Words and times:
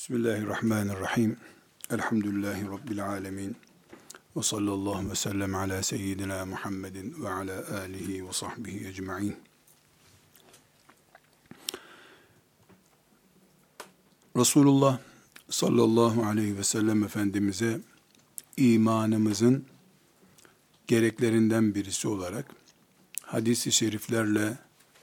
Bismillahirrahmanirrahim. 0.00 1.36
Elhamdülillahi 1.90 2.66
Rabbil 2.66 3.06
alemin. 3.06 3.56
Ve 4.36 4.42
sallallahu 4.42 5.10
ve 5.10 5.14
sellem 5.14 5.54
ala 5.54 5.82
seyyidina 5.82 6.46
Muhammedin 6.46 7.24
ve 7.24 7.30
ala 7.30 7.80
alihi 7.80 8.28
ve 8.28 8.32
sahbihi 8.32 8.88
ecma'in. 8.88 9.36
Resulullah 14.36 14.98
sallallahu 15.50 16.24
aleyhi 16.24 16.58
ve 16.58 16.64
sellem 16.64 17.04
Efendimiz'e 17.04 17.80
imanımızın 18.56 19.64
gereklerinden 20.86 21.74
birisi 21.74 22.08
olarak 22.08 22.46
hadisi 23.22 23.72
şeriflerle 23.72 24.58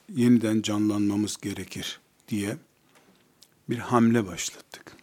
yeniden 0.09 0.61
canlanmamız 0.61 1.37
gerekir 1.37 1.99
diye 2.27 2.57
bir 3.69 3.77
hamle 3.77 4.27
başlattık. 4.27 4.95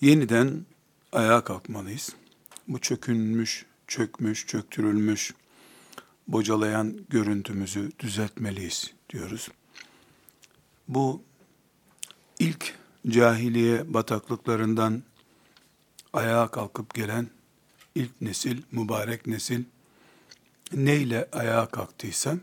Yeniden 0.00 0.66
ayağa 1.12 1.44
kalkmalıyız. 1.44 2.14
Bu 2.68 2.78
çökünmüş, 2.78 3.66
çökmüş, 3.86 4.46
çöktürülmüş, 4.46 5.34
bocalayan 6.28 6.96
görüntümüzü 7.08 7.92
düzeltmeliyiz 7.98 8.92
diyoruz. 9.10 9.48
Bu 10.88 11.22
ilk 12.38 12.74
cahiliye 13.08 13.94
bataklıklarından 13.94 15.02
ayağa 16.12 16.48
kalkıp 16.48 16.94
gelen 16.94 17.30
ilk 17.94 18.20
nesil, 18.20 18.62
mübarek 18.72 19.26
nesil 19.26 19.64
neyle 20.72 21.28
ayağa 21.32 21.66
kalktıysa 21.66 22.36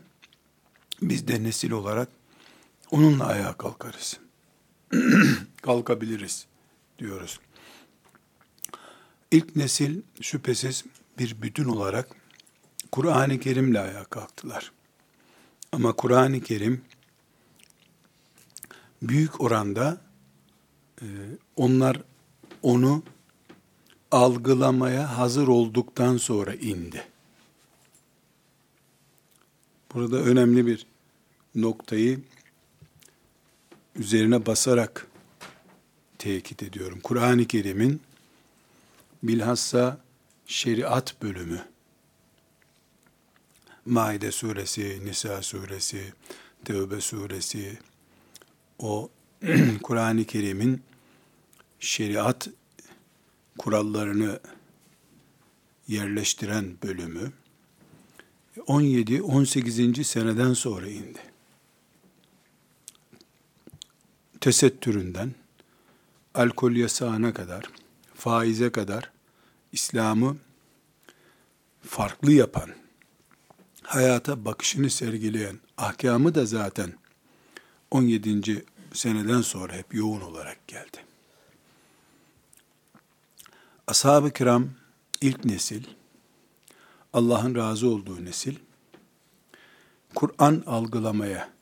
biz 1.02 1.28
de 1.28 1.42
nesil 1.42 1.70
olarak 1.70 2.08
onunla 2.90 3.26
ayağa 3.26 3.52
kalkarız. 3.52 4.18
kalkabiliriz 5.62 6.46
diyoruz. 6.98 7.40
İlk 9.30 9.56
nesil 9.56 10.02
şüphesiz 10.20 10.84
bir 11.18 11.42
bütün 11.42 11.64
olarak 11.64 12.08
Kur'an-ı 12.92 13.40
Kerim'le 13.40 13.74
ayağa 13.74 14.04
kalktılar. 14.04 14.72
Ama 15.72 15.92
Kur'an-ı 15.92 16.40
Kerim 16.40 16.84
büyük 19.02 19.40
oranda 19.40 20.00
e, 21.02 21.06
onlar 21.56 22.02
onu 22.62 23.02
algılamaya 24.10 25.18
hazır 25.18 25.48
olduktan 25.48 26.16
sonra 26.16 26.54
indi. 26.54 27.04
Burada 29.94 30.16
önemli 30.16 30.66
bir 30.66 30.86
noktayı 31.54 32.20
üzerine 33.98 34.46
basarak 34.46 35.06
tekit 36.18 36.62
ediyorum. 36.62 37.00
Kur'an-ı 37.02 37.44
Kerim'in 37.44 38.00
bilhassa 39.22 40.00
şeriat 40.46 41.22
bölümü, 41.22 41.64
Maide 43.86 44.32
suresi, 44.32 45.00
Nisa 45.04 45.42
suresi, 45.42 46.12
Tevbe 46.64 47.00
suresi, 47.00 47.78
o 48.78 49.10
Kur'an-ı 49.82 50.24
Kerim'in 50.24 50.82
şeriat 51.80 52.48
kurallarını 53.58 54.40
yerleştiren 55.88 56.76
bölümü 56.82 57.32
17-18. 58.56 60.04
seneden 60.04 60.52
sonra 60.52 60.88
indi. 60.88 61.18
Tesettüründen 64.40 65.34
alkol 66.34 66.72
yasağına 66.72 67.34
kadar, 67.34 67.64
faize 68.14 68.72
kadar 68.72 69.10
İslam'ı 69.72 70.36
farklı 71.82 72.32
yapan, 72.32 72.70
hayata 73.82 74.44
bakışını 74.44 74.90
sergileyen 74.90 75.58
ahkamı 75.78 76.34
da 76.34 76.46
zaten 76.46 76.92
17. 77.90 78.64
seneden 78.92 79.40
sonra 79.40 79.72
hep 79.72 79.94
yoğun 79.94 80.20
olarak 80.20 80.68
geldi. 80.68 81.04
Ashab-ı 83.86 84.30
kiram 84.30 84.70
ilk 85.20 85.44
nesil, 85.44 85.84
Allah'ın 87.12 87.54
razı 87.54 87.88
olduğu 87.88 88.24
nesil, 88.24 88.56
Kur'an 90.14 90.62
algılamaya, 90.66 91.57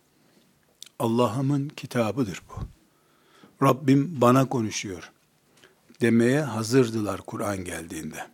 Allah'ımın 0.98 1.68
kitabıdır 1.68 2.42
bu. 2.48 2.60
Rabbim 3.66 4.20
bana 4.20 4.48
konuşuyor 4.48 5.12
demeye 6.00 6.40
hazırdılar 6.40 7.20
Kur'an 7.20 7.64
geldiğinde. 7.64 8.26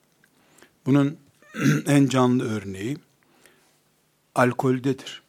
Bunun 0.87 1.19
en 1.87 2.07
canlı 2.07 2.51
örneği 2.51 2.99
alkoldedir. 4.35 5.23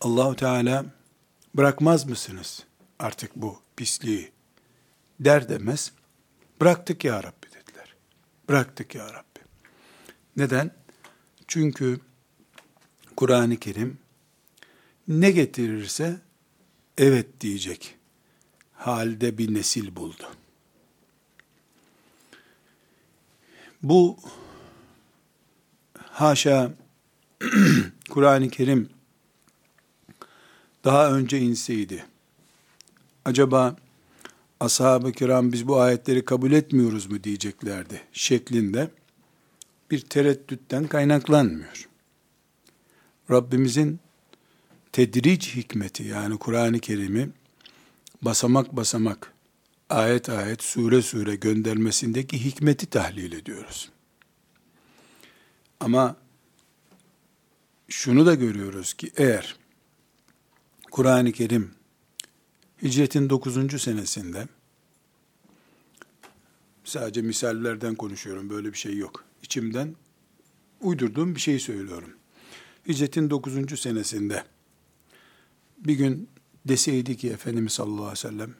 Allahu 0.00 0.36
Teala 0.36 0.84
bırakmaz 1.54 2.06
mısınız 2.06 2.64
artık 2.98 3.36
bu 3.36 3.60
pisliği 3.76 4.32
der 5.20 5.48
demez 5.48 5.92
bıraktık 6.60 7.04
ya 7.04 7.22
Rabbi 7.22 7.46
dediler. 7.46 7.94
Bıraktık 8.48 8.94
ya 8.94 9.06
Rabbi. 9.06 9.40
Neden? 10.36 10.70
Çünkü 11.48 12.00
Kur'an-ı 13.16 13.56
Kerim 13.56 13.98
ne 15.08 15.30
getirirse 15.30 16.20
evet 16.98 17.40
diyecek 17.40 17.94
halde 18.72 19.38
bir 19.38 19.54
nesil 19.54 19.96
buldu. 19.96 20.24
Bu 23.82 24.16
haşa 25.98 26.72
Kur'an-ı 28.10 28.48
Kerim 28.48 28.90
daha 30.84 31.12
önce 31.12 31.38
inseydi 31.38 32.06
acaba 33.24 33.76
ashab-ı 34.60 35.12
kiram 35.12 35.52
biz 35.52 35.68
bu 35.68 35.80
ayetleri 35.80 36.24
kabul 36.24 36.52
etmiyoruz 36.52 37.06
mu 37.06 37.24
diyeceklerdi 37.24 38.02
şeklinde 38.12 38.90
bir 39.90 40.00
tereddütten 40.00 40.86
kaynaklanmıyor. 40.86 41.88
Rabbimizin 43.30 44.00
tedric 44.98 45.56
hikmeti 45.56 46.04
yani 46.04 46.38
Kur'an-ı 46.38 46.78
Kerim'i 46.78 47.30
basamak 48.22 48.76
basamak, 48.76 49.32
ayet 49.90 50.28
ayet, 50.28 50.62
sure 50.62 51.02
sure 51.02 51.36
göndermesindeki 51.36 52.44
hikmeti 52.44 52.86
tahlil 52.86 53.32
ediyoruz. 53.32 53.90
Ama 55.80 56.16
şunu 57.88 58.26
da 58.26 58.34
görüyoruz 58.34 58.94
ki 58.94 59.10
eğer 59.16 59.56
Kur'an-ı 60.90 61.32
Kerim 61.32 61.70
hicretin 62.82 63.30
9. 63.30 63.82
senesinde 63.82 64.48
sadece 66.84 67.22
misallerden 67.22 67.94
konuşuyorum 67.94 68.50
böyle 68.50 68.72
bir 68.72 68.78
şey 68.78 68.96
yok. 68.96 69.24
İçimden 69.42 69.96
uydurduğum 70.80 71.34
bir 71.34 71.40
şey 71.40 71.58
söylüyorum. 71.58 72.10
Hicretin 72.88 73.30
9. 73.30 73.80
senesinde 73.80 74.44
bir 75.78 75.94
gün 75.94 76.28
deseydi 76.64 77.16
ki 77.16 77.30
Efendimiz 77.30 77.72
sallallahu 77.72 78.02
aleyhi 78.02 78.12
ve 78.12 78.16
sellem 78.16 78.54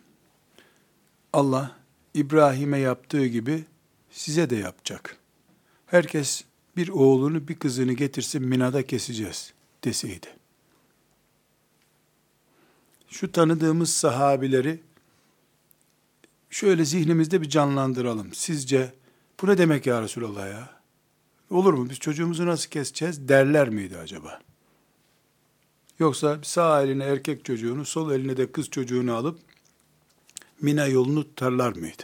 Allah 1.32 1.76
İbrahim'e 2.14 2.78
yaptığı 2.78 3.26
gibi 3.26 3.64
size 4.10 4.50
de 4.50 4.56
yapacak. 4.56 5.16
Herkes 5.86 6.44
bir 6.76 6.88
oğlunu 6.88 7.48
bir 7.48 7.54
kızını 7.54 7.92
getirsin 7.92 8.42
minada 8.42 8.86
keseceğiz 8.86 9.52
deseydi. 9.84 10.26
Şu 13.08 13.32
tanıdığımız 13.32 13.90
sahabileri 13.90 14.80
şöyle 16.50 16.84
zihnimizde 16.84 17.42
bir 17.42 17.48
canlandıralım. 17.48 18.34
Sizce 18.34 18.94
bu 19.42 19.46
ne 19.46 19.58
demek 19.58 19.86
ya 19.86 20.02
Resulallah 20.02 20.48
ya? 20.48 20.78
Olur 21.50 21.72
mu? 21.72 21.90
Biz 21.90 21.98
çocuğumuzu 21.98 22.46
nasıl 22.46 22.70
keseceğiz 22.70 23.28
derler 23.28 23.68
miydi 23.68 23.98
acaba? 23.98 24.40
Yoksa 25.98 26.38
sağ 26.42 26.82
eline 26.82 27.04
erkek 27.04 27.44
çocuğunu, 27.44 27.84
sol 27.84 28.12
eline 28.12 28.36
de 28.36 28.52
kız 28.52 28.70
çocuğunu 28.70 29.14
alıp 29.14 29.38
Mina 30.60 30.86
yolunu 30.86 31.24
tutarlar 31.24 31.76
mıydı? 31.76 32.02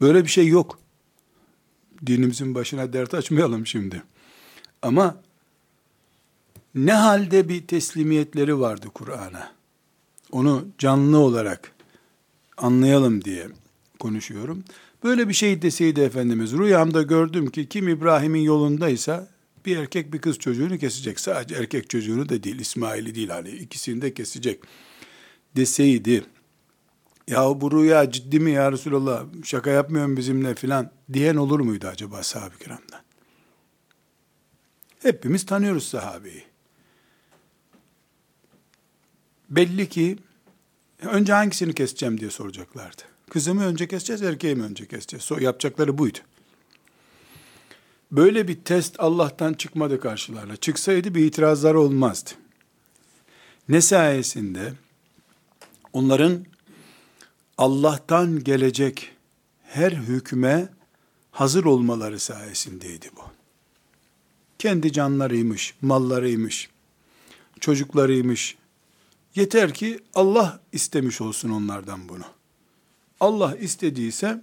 Böyle 0.00 0.24
bir 0.24 0.28
şey 0.28 0.48
yok. 0.48 0.78
Dinimizin 2.06 2.54
başına 2.54 2.92
dert 2.92 3.14
açmayalım 3.14 3.66
şimdi. 3.66 4.02
Ama 4.82 5.22
ne 6.74 6.92
halde 6.92 7.48
bir 7.48 7.66
teslimiyetleri 7.66 8.60
vardı 8.60 8.86
Kur'an'a? 8.94 9.52
Onu 10.32 10.66
canlı 10.78 11.18
olarak 11.18 11.72
anlayalım 12.56 13.24
diye 13.24 13.48
konuşuyorum. 13.98 14.64
Böyle 15.04 15.28
bir 15.28 15.34
şey 15.34 15.62
deseydi 15.62 16.00
Efendimiz, 16.00 16.52
rüyamda 16.52 17.02
gördüm 17.02 17.50
ki 17.50 17.68
kim 17.68 17.88
İbrahim'in 17.88 18.40
yolundaysa 18.40 19.33
bir 19.66 19.76
erkek 19.76 20.12
bir 20.12 20.18
kız 20.18 20.38
çocuğunu 20.38 20.78
kesecek. 20.78 21.20
Sadece 21.20 21.54
erkek 21.54 21.90
çocuğunu 21.90 22.28
da 22.28 22.42
değil, 22.42 22.58
İsmail'i 22.58 23.14
değil 23.14 23.28
hani 23.28 23.50
ikisini 23.50 24.02
de 24.02 24.14
kesecek 24.14 24.60
deseydi, 25.56 26.24
ya 27.28 27.60
bu 27.60 27.72
rüya 27.72 28.10
ciddi 28.10 28.40
mi 28.40 28.50
ya 28.50 28.72
Resulallah, 28.72 29.24
şaka 29.44 29.70
yapmıyorum 29.70 30.16
bizimle 30.16 30.54
filan 30.54 30.90
diyen 31.12 31.36
olur 31.36 31.60
muydu 31.60 31.86
acaba 31.86 32.22
sahabe-i 32.22 32.58
kiramdan? 32.58 33.00
Hepimiz 35.02 35.46
tanıyoruz 35.46 35.88
sahabeyi. 35.88 36.44
Belli 39.50 39.88
ki 39.88 40.18
önce 41.02 41.32
hangisini 41.32 41.74
keseceğim 41.74 42.20
diye 42.20 42.30
soracaklardı. 42.30 43.02
Kızımı 43.30 43.64
önce 43.64 43.88
keseceğiz, 43.88 44.22
erkeği 44.22 44.54
mi 44.54 44.62
önce 44.62 44.86
keseceğiz? 44.86 45.24
So, 45.24 45.38
yapacakları 45.40 45.98
buydu. 45.98 46.18
Böyle 48.16 48.48
bir 48.48 48.60
test 48.60 49.00
Allah'tan 49.00 49.52
çıkmadı 49.52 50.00
karşılarına. 50.00 50.56
Çıksaydı 50.56 51.14
bir 51.14 51.24
itirazları 51.24 51.80
olmazdı. 51.80 52.30
Ne 53.68 53.80
sayesinde? 53.80 54.72
Onların 55.92 56.44
Allah'tan 57.58 58.44
gelecek 58.44 59.10
her 59.62 59.92
hükme 59.92 60.68
hazır 61.30 61.64
olmaları 61.64 62.20
sayesindeydi 62.20 63.10
bu. 63.16 63.22
Kendi 64.58 64.92
canlarıymış, 64.92 65.74
mallarıymış, 65.82 66.70
çocuklarıymış. 67.60 68.56
Yeter 69.34 69.74
ki 69.74 70.00
Allah 70.14 70.60
istemiş 70.72 71.20
olsun 71.20 71.50
onlardan 71.50 72.08
bunu. 72.08 72.24
Allah 73.20 73.56
istediyse 73.56 74.42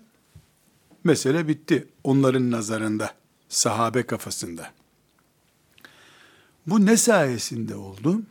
mesele 1.03 1.47
bitti 1.47 1.87
onların 2.03 2.51
nazarında, 2.51 3.20
sahabe 3.51 4.03
kafasında. 4.03 4.73
Bu 6.67 6.85
ne 6.85 6.97
sayesinde 6.97 7.75
oldu? 7.75 8.21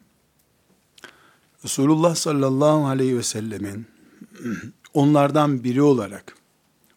Resulullah 1.64 2.14
sallallahu 2.14 2.86
aleyhi 2.86 3.18
ve 3.18 3.22
sellemin 3.22 3.86
onlardan 4.94 5.64
biri 5.64 5.82
olarak, 5.82 6.36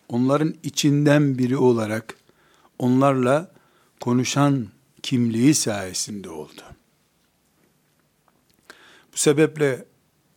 onların 0.09 0.55
içinden 0.63 1.37
biri 1.37 1.57
olarak 1.57 2.15
onlarla 2.79 3.51
konuşan 3.99 4.67
kimliği 5.01 5.55
sayesinde 5.55 6.29
oldu. 6.29 6.61
Bu 9.13 9.17
sebeple 9.17 9.85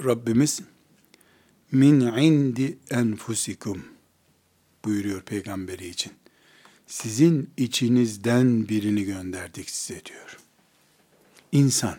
Rabbimiz 0.04 0.60
min 1.72 2.00
indi 2.00 2.78
enfusikum 2.90 3.84
buyuruyor 4.84 5.22
peygamberi 5.22 5.88
için. 5.88 6.12
Sizin 6.86 7.50
içinizden 7.56 8.68
birini 8.68 9.04
gönderdik 9.04 9.70
size 9.70 10.04
diyor. 10.04 10.38
İnsan, 11.52 11.96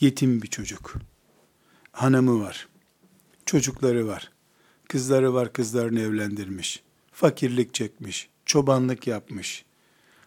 yetim 0.00 0.42
bir 0.42 0.46
çocuk, 0.46 0.94
hanımı 1.92 2.40
var, 2.40 2.68
çocukları 3.46 4.06
var, 4.06 4.32
kızları 4.88 5.34
var, 5.34 5.52
kızlarını 5.52 6.00
evlendirmiş, 6.00 6.82
fakirlik 7.12 7.74
çekmiş, 7.74 8.28
çobanlık 8.46 9.06
yapmış, 9.06 9.64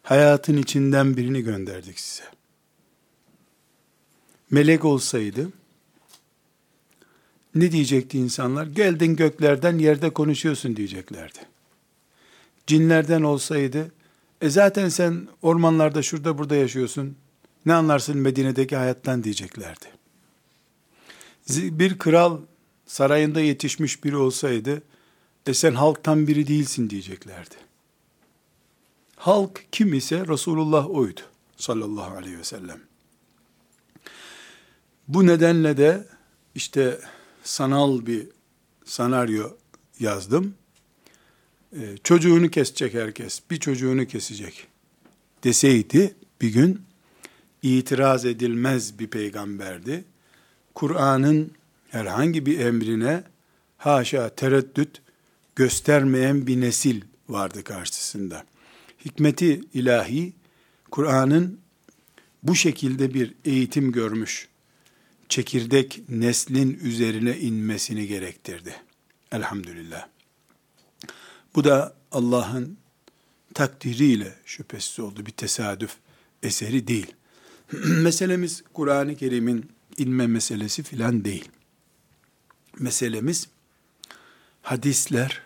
hayatın 0.03 0.57
içinden 0.57 1.17
birini 1.17 1.41
gönderdik 1.41 1.99
size. 1.99 2.23
Melek 4.51 4.85
olsaydı, 4.85 5.51
ne 7.55 7.71
diyecekti 7.71 8.17
insanlar? 8.17 8.67
Geldin 8.67 9.15
göklerden 9.15 9.77
yerde 9.77 10.09
konuşuyorsun 10.09 10.75
diyeceklerdi. 10.75 11.39
Cinlerden 12.69 13.21
olsaydı, 13.21 13.91
e 14.41 14.49
zaten 14.49 14.89
sen 14.89 15.27
ormanlarda 15.41 16.01
şurada 16.01 16.37
burada 16.37 16.55
yaşıyorsun, 16.55 17.15
ne 17.65 17.73
anlarsın 17.73 18.17
Medine'deki 18.17 18.75
hayattan 18.75 19.23
diyeceklerdi. 19.23 19.85
Bir 21.49 21.97
kral 21.97 22.39
sarayında 22.85 23.41
yetişmiş 23.41 24.03
biri 24.03 24.17
olsaydı, 24.17 24.81
e 25.47 25.53
sen 25.53 25.73
halktan 25.73 26.27
biri 26.27 26.47
değilsin 26.47 26.89
diyeceklerdi. 26.89 27.55
Halk 29.15 29.65
kim 29.71 29.93
ise 29.93 30.27
Resulullah 30.27 30.89
oydu 30.89 31.21
sallallahu 31.57 32.17
aleyhi 32.17 32.37
ve 32.37 32.43
sellem. 32.43 32.79
Bu 35.07 35.27
nedenle 35.27 35.77
de 35.77 36.07
işte 36.55 36.99
sanal 37.43 38.05
bir 38.05 38.27
senaryo 38.85 39.49
yazdım. 39.99 40.58
Ee, 41.73 41.97
çocuğunu 42.03 42.49
kesecek 42.49 42.93
herkes, 42.93 43.41
bir 43.51 43.59
çocuğunu 43.59 44.07
kesecek 44.07 44.67
deseydi 45.43 46.15
bir 46.41 46.49
gün 46.53 46.81
itiraz 47.61 48.25
edilmez 48.25 48.99
bir 48.99 49.07
peygamberdi. 49.07 50.03
Kur'an'ın 50.75 51.51
herhangi 51.89 52.45
bir 52.45 52.59
emrine 52.59 53.23
haşa 53.77 54.29
tereddüt 54.29 55.01
göstermeyen 55.55 56.47
bir 56.47 56.61
nesil 56.61 57.01
vardı 57.29 57.63
karşısında. 57.63 58.45
Hikmeti 59.05 59.61
ilahi 59.73 60.33
Kur'an'ın 60.91 61.59
bu 62.43 62.55
şekilde 62.55 63.13
bir 63.13 63.33
eğitim 63.45 63.91
görmüş 63.91 64.47
çekirdek 65.29 66.01
neslin 66.09 66.79
üzerine 66.83 67.37
inmesini 67.37 68.07
gerektirdi. 68.07 68.75
Elhamdülillah. 69.31 70.07
Bu 71.55 71.63
da 71.63 71.95
Allah'ın 72.11 72.77
takdiriyle 73.53 74.35
şüphesiz 74.45 74.99
oldu. 74.99 75.25
Bir 75.25 75.31
tesadüf 75.31 75.95
eseri 76.43 76.87
değil. 76.87 77.13
Meselemiz 77.83 78.63
Kur'an-ı 78.73 79.15
Kerim'in 79.15 79.71
inme 79.97 80.27
meselesi 80.27 80.83
filan 80.83 81.25
değil. 81.25 81.49
Meselemiz 82.79 83.47
hadisler 84.61 85.41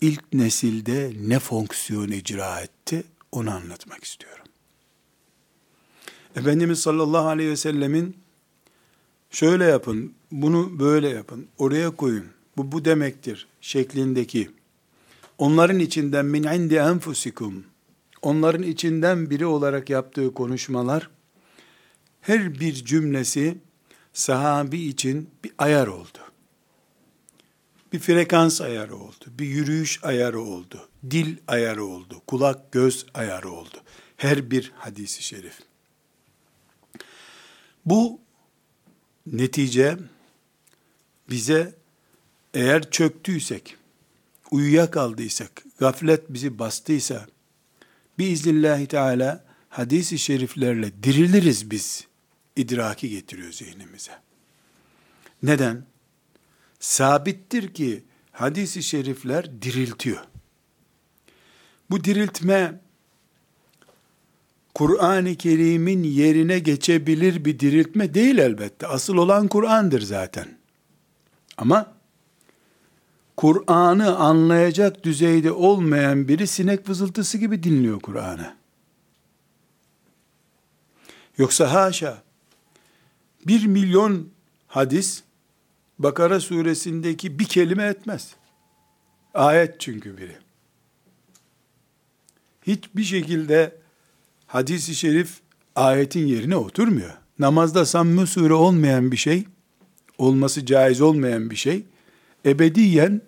ilk 0.00 0.32
nesilde 0.32 1.12
ne 1.20 1.38
fonksiyon 1.38 2.08
icra 2.08 2.60
etti 2.60 3.04
onu 3.32 3.50
anlatmak 3.50 4.04
istiyorum. 4.04 4.44
Efendimiz 6.36 6.80
sallallahu 6.80 7.28
aleyhi 7.28 7.50
ve 7.50 7.56
sellemin 7.56 8.16
şöyle 9.30 9.64
yapın, 9.64 10.14
bunu 10.32 10.78
böyle 10.78 11.08
yapın, 11.08 11.46
oraya 11.58 11.90
koyun, 11.90 12.26
bu 12.56 12.72
bu 12.72 12.84
demektir 12.84 13.46
şeklindeki 13.60 14.50
onların 15.38 15.78
içinden 15.78 16.26
min 16.26 16.42
indi 16.42 16.74
enfusikum 16.74 17.64
onların 18.24 18.62
içinden 18.62 19.30
biri 19.30 19.46
olarak 19.46 19.90
yaptığı 19.90 20.34
konuşmalar 20.34 21.10
her 22.20 22.60
bir 22.60 22.74
cümlesi 22.74 23.58
sahabi 24.12 24.80
için 24.80 25.30
bir 25.44 25.52
ayar 25.58 25.86
oldu. 25.86 26.18
Bir 27.92 27.98
frekans 27.98 28.60
ayarı 28.60 28.96
oldu, 28.96 29.24
bir 29.28 29.46
yürüyüş 29.46 30.04
ayarı 30.04 30.40
oldu, 30.40 30.88
dil 31.10 31.36
ayarı 31.48 31.84
oldu, 31.84 32.22
kulak 32.26 32.72
göz 32.72 33.06
ayarı 33.14 33.50
oldu. 33.50 33.76
Her 34.16 34.50
bir 34.50 34.72
hadisi 34.76 35.22
şerif. 35.22 35.58
Bu 37.86 38.20
netice 39.26 39.96
bize 41.30 41.74
eğer 42.54 42.90
çöktüysek, 42.90 43.76
uyuyakaldıysak, 44.54 45.64
gaflet 45.78 46.32
bizi 46.32 46.58
bastıysa, 46.58 47.26
biiznillahü 48.18 48.86
teala 48.86 49.44
hadisi 49.68 50.18
şeriflerle 50.18 51.02
diriliriz 51.02 51.70
biz 51.70 52.06
idraki 52.56 53.10
getiriyor 53.10 53.52
zihnimize. 53.52 54.12
Neden? 55.42 55.84
Sabittir 56.80 57.74
ki 57.74 58.04
hadisi 58.32 58.82
şerifler 58.82 59.62
diriltiyor. 59.62 60.24
Bu 61.90 62.04
diriltme 62.04 62.80
Kur'an-ı 64.74 65.34
Kerim'in 65.34 66.02
yerine 66.02 66.58
geçebilir 66.58 67.44
bir 67.44 67.60
diriltme 67.60 68.14
değil 68.14 68.38
elbette. 68.38 68.86
Asıl 68.86 69.16
olan 69.16 69.48
Kur'an'dır 69.48 70.00
zaten. 70.00 70.58
Ama 71.56 71.93
Kur'an'ı 73.36 74.16
anlayacak 74.16 75.04
düzeyde 75.04 75.52
olmayan 75.52 76.28
biri 76.28 76.46
sinek 76.46 76.88
vızıltısı 76.88 77.38
gibi 77.38 77.62
dinliyor 77.62 78.00
Kur'an'ı. 78.00 78.54
Yoksa 81.38 81.72
haşa 81.72 82.22
bir 83.46 83.66
milyon 83.66 84.28
hadis 84.66 85.22
Bakara 85.98 86.40
suresindeki 86.40 87.38
bir 87.38 87.44
kelime 87.44 87.84
etmez. 87.84 88.34
Ayet 89.34 89.80
çünkü 89.80 90.18
biri. 90.18 90.36
Hiçbir 92.62 93.04
şekilde 93.04 93.76
hadisi 94.46 94.94
şerif 94.94 95.40
ayetin 95.76 96.26
yerine 96.26 96.56
oturmuyor. 96.56 97.14
Namazda 97.38 97.86
sammı 97.86 98.26
sure 98.26 98.54
olmayan 98.54 99.12
bir 99.12 99.16
şey, 99.16 99.44
olması 100.18 100.66
caiz 100.66 101.00
olmayan 101.00 101.50
bir 101.50 101.56
şey, 101.56 101.84
ebediyen 102.46 103.22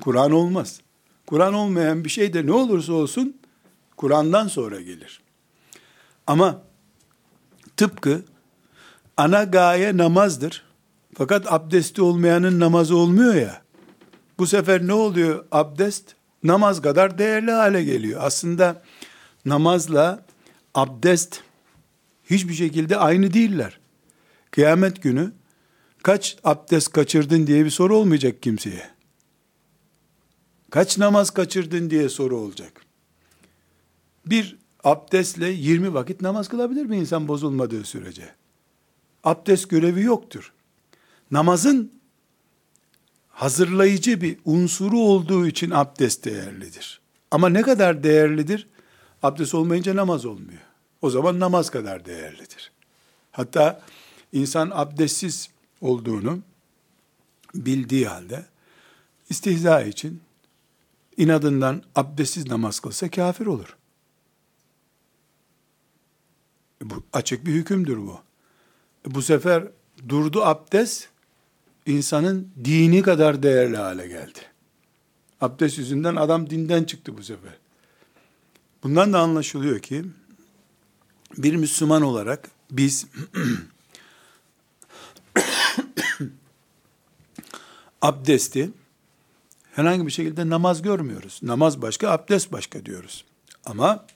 Kur'an 0.00 0.32
olmaz. 0.32 0.80
Kur'an 1.26 1.54
olmayan 1.54 2.04
bir 2.04 2.08
şey 2.08 2.32
de 2.32 2.46
ne 2.46 2.52
olursa 2.52 2.92
olsun, 2.92 3.36
Kur'an'dan 3.96 4.48
sonra 4.48 4.80
gelir. 4.80 5.20
Ama 6.26 6.62
tıpkı 7.76 8.22
ana 9.16 9.44
gaye 9.44 9.96
namazdır. 9.96 10.64
Fakat 11.14 11.52
abdesti 11.52 12.02
olmayanın 12.02 12.60
namazı 12.60 12.96
olmuyor 12.96 13.34
ya. 13.34 13.62
Bu 14.38 14.46
sefer 14.46 14.86
ne 14.86 14.92
oluyor 14.92 15.44
abdest? 15.52 16.14
Namaz 16.42 16.82
kadar 16.82 17.18
değerli 17.18 17.50
hale 17.50 17.84
geliyor. 17.84 18.20
Aslında 18.24 18.82
namazla 19.44 20.24
abdest 20.74 21.40
hiçbir 22.30 22.54
şekilde 22.54 22.96
aynı 22.96 23.32
değiller. 23.32 23.78
Kıyamet 24.50 25.02
günü 25.02 25.32
kaç 26.04 26.36
abdest 26.44 26.92
kaçırdın 26.92 27.46
diye 27.46 27.64
bir 27.64 27.70
soru 27.70 27.96
olmayacak 27.96 28.42
kimseye. 28.42 28.90
Kaç 30.70 30.98
namaz 30.98 31.30
kaçırdın 31.30 31.90
diye 31.90 32.08
soru 32.08 32.36
olacak. 32.36 32.86
Bir 34.26 34.56
abdestle 34.84 35.48
20 35.48 35.94
vakit 35.94 36.20
namaz 36.20 36.48
kılabilir 36.48 36.84
mi 36.86 36.96
insan 36.96 37.28
bozulmadığı 37.28 37.84
sürece? 37.84 38.34
Abdest 39.24 39.70
görevi 39.70 40.02
yoktur. 40.02 40.52
Namazın 41.30 41.92
hazırlayıcı 43.28 44.20
bir 44.20 44.38
unsuru 44.44 44.98
olduğu 44.98 45.46
için 45.46 45.70
abdest 45.70 46.24
değerlidir. 46.24 47.00
Ama 47.30 47.48
ne 47.48 47.62
kadar 47.62 48.02
değerlidir? 48.02 48.68
Abdest 49.22 49.54
olmayınca 49.54 49.96
namaz 49.96 50.24
olmuyor. 50.24 50.62
O 51.02 51.10
zaman 51.10 51.40
namaz 51.40 51.70
kadar 51.70 52.04
değerlidir. 52.04 52.72
Hatta 53.30 53.82
insan 54.32 54.70
abdestsiz 54.74 55.53
olduğunu 55.80 56.42
bildiği 57.54 58.08
halde 58.08 58.46
istihza 59.30 59.82
için 59.82 60.20
inadından 61.16 61.82
abdestsiz 61.94 62.46
namaz 62.46 62.80
kılsa 62.80 63.10
kafir 63.10 63.46
olur. 63.46 63.76
Bu 66.82 67.02
açık 67.12 67.46
bir 67.46 67.52
hükümdür 67.52 67.96
bu. 67.96 68.20
Bu 69.06 69.22
sefer 69.22 69.68
durdu 70.08 70.44
abdest 70.44 71.08
insanın 71.86 72.52
dini 72.64 73.02
kadar 73.02 73.42
değerli 73.42 73.76
hale 73.76 74.08
geldi. 74.08 74.38
Abdest 75.40 75.78
yüzünden 75.78 76.16
adam 76.16 76.50
dinden 76.50 76.84
çıktı 76.84 77.16
bu 77.16 77.22
sefer. 77.22 77.58
Bundan 78.82 79.12
da 79.12 79.20
anlaşılıyor 79.20 79.78
ki 79.78 80.04
bir 81.38 81.56
Müslüman 81.56 82.02
olarak 82.02 82.50
biz 82.70 83.06
abdesti 88.04 88.70
herhangi 89.72 90.06
bir 90.06 90.10
şekilde 90.10 90.48
namaz 90.48 90.82
görmüyoruz. 90.82 91.40
Namaz 91.42 91.82
başka, 91.82 92.10
abdest 92.10 92.52
başka 92.52 92.86
diyoruz. 92.86 93.24
Ama 93.64 94.06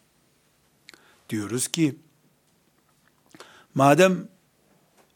diyoruz 1.31 1.69
ki 1.69 1.97
madem 3.75 4.29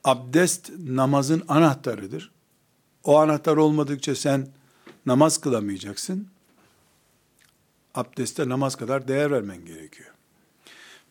abdest 0.04 0.70
namazın 0.78 1.42
anahtarıdır. 1.48 2.30
O 3.04 3.18
anahtar 3.18 3.56
olmadıkça 3.56 4.14
sen 4.14 4.48
namaz 5.06 5.38
kılamayacaksın. 5.38 6.28
Abdeste 7.94 8.48
namaz 8.48 8.76
kadar 8.76 9.08
değer 9.08 9.30
vermen 9.30 9.64
gerekiyor. 9.64 10.10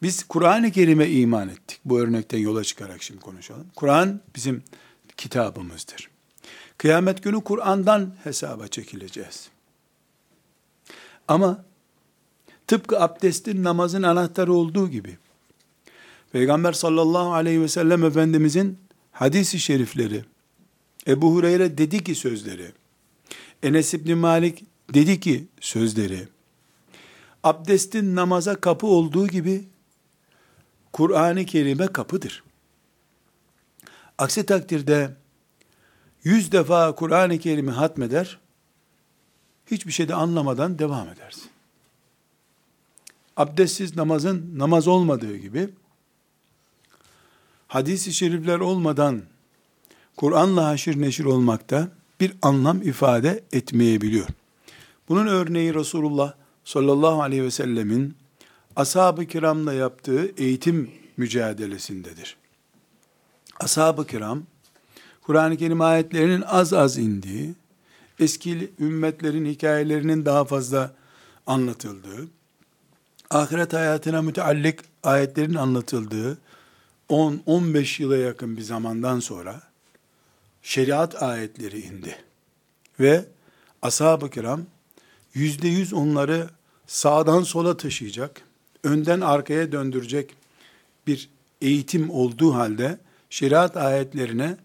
Biz 0.01 0.24
Kur'an-ı 0.24 0.72
Kerim'e 0.72 1.10
iman 1.10 1.50
ettik. 1.50 1.80
Bu 1.86 2.00
örnekten 2.00 2.38
yola 2.38 2.63
çıkarak 2.63 3.03
şimdi 3.03 3.20
konuşalım. 3.20 3.68
Kur'an 3.75 4.22
bizim 4.36 4.63
kitabımızdır. 5.18 6.11
Kıyamet 6.82 7.24
günü 7.24 7.44
Kur'an'dan 7.44 8.16
hesaba 8.24 8.68
çekileceğiz. 8.68 9.50
Ama 11.28 11.66
tıpkı 12.68 13.00
abdestin 13.00 13.64
namazın 13.64 14.04
anahtarı 14.04 14.54
olduğu 14.54 14.90
gibi 14.90 15.18
Peygamber 16.32 16.74
sallallahu 16.74 17.34
aleyhi 17.34 17.62
ve 17.62 17.68
sellem 17.68 18.04
Efendimizin 18.04 18.78
hadisi 19.12 19.60
şerifleri, 19.60 20.26
Ebu 21.08 21.34
Hureyre 21.34 21.78
dedi 21.78 22.04
ki 22.04 22.16
sözleri, 22.16 22.72
Enes 23.64 23.94
İbni 23.94 24.16
Malik 24.16 24.66
dedi 24.94 25.20
ki 25.20 25.48
sözleri, 25.60 26.28
abdestin 27.44 28.16
namaza 28.16 28.56
kapı 28.56 28.88
olduğu 28.88 29.28
gibi 29.28 29.68
Kur'an-ı 30.94 31.46
Kerim'e 31.46 31.88
kapıdır. 31.88 32.44
Aksi 34.18 34.46
takdirde 34.46 35.21
yüz 36.24 36.51
defa 36.51 36.96
Kur'an-ı 36.96 37.40
Kerim'i 37.40 37.72
hatmeder, 37.72 38.40
hiçbir 39.72 39.92
şey 39.92 40.08
de 40.08 40.16
anlamadan 40.16 40.80
devam 40.80 41.10
edersin. 41.10 41.50
Abdestsiz 43.38 43.96
namazın 43.96 44.60
namaz 44.60 44.88
olmadığı 44.88 45.38
gibi, 45.38 45.70
hadis-i 47.68 48.13
şerifler 48.13 48.60
olmadan 48.60 49.22
Kur'an'la 50.18 50.68
haşir 50.68 51.01
neşir 51.01 51.25
olmakta 51.25 51.88
bir 52.20 52.34
anlam 52.42 52.82
ifade 52.82 53.44
etmeyebiliyor. 53.51 54.28
Bunun 55.10 55.28
örneği 55.28 55.74
Resulullah 55.74 56.34
sallallahu 56.66 57.22
aleyhi 57.22 57.44
ve 57.44 57.51
sellemin 57.51 58.16
ashab-ı 58.75 59.25
kiramla 59.25 59.74
yaptığı 59.74 60.32
eğitim 60.38 60.92
mücadelesindedir. 61.18 62.38
Ashab-ı 63.60 64.08
kiram, 64.08 64.44
Kur'an-ı 65.22 65.58
Kerim 65.58 65.82
ayetlerinin 65.82 66.42
az 66.42 66.74
az 66.74 66.98
indiği, 66.98 67.54
eski 68.20 68.72
ümmetlerin 68.80 69.46
hikayelerinin 69.46 70.25
daha 70.25 70.46
fazla 70.46 70.94
anlatıldığı, 71.48 72.28
ahiret 73.30 73.74
hayatına 73.74 74.22
müteallik 74.22 74.80
ayetlerin 75.04 75.56
anlatıldığı 75.56 76.38
10-15 77.10 78.01
yıla 78.01 78.18
yakın 78.18 78.58
bir 78.58 78.62
zamandan 78.62 79.20
sonra 79.20 79.62
şeriat 80.62 81.24
ayetleri 81.24 81.80
indi. 81.80 82.16
Ve 83.00 83.25
ashab-ı 83.82 84.30
kiram 84.30 84.62
yüzde 85.34 85.68
yüz 85.68 85.94
onları 85.94 86.50
sağdan 86.88 87.44
sola 87.44 87.78
taşıyacak, 87.78 88.42
önden 88.84 89.22
arkaya 89.22 89.72
döndürecek 89.72 90.36
bir 91.08 91.30
eğitim 91.62 92.10
olduğu 92.10 92.54
halde 92.54 92.98
şeriat 93.30 93.78
ayetlerine 93.78 94.58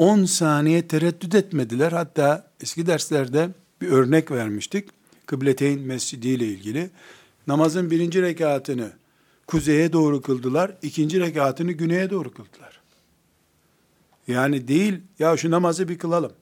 10 0.00 0.24
saniye 0.24 0.88
tereddüt 0.88 1.34
etmediler. 1.34 1.92
Hatta 1.92 2.50
eski 2.60 2.86
derslerde 2.86 3.48
bir 3.80 3.88
örnek 3.88 4.30
vermiştik. 4.30 4.88
Kıbleteyn 5.26 5.80
Mescidi 5.80 6.28
ile 6.28 6.46
ilgili. 6.46 6.90
Namazın 7.46 7.90
birinci 7.90 8.22
rekatını 8.22 8.92
kuzeye 9.46 9.92
doğru 9.92 10.22
kıldılar, 10.22 10.76
ikinci 10.82 11.20
rekatını 11.20 11.72
güneye 11.72 12.10
doğru 12.10 12.32
kıldılar. 12.34 12.80
Yani 14.28 14.68
değil, 14.68 15.00
ya 15.18 15.36
şu 15.36 15.50
namazı 15.50 15.88
bir 15.88 15.98
kılalım. 15.98 16.32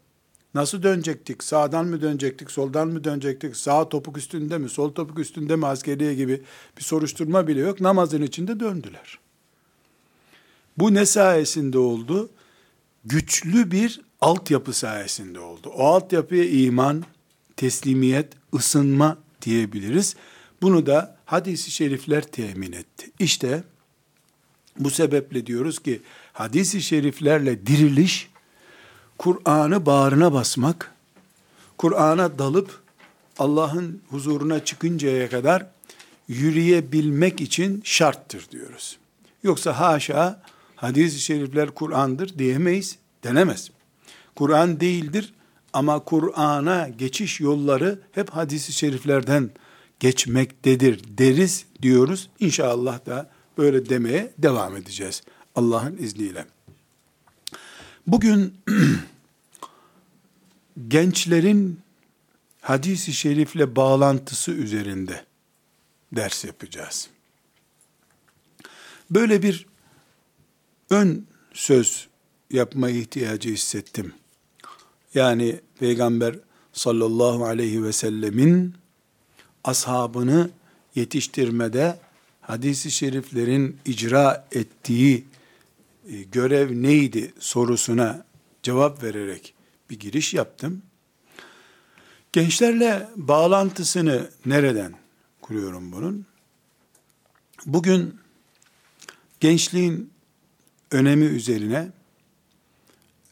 Nasıl 0.55 0.83
dönecektik? 0.83 1.45
Sağdan 1.45 1.87
mı 1.87 2.01
dönecektik? 2.01 2.51
Soldan 2.51 2.89
mı 2.89 3.05
dönecektik? 3.05 3.57
Sağ 3.57 3.89
topuk 3.89 4.17
üstünde 4.17 4.59
mi? 4.59 4.69
Sol 4.69 4.93
topuk 4.93 5.19
üstünde 5.19 5.57
mi? 5.57 5.67
Askeriye 5.67 6.15
gibi 6.15 6.43
bir 6.79 6.83
soruşturma 6.83 7.47
bile 7.47 7.61
yok. 7.61 7.81
Namazın 7.81 8.23
içinde 8.23 8.61
döndüler. 8.61 9.19
Bu 10.77 10.95
ne 10.95 11.07
sayesinde 11.07 11.79
oldu? 11.79 12.31
Güçlü 13.05 13.71
bir 13.71 14.01
altyapı 14.21 14.73
sayesinde 14.73 15.41
oldu. 15.41 15.69
O 15.69 15.87
altyapıya 15.87 16.45
iman, 16.45 17.05
teslimiyet, 17.57 18.33
ısınma 18.55 19.19
diyebiliriz. 19.43 20.17
Bunu 20.63 20.87
da 20.87 21.17
hadisi 21.25 21.71
şerifler 21.71 22.23
temin 22.23 22.73
etti. 22.73 23.11
İşte 23.19 23.65
bu 24.79 24.91
sebeple 24.91 25.47
diyoruz 25.47 25.79
ki 25.79 26.03
hadisi 26.33 26.83
şeriflerle 26.83 27.67
diriliş, 27.67 28.31
Kur'an'ı 29.19 29.87
bağrına 29.87 30.33
basmak, 30.33 30.95
Kur'an'a 31.79 32.39
dalıp 32.39 32.81
Allah'ın 33.39 34.03
huzuruna 34.11 34.65
çıkıncaya 34.65 35.31
kadar 35.31 35.67
yürüyebilmek 36.29 37.41
için 37.41 37.81
şarttır 37.85 38.51
diyoruz. 38.51 38.99
Yoksa 39.43 39.81
haşa 39.81 40.43
hadis-i 40.81 41.21
şerifler 41.21 41.71
Kur'an'dır 41.71 42.39
diyemeyiz, 42.39 42.99
denemez. 43.25 43.71
Kur'an 44.37 44.81
değildir 44.81 45.35
ama 45.73 45.99
Kur'an'a 45.99 46.89
geçiş 46.89 47.41
yolları 47.41 48.01
hep 48.13 48.31
hadis-i 48.31 48.73
şeriflerden 48.73 49.51
geçmektedir 50.01 51.19
deriz 51.19 51.65
diyoruz. 51.83 52.29
İnşallah 52.41 53.07
da 53.07 53.31
böyle 53.59 53.89
demeye 53.89 54.33
devam 54.39 54.77
edeceğiz 54.77 55.23
Allah'ın 55.55 55.97
izniyle. 55.97 56.47
Bugün 58.07 58.55
gençlerin 60.89 61.81
hadisi 62.61 63.13
şerifle 63.13 63.77
bağlantısı 63.77 64.51
üzerinde 64.51 65.25
ders 66.13 66.45
yapacağız. 66.45 67.09
Böyle 69.11 69.43
bir 69.43 69.68
ön 70.91 71.27
söz 71.53 72.09
yapma 72.51 72.91
ihtiyacı 72.91 73.51
hissettim. 73.51 74.13
Yani 75.15 75.61
Peygamber 75.79 76.35
sallallahu 76.73 77.45
aleyhi 77.45 77.85
ve 77.85 77.93
sellemin 77.93 78.75
ashabını 79.65 80.51
yetiştirmede 80.95 81.99
hadisi 82.41 82.91
şeriflerin 82.91 83.79
icra 83.85 84.47
ettiği 84.53 85.25
e, 86.11 86.23
görev 86.23 86.83
neydi 86.83 87.33
sorusuna 87.39 88.25
cevap 88.63 89.03
vererek 89.03 89.55
bir 89.91 89.99
giriş 89.99 90.35
yaptım. 90.35 90.83
Gençlerle 92.33 93.09
bağlantısını 93.17 94.31
nereden 94.47 94.95
kuruyorum 95.41 95.93
bunun? 95.93 96.27
Bugün 97.67 98.21
gençliğin 99.41 100.11
önemi 100.91 101.25
üzerine 101.25 101.89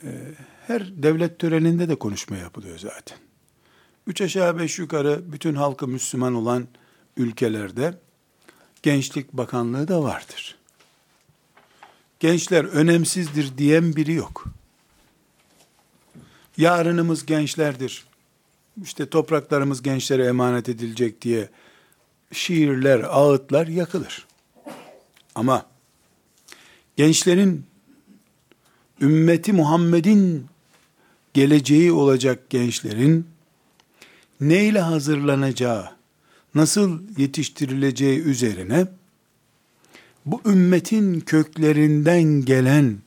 e, 0.03 0.09
her 0.67 1.03
devlet 1.03 1.39
töreninde 1.39 1.89
de 1.89 1.95
konuşma 1.95 2.37
yapılıyor 2.37 2.79
zaten. 2.79 3.19
Üç 4.07 4.21
aşağı 4.21 4.59
beş 4.59 4.79
yukarı 4.79 5.33
bütün 5.33 5.55
halkı 5.55 5.89
Müslüman 5.89 6.35
olan 6.35 6.67
ülkelerde 7.17 7.99
gençlik 8.83 9.33
bakanlığı 9.33 9.89
da 9.89 10.03
vardır. 10.03 10.59
Gençler 12.21 12.65
önemsizdir 12.65 13.59
diyen 13.59 13.97
biri 13.97 14.13
yok. 14.13 14.45
Yarınımız 16.57 17.27
gençlerdir. 17.27 18.07
İşte 18.83 19.09
topraklarımız 19.09 19.83
gençlere 19.83 20.27
emanet 20.27 20.69
edilecek 20.69 21.23
diye 21.23 21.49
şiirler, 22.33 23.01
ağıtlar 23.01 23.67
yakılır. 23.67 24.27
Ama 25.35 25.67
gençlerin 26.97 27.67
ümmeti 29.01 29.53
Muhammed'in 29.53 30.47
geleceği 31.35 31.93
olacak 31.93 32.51
gençlerin 32.51 33.27
neyle 34.41 34.81
hazırlanacağı, 34.81 35.91
nasıl 36.55 37.01
yetiştirileceği 37.19 38.21
üzerine 38.21 38.87
bu 40.27 40.41
ümmetin 40.47 41.21
köklerinden 41.21 42.45
gelen 42.45 42.99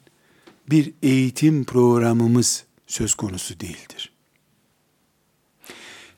bir 0.69 0.93
eğitim 1.03 1.63
programımız 1.65 2.65
söz 2.87 3.13
konusu 3.13 3.59
değildir. 3.59 4.11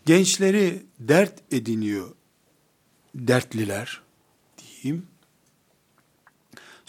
Gençleri 0.06 0.84
dert 1.00 1.54
ediniyor 1.54 2.12
dertliler 3.16 4.02
diyeyim. 4.58 5.11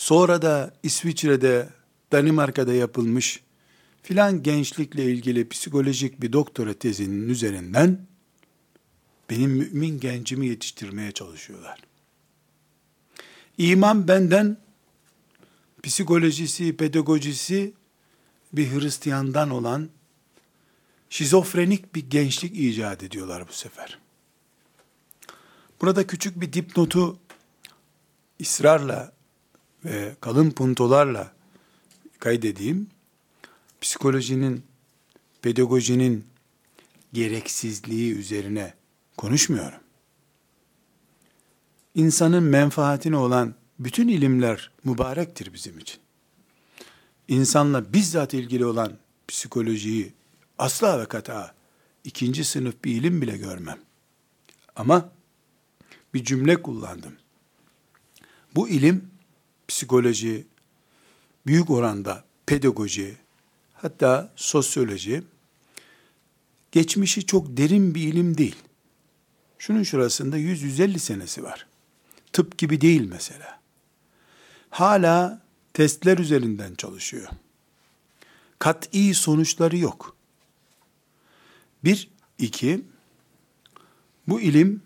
Sonra 0.03 0.43
da 0.43 0.75
İsviçre'de, 0.83 1.69
Danimarka'da 2.13 2.73
yapılmış 2.73 3.43
filan 4.03 4.43
gençlikle 4.43 5.05
ilgili 5.05 5.49
psikolojik 5.49 6.23
bir 6.23 6.33
doktora 6.33 6.75
tezinin 6.75 7.29
üzerinden 7.29 8.07
benim 9.31 9.51
mümin 9.51 10.01
gencimi 10.01 10.47
yetiştirmeye 10.47 11.13
çalışıyorlar. 11.13 11.79
İman 13.59 14.09
benden 14.09 14.57
psikolojisi, 15.83 16.77
pedagojisi 16.77 17.73
bir 18.53 18.73
Hristiyandan 18.73 19.51
olan 19.51 19.89
şizofrenik 21.11 21.95
bir 21.95 22.11
gençlik 22.11 22.57
icat 22.57 23.03
ediyorlar 23.03 23.49
bu 23.49 23.53
sefer. 23.53 23.99
Burada 25.81 26.07
küçük 26.07 26.41
bir 26.41 26.53
dipnotu 26.53 27.19
ısrarla 28.41 29.22
ve 29.85 30.15
kalın 30.21 30.51
puntolarla 30.51 31.33
kaydedeyim. 32.19 32.87
Psikolojinin, 33.81 34.63
pedagojinin 35.43 36.25
gereksizliği 37.13 38.15
üzerine 38.15 38.75
konuşmuyorum. 39.17 39.79
İnsanın 41.95 42.43
menfaatine 42.43 43.17
olan 43.17 43.55
bütün 43.79 44.09
ilimler 44.09 44.71
mübarektir 44.85 45.53
bizim 45.53 45.79
için. 45.79 46.01
İnsanla 47.29 47.93
bizzat 47.93 48.35
ilgili 48.35 48.65
olan 48.65 48.93
psikolojiyi 49.29 50.13
asla 50.59 51.01
ve 51.01 51.07
kata 51.07 51.55
ikinci 52.05 52.45
sınıf 52.45 52.85
bir 52.85 52.93
ilim 52.93 53.23
bile 53.23 53.37
görmem. 53.37 53.79
Ama 54.77 55.11
bir 56.15 56.25
cümle 56.25 56.63
kullandım. 56.63 57.13
Bu 58.55 58.69
ilim 58.69 59.12
psikoloji, 59.73 60.47
büyük 61.47 61.71
oranda 61.71 62.25
pedagoji, 62.47 63.17
hatta 63.75 64.33
sosyoloji, 64.37 65.23
geçmişi 66.73 67.27
çok 67.27 67.57
derin 67.57 67.95
bir 67.95 68.03
ilim 68.03 68.39
değil. 68.39 68.57
Şunun 69.59 69.83
şurasında 69.83 70.39
100-150 70.39 70.99
senesi 70.99 71.43
var. 71.43 71.67
Tıp 72.33 72.59
gibi 72.59 72.81
değil 72.81 73.09
mesela. 73.11 73.61
Hala 74.71 75.43
testler 75.75 76.19
üzerinden 76.19 76.75
çalışıyor. 76.75 77.29
Kat'i 78.59 79.15
sonuçları 79.15 79.77
yok. 79.77 80.17
Bir, 81.85 82.11
iki, 82.39 82.85
bu 84.29 84.41
ilim 84.41 84.83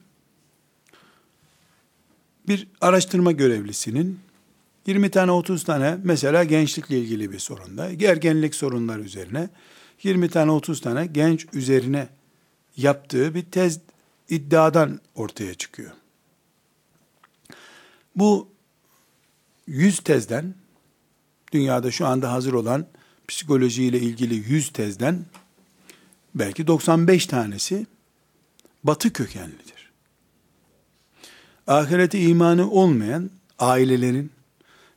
bir 2.49 2.69
araştırma 2.81 3.33
görevlisinin 3.33 4.26
20 4.87 5.11
tane 5.11 5.31
30 5.33 5.65
tane 5.65 5.99
mesela 6.05 6.45
gençlikle 6.45 6.99
ilgili 6.99 7.33
bir 7.33 7.39
sorunda, 7.39 7.89
ergenlik 7.89 8.55
sorunları 8.55 9.03
üzerine 9.03 9.49
20 10.03 10.29
tane 10.29 10.51
30 10.51 10.81
tane 10.81 11.07
genç 11.07 11.47
üzerine 11.53 12.09
yaptığı 12.77 13.35
bir 13.35 13.43
tez 13.43 13.81
iddiadan 14.29 15.01
ortaya 15.15 15.55
çıkıyor. 15.55 15.93
Bu 18.17 18.49
100 19.67 19.99
tezden 19.99 20.55
dünyada 21.53 21.91
şu 21.91 22.07
anda 22.07 22.33
hazır 22.33 22.53
olan 22.53 22.87
psikolojiyle 23.29 24.01
ilgili 24.01 24.35
100 24.35 24.69
tezden 24.69 25.25
belki 26.35 26.67
95 26.67 27.27
tanesi 27.27 27.87
batı 28.85 29.13
kökenlidir. 29.13 29.91
Ahirete 31.67 32.21
imanı 32.21 32.71
olmayan 32.71 33.31
ailelerin 33.59 34.36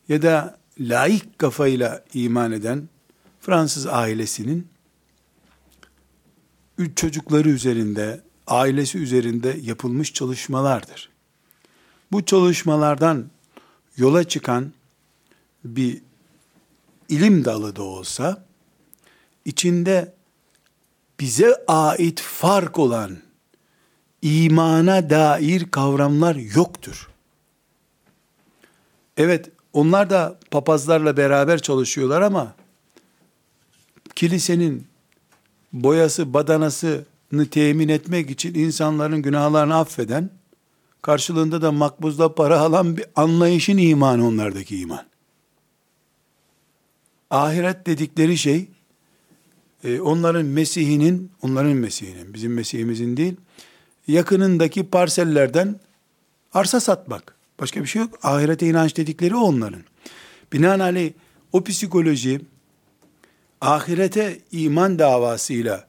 ya 0.10 0.22
da 0.22 0.58
laik 0.80 1.40
kafayla 1.40 2.04
iman 2.14 2.52
eden 2.52 2.90
Fransız 3.42 3.88
ailesinin 3.88 4.68
üç 6.78 6.98
çocukları 6.98 7.50
üzerinde, 7.50 8.22
ailesi 8.48 8.98
üzerinde 8.98 9.58
yapılmış 9.62 10.14
çalışmalardır. 10.14 11.10
Bu 12.12 12.26
çalışmalardan 12.26 13.30
yola 13.98 14.24
çıkan 14.24 14.74
bir 15.64 16.02
ilim 17.10 17.46
dalı 17.46 17.76
da 17.76 17.84
olsa, 17.84 18.46
içinde 19.46 20.14
bize 21.20 21.56
ait 21.68 22.22
fark 22.22 22.80
olan 22.80 23.18
imana 24.22 25.10
dair 25.10 25.72
kavramlar 25.72 26.36
yoktur. 26.36 27.10
Evet, 29.18 29.52
onlar 29.74 30.10
da 30.10 30.40
papazlarla 30.52 31.18
beraber 31.18 31.62
çalışıyorlar 31.62 32.22
ama 32.22 32.56
kilisenin 34.16 34.88
boyası, 35.74 36.34
badanasını 36.34 37.50
temin 37.52 37.90
etmek 37.90 38.30
için 38.30 38.54
insanların 38.54 39.22
günahlarını 39.22 39.76
affeden, 39.76 40.30
karşılığında 41.02 41.62
da 41.62 41.72
makbuzda 41.72 42.36
para 42.36 42.60
alan 42.60 42.98
bir 42.98 43.06
anlayışın 43.16 43.78
imanı 43.78 44.28
onlardaki 44.28 44.80
iman. 44.80 45.06
Ahiret 47.30 47.86
dedikleri 47.86 48.38
şey, 48.38 48.68
e, 49.84 50.02
onların 50.02 50.46
Mesih'inin, 50.46 51.32
onların 51.42 51.72
Mesih'inin, 51.72 52.34
bizim 52.34 52.54
Mesih'imizin 52.54 53.18
değil, 53.18 53.36
yakınındaki 54.08 54.90
parsellerden 54.90 55.80
arsa 56.54 56.80
satmak. 56.80 57.39
Başka 57.62 57.82
bir 57.82 57.88
şey 57.88 58.02
yok. 58.02 58.20
Ahirete 58.24 58.68
inanç 58.68 58.98
dedikleri 58.98 59.36
onların. 59.36 59.82
Binaenaleyh 60.54 61.12
o 61.52 61.64
psikoloji 61.64 62.42
ahirete 63.62 64.40
iman 64.52 65.00
davasıyla 65.00 65.88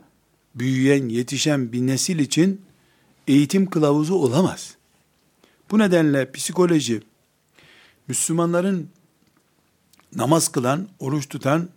büyüyen, 0.55 1.09
yetişen 1.09 1.73
bir 1.73 1.81
nesil 1.81 2.19
için 2.19 2.61
eğitim 3.29 3.71
kılavuzu 3.71 4.15
olamaz. 4.15 4.75
Bu 5.71 5.79
nedenle 5.79 6.33
psikoloji 6.33 7.03
Müslümanların 8.09 8.89
namaz 10.17 10.49
kılan, 10.49 10.89
oruç 10.99 11.29
tutan, 11.29 11.69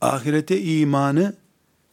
ahirete 0.00 0.62
imanı 0.62 1.34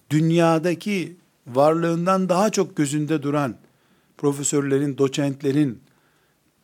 dünyadaki 0.10 1.17
varlığından 1.48 2.30
daha 2.30 2.50
çok 2.50 2.76
gözünde 2.76 3.24
duran 3.24 3.56
profesörlerin, 4.17 4.98
doçentlerin 4.98 5.82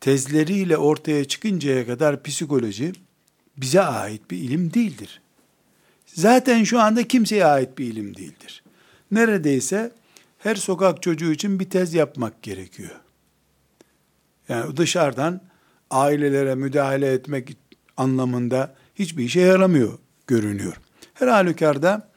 tezleriyle 0.00 0.76
ortaya 0.76 1.24
çıkıncaya 1.24 1.86
kadar 1.86 2.22
psikoloji 2.22 2.92
bize 3.56 3.80
ait 3.80 4.30
bir 4.30 4.36
ilim 4.36 4.74
değildir. 4.74 5.20
Zaten 6.06 6.64
şu 6.64 6.80
anda 6.80 7.08
kimseye 7.08 7.46
ait 7.46 7.78
bir 7.78 7.84
ilim 7.84 8.16
değildir. 8.16 8.62
Neredeyse 9.10 9.92
her 10.38 10.54
sokak 10.54 11.02
çocuğu 11.02 11.32
için 11.32 11.60
bir 11.60 11.70
tez 11.70 11.94
yapmak 11.94 12.42
gerekiyor. 12.42 13.00
Yani 14.48 14.76
dışarıdan 14.76 15.40
ailelere 15.90 16.54
müdahale 16.54 17.12
etmek 17.12 17.56
anlamında 17.96 18.74
hiçbir 18.94 19.24
işe 19.24 19.40
yaramıyor 19.40 19.98
görünüyor. 20.26 20.76
Her 21.14 21.28
halükarda 21.28 22.08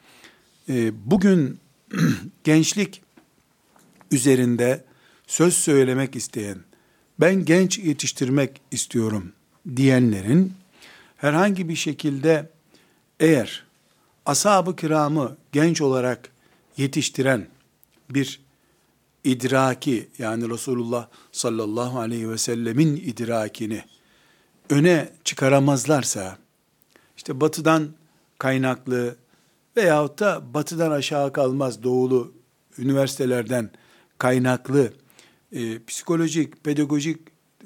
e, 0.68 0.92
bugün 1.10 1.60
gençlik 2.44 3.02
üzerinde 4.10 4.84
söz 5.26 5.54
söylemek 5.54 6.16
isteyen, 6.16 6.58
ben 7.20 7.44
genç 7.44 7.78
yetiştirmek 7.78 8.60
istiyorum 8.70 9.32
diyenlerin 9.76 10.52
herhangi 11.16 11.68
bir 11.68 11.76
şekilde 11.76 12.50
eğer 13.20 13.64
ashab-ı 14.26 14.76
kiramı 14.76 15.36
genç 15.52 15.80
olarak 15.80 16.28
yetiştiren 16.76 17.46
bir 18.10 18.40
idraki 19.24 20.08
yani 20.18 20.50
Resulullah 20.50 21.08
sallallahu 21.32 21.98
aleyhi 21.98 22.30
ve 22.30 22.38
sellemin 22.38 22.96
idrakini 22.96 23.84
öne 24.70 25.12
çıkaramazlarsa 25.24 26.38
işte 27.16 27.40
batıdan 27.40 27.88
kaynaklı 28.38 29.16
veyahut 29.76 30.18
da 30.18 30.54
batıdan 30.54 30.90
aşağı 30.90 31.32
kalmaz 31.32 31.82
doğulu 31.82 32.32
üniversitelerden 32.78 33.70
kaynaklı 34.18 34.92
e, 35.52 35.84
psikolojik, 35.84 36.64
pedagojik 36.64 37.18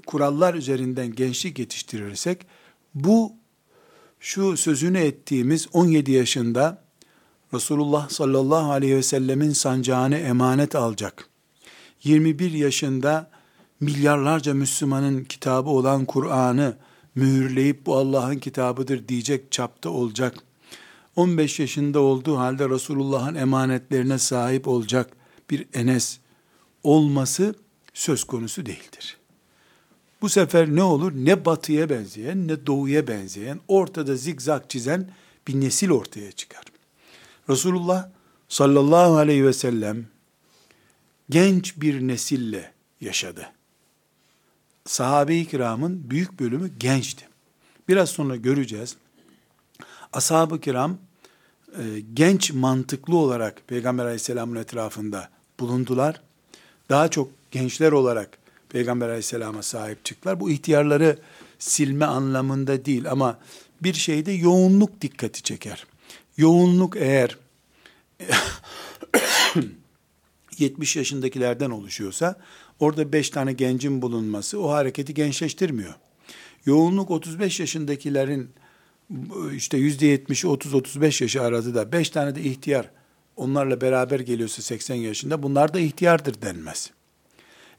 kurallar 0.07 0.55
üzerinden 0.55 1.15
gençlik 1.15 1.59
yetiştirirsek 1.59 2.47
bu 2.95 3.33
şu 4.21 4.57
sözünü 4.57 4.99
ettiğimiz 4.99 5.69
17 5.73 6.13
yaşında 6.13 6.85
Resulullah 7.55 8.09
sallallahu 8.09 8.71
aleyhi 8.71 8.97
ve 8.97 9.03
sellemin 9.03 9.51
sancağını 9.51 10.17
emanet 10.17 10.75
alacak. 10.75 11.29
21 12.05 12.53
yaşında 12.53 13.31
milyarlarca 13.81 14.55
Müslümanın 14.55 15.25
kitabı 15.25 15.71
olan 15.71 16.05
Kur'an'ı 16.05 16.77
mühürleyip 17.15 17.87
bu 17.87 17.97
Allah'ın 17.97 18.39
kitabıdır 18.39 19.09
diyecek 19.09 19.53
çapta 19.53 19.91
olacak. 19.91 20.35
15 21.17 21.61
yaşında 21.61 22.01
olduğu 22.01 22.39
halde 22.39 22.69
Resulullah'ın 22.69 23.35
emanetlerine 23.35 24.19
sahip 24.19 24.69
olacak 24.69 25.11
bir 25.51 25.67
Enes 25.75 26.19
olması 26.83 27.55
söz 27.97 28.25
konusu 28.25 28.67
değildir. 28.67 29.17
Bu 30.23 30.29
sefer 30.29 30.69
ne 30.69 30.83
olur? 30.83 31.13
Ne 31.15 31.45
batıya 31.45 31.91
benzeyen 31.91 32.49
ne 32.49 32.67
doğuya 32.67 33.07
benzeyen 33.07 33.61
ortada 33.69 34.17
zigzag 34.17 34.63
çizen 34.69 35.11
bir 35.49 35.61
nesil 35.61 35.91
ortaya 35.91 36.33
çıkar. 36.33 36.63
Resulullah 37.51 38.09
sallallahu 38.49 39.17
aleyhi 39.17 39.45
ve 39.45 39.53
sellem 39.53 40.07
genç 41.31 41.81
bir 41.81 42.01
nesille 42.01 42.73
yaşadı. 43.01 43.51
Sahabe-i 44.85 45.47
kiramın 45.47 46.11
büyük 46.11 46.41
bölümü 46.41 46.71
gençti. 46.79 47.29
Biraz 47.89 48.11
sonra 48.11 48.37
göreceğiz. 48.37 48.97
Ashab-ı 50.13 50.61
kiram 50.61 50.99
e, 51.79 51.83
genç 52.15 52.53
mantıklı 52.53 53.17
olarak 53.17 53.69
Peygamber 53.69 54.05
aleyhisselamın 54.05 54.57
etrafında 54.57 55.31
bulundular. 55.61 56.21
Daha 56.89 57.09
çok 57.09 57.36
gençler 57.57 57.93
olarak 57.93 58.39
Peygamber 58.69 59.07
aleyhisselama 59.09 59.63
sahip 59.63 60.05
çıktılar. 60.05 60.41
Bu 60.41 60.51
ihtiyarları 60.51 61.19
silme 61.59 62.05
anlamında 62.05 62.85
değil 62.85 63.11
ama 63.11 63.39
bir 63.83 63.95
şeyde 63.95 64.33
yoğunluk 64.33 65.01
dikkati 65.01 65.43
çeker. 65.43 65.87
Yoğunluk 66.37 66.97
eğer 66.97 67.39
70 70.59 70.97
yaşındakilerden 70.97 71.71
oluşuyorsa 71.71 72.37
orada 72.81 73.13
5 73.13 73.31
tane 73.31 73.53
gencin 73.53 74.03
bulunması 74.03 74.61
o 74.61 74.71
hareketi 74.71 75.15
gençleştirmiyor. 75.15 75.95
Yoğunluk 76.67 77.11
35 77.11 77.61
yaşındakilerin 77.61 78.51
işte 79.55 79.79
%70'i 79.79 80.51
30-35 80.51 81.23
yaşı 81.23 81.43
aradı 81.43 81.75
da 81.75 81.93
5 81.93 82.11
tane 82.11 82.35
de 82.35 82.41
ihtiyar 82.43 82.91
onlarla 83.37 83.81
beraber 83.81 84.21
geliyorsa 84.21 84.63
80 84.63 84.95
yaşında 84.95 85.43
bunlar 85.43 85.75
da 85.75 85.81
ihtiyardır 85.81 86.43
denmez. 86.43 86.96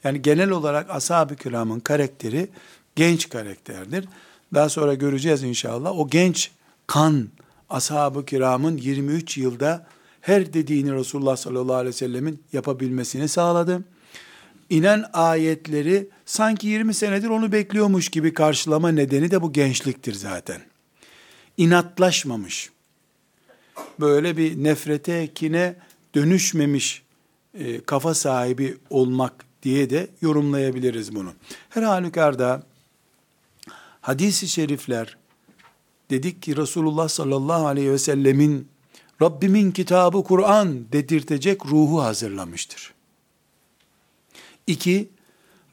Yani 0.03 0.21
genel 0.21 0.49
olarak 0.49 0.89
ashab-ı 0.89 1.35
kiramın 1.35 1.79
karakteri 1.79 2.49
genç 2.95 3.29
karakterdir. 3.29 4.05
Daha 4.53 4.69
sonra 4.69 4.93
göreceğiz 4.93 5.43
inşallah. 5.43 5.99
O 5.99 6.09
genç 6.09 6.51
kan 6.87 7.29
ashab-ı 7.69 8.25
kiramın 8.25 8.77
23 8.77 9.37
yılda 9.37 9.85
her 10.21 10.53
dediğini 10.53 10.93
Resulullah 10.93 11.35
sallallahu 11.35 11.75
aleyhi 11.75 11.95
ve 11.95 11.97
sellemin 11.97 12.43
yapabilmesini 12.53 13.27
sağladı. 13.27 13.83
İnen 14.69 15.05
ayetleri 15.13 16.09
sanki 16.25 16.67
20 16.67 16.93
senedir 16.93 17.29
onu 17.29 17.51
bekliyormuş 17.51 18.09
gibi 18.09 18.33
karşılama 18.33 18.89
nedeni 18.89 19.31
de 19.31 19.41
bu 19.41 19.53
gençliktir 19.53 20.13
zaten. 20.13 20.61
İnatlaşmamış. 21.57 22.69
Böyle 23.99 24.37
bir 24.37 24.63
nefrete, 24.63 25.33
kine 25.33 25.75
dönüşmemiş 26.15 27.03
e, 27.53 27.81
kafa 27.81 28.13
sahibi 28.13 28.77
olmak 28.89 29.46
diye 29.63 29.89
de 29.89 30.07
yorumlayabiliriz 30.21 31.15
bunu. 31.15 31.33
Her 31.69 31.83
halükarda 31.83 32.63
hadisi 34.01 34.47
şerifler 34.47 35.17
dedik 36.09 36.41
ki 36.41 36.57
Resulullah 36.57 37.07
sallallahu 37.07 37.67
aleyhi 37.67 37.91
ve 37.91 37.97
sellemin 37.97 38.67
Rabbimin 39.21 39.71
kitabı 39.71 40.23
Kur'an 40.23 40.91
dedirtecek 40.91 41.65
ruhu 41.65 42.03
hazırlamıştır. 42.03 42.93
İki, 44.67 45.09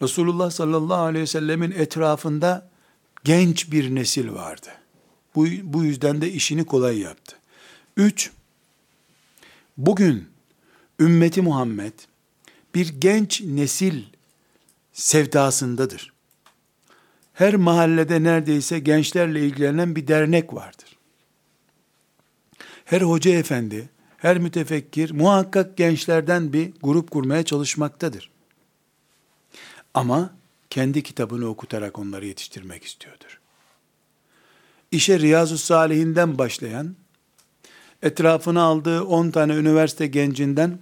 Resulullah 0.02 0.50
sallallahu 0.50 1.00
aleyhi 1.00 1.22
ve 1.22 1.26
sellemin 1.26 1.70
etrafında 1.70 2.70
genç 3.24 3.72
bir 3.72 3.94
nesil 3.94 4.32
vardı. 4.32 4.68
Bu, 5.34 5.46
bu 5.62 5.84
yüzden 5.84 6.20
de 6.20 6.32
işini 6.32 6.64
kolay 6.64 6.98
yaptı. 6.98 7.36
Üç, 7.96 8.30
bugün 9.76 10.28
ümmeti 11.00 11.42
Muhammed 11.42 11.92
bir 12.74 12.88
genç 12.88 13.40
nesil 13.40 14.02
sevdasındadır. 14.92 16.12
Her 17.32 17.54
mahallede 17.54 18.22
neredeyse 18.22 18.78
gençlerle 18.78 19.46
ilgilenen 19.46 19.96
bir 19.96 20.08
dernek 20.08 20.54
vardır. 20.54 20.96
Her 22.84 23.02
hoca 23.02 23.30
efendi, 23.30 23.88
her 24.16 24.38
mütefekkir 24.38 25.10
muhakkak 25.10 25.76
gençlerden 25.76 26.52
bir 26.52 26.72
grup 26.82 27.10
kurmaya 27.10 27.44
çalışmaktadır. 27.44 28.30
Ama 29.94 30.34
kendi 30.70 31.02
kitabını 31.02 31.46
okutarak 31.46 31.98
onları 31.98 32.26
yetiştirmek 32.26 32.84
istiyordur. 32.84 33.40
İşe 34.90 35.18
Riyazu 35.18 35.58
Salihinden 35.58 36.38
başlayan, 36.38 36.96
etrafına 38.02 38.62
aldığı 38.62 39.02
10 39.04 39.30
tane 39.30 39.54
üniversite 39.54 40.06
gencinden 40.06 40.78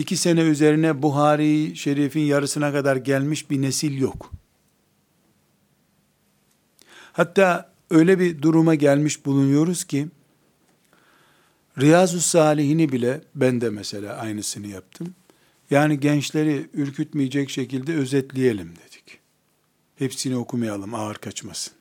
iki 0.00 0.16
sene 0.16 0.40
üzerine 0.40 1.02
Buhari 1.02 1.76
Şerif'in 1.76 2.20
yarısına 2.20 2.72
kadar 2.72 2.96
gelmiş 2.96 3.50
bir 3.50 3.62
nesil 3.62 3.98
yok. 3.98 4.30
Hatta 7.12 7.72
öyle 7.90 8.18
bir 8.18 8.42
duruma 8.42 8.74
gelmiş 8.74 9.26
bulunuyoruz 9.26 9.84
ki, 9.84 10.08
Riyazu 11.78 12.20
Salihini 12.20 12.92
bile 12.92 13.20
ben 13.34 13.60
de 13.60 13.70
mesela 13.70 14.16
aynısını 14.16 14.66
yaptım. 14.66 15.14
Yani 15.70 16.00
gençleri 16.00 16.70
ürkütmeyecek 16.74 17.50
şekilde 17.50 17.94
özetleyelim 17.94 18.68
dedik. 18.68 19.18
Hepsini 19.96 20.36
okumayalım 20.36 20.94
ağır 20.94 21.14
kaçmasın. 21.14 21.72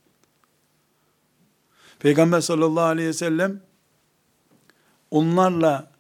Peygamber 2.00 2.42
sallallahu 2.42 2.84
aleyhi 2.84 3.10
ve 3.10 3.14
sellem 3.14 3.62
onlarla 5.12 5.92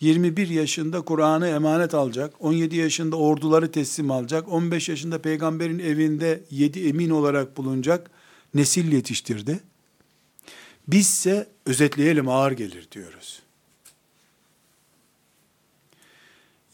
21 0.00 0.48
yaşında 0.48 1.00
Kur'an'ı 1.00 1.48
emanet 1.48 1.94
alacak, 1.94 2.34
17 2.40 2.76
yaşında 2.76 3.16
orduları 3.16 3.72
teslim 3.72 4.10
alacak, 4.10 4.48
15 4.48 4.88
yaşında 4.88 5.22
peygamberin 5.22 5.78
evinde 5.78 6.44
7 6.50 6.88
emin 6.88 7.10
olarak 7.10 7.56
bulunacak 7.56 8.10
nesil 8.54 8.92
yetiştirdi. 8.92 9.60
Bizse 10.88 11.48
özetleyelim 11.66 12.28
ağır 12.28 12.52
gelir 12.52 12.88
diyoruz. 12.92 13.42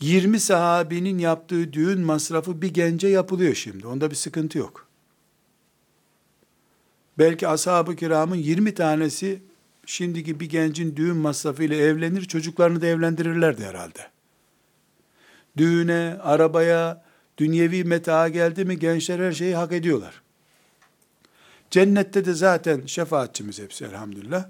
20 0.00 0.40
sahabinin 0.40 1.18
yaptığı 1.18 1.72
düğün 1.72 2.00
masrafı 2.00 2.62
bir 2.62 2.74
gence 2.74 3.08
yapılıyor 3.08 3.54
şimdi. 3.54 3.86
Onda 3.86 4.10
bir 4.10 4.16
sıkıntı 4.16 4.58
yok. 4.58 4.88
Belki 7.18 7.48
ashab-ı 7.48 7.96
kiramın 7.96 8.36
20 8.36 8.74
tanesi 8.74 9.42
şimdiki 9.86 10.40
bir 10.40 10.48
gencin 10.48 10.96
düğün 10.96 11.16
masrafıyla 11.16 11.76
evlenir, 11.76 12.24
çocuklarını 12.24 12.82
da 12.82 12.86
evlendirirlerdi 12.86 13.64
herhalde. 13.64 14.10
Düğüne, 15.56 16.16
arabaya, 16.22 17.04
dünyevi 17.38 17.84
metaha 17.84 18.28
geldi 18.28 18.64
mi 18.64 18.78
gençler 18.78 19.18
her 19.18 19.32
şeyi 19.32 19.54
hak 19.54 19.72
ediyorlar. 19.72 20.22
Cennette 21.70 22.24
de 22.24 22.34
zaten 22.34 22.86
şefaatçimiz 22.86 23.58
hepsi 23.58 23.84
elhamdülillah. 23.84 24.48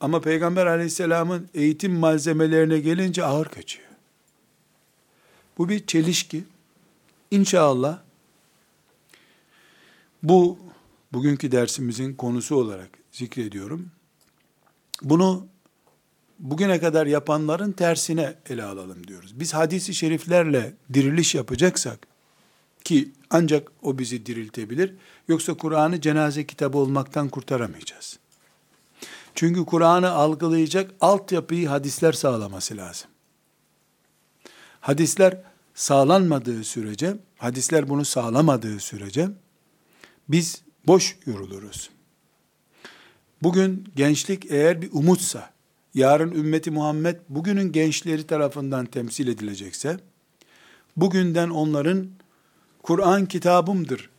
Ama 0.00 0.20
Peygamber 0.20 0.66
aleyhisselamın 0.66 1.48
eğitim 1.54 1.92
malzemelerine 1.92 2.78
gelince 2.78 3.24
ağır 3.24 3.46
kaçıyor. 3.48 3.88
Bu 5.58 5.68
bir 5.68 5.86
çelişki. 5.86 6.44
İnşallah 7.30 7.98
bu 10.22 10.58
bugünkü 11.12 11.52
dersimizin 11.52 12.14
konusu 12.14 12.56
olarak 12.56 12.88
zikrediyorum. 13.12 13.90
Bunu 15.02 15.46
bugüne 16.38 16.80
kadar 16.80 17.06
yapanların 17.06 17.72
tersine 17.72 18.34
ele 18.48 18.64
alalım 18.64 19.06
diyoruz. 19.06 19.40
Biz 19.40 19.54
hadisi 19.54 19.94
şeriflerle 19.94 20.74
diriliş 20.92 21.34
yapacaksak 21.34 22.06
ki 22.84 23.12
ancak 23.30 23.72
o 23.82 23.98
bizi 23.98 24.26
diriltebilir. 24.26 24.94
Yoksa 25.28 25.54
Kur'an'ı 25.54 26.00
cenaze 26.00 26.46
kitabı 26.46 26.78
olmaktan 26.78 27.28
kurtaramayacağız. 27.28 28.18
Çünkü 29.34 29.64
Kur'an'ı 29.64 30.10
algılayacak 30.10 30.90
altyapıyı 31.00 31.68
hadisler 31.68 32.12
sağlaması 32.12 32.76
lazım. 32.76 33.10
Hadisler 34.80 35.42
sağlanmadığı 35.74 36.64
sürece, 36.64 37.16
hadisler 37.38 37.88
bunu 37.88 38.04
sağlamadığı 38.04 38.80
sürece 38.80 39.28
biz 40.28 40.62
boş 40.86 41.16
yoruluruz. 41.26 41.90
Bugün 43.42 43.88
gençlik 43.96 44.50
eğer 44.50 44.82
bir 44.82 44.90
umutsa, 44.92 45.50
yarın 45.94 46.30
ümmeti 46.30 46.70
Muhammed 46.70 47.16
bugünün 47.28 47.72
gençleri 47.72 48.26
tarafından 48.26 48.86
temsil 48.86 49.28
edilecekse, 49.28 50.00
bugünden 50.96 51.50
onların 51.50 52.08
Kur'an 52.82 53.26
kitabımdır, 53.26 54.10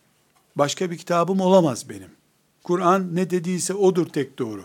başka 0.56 0.92
bir 0.92 0.98
kitabım 0.98 1.42
olamaz 1.42 1.90
benim. 1.90 2.10
Kur'an 2.64 3.16
ne 3.16 3.30
dediyse 3.30 3.74
odur 3.74 4.06
tek 4.06 4.40
doğru. 4.40 4.64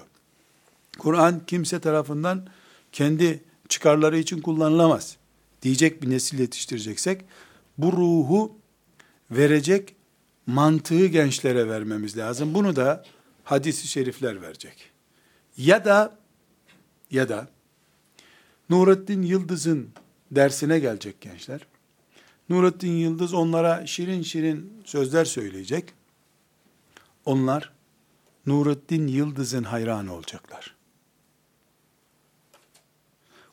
Kur'an 0.99 1.43
kimse 1.47 1.81
tarafından 1.81 2.47
kendi 2.93 3.43
çıkarları 3.69 4.19
için 4.19 4.41
kullanılamaz 4.41 5.17
diyecek 5.63 6.03
bir 6.03 6.11
nesil 6.11 6.39
yetiştireceksek, 6.39 7.25
bu 7.79 7.93
ruhu 7.93 8.53
verecek 9.31 9.95
mantığı 10.47 11.07
gençlere 11.07 11.69
vermemiz 11.69 12.17
lazım. 12.17 12.55
Bunu 12.55 12.77
da 12.77 13.05
hadisi 13.45 13.89
şerifler 13.89 14.43
verecek. 14.43 14.91
Ya 15.57 15.85
da 15.85 16.19
ya 17.11 17.29
da 17.29 17.49
Nurettin 18.71 19.23
Yıldız'ın 19.23 19.91
dersine 20.31 20.79
gelecek 20.79 21.21
gençler. 21.21 21.67
Nurettin 22.49 22.93
Yıldız 22.93 23.35
onlara 23.35 23.87
şirin 23.87 24.23
şirin 24.23 24.83
sözler 24.85 25.25
söyleyecek. 25.25 25.95
Onlar 27.25 27.73
Nurettin 28.47 29.07
Yıldız'ın 29.07 29.63
hayranı 29.63 30.15
olacaklar. 30.15 30.75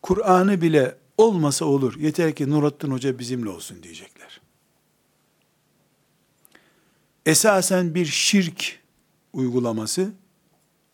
Kur'an'ı 0.01 0.61
bile 0.61 0.97
olmasa 1.17 1.65
olur. 1.65 1.99
Yeter 1.99 2.35
ki 2.35 2.49
Nurettin 2.49 2.91
Hoca 2.91 3.19
bizimle 3.19 3.49
olsun 3.49 3.83
diyecekler. 3.83 4.41
Esasen 7.25 7.95
bir 7.95 8.05
şirk 8.05 8.78
uygulaması 9.33 10.11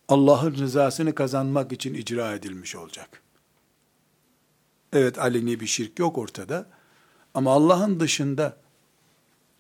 Allah'ın 0.08 0.56
rızasını 0.56 1.16
kazanmak 1.16 1.72
için 1.72 1.94
icra 1.94 2.34
edilmiş 2.34 2.76
olacak. 2.76 3.22
Evet 4.94 5.20
aleni 5.20 5.60
bir 5.60 5.68
şirk 5.68 6.00
yok 6.00 6.18
ortada. 6.18 6.70
Ama 7.34 7.52
Allah'ın 7.52 8.00
dışında 8.00 8.58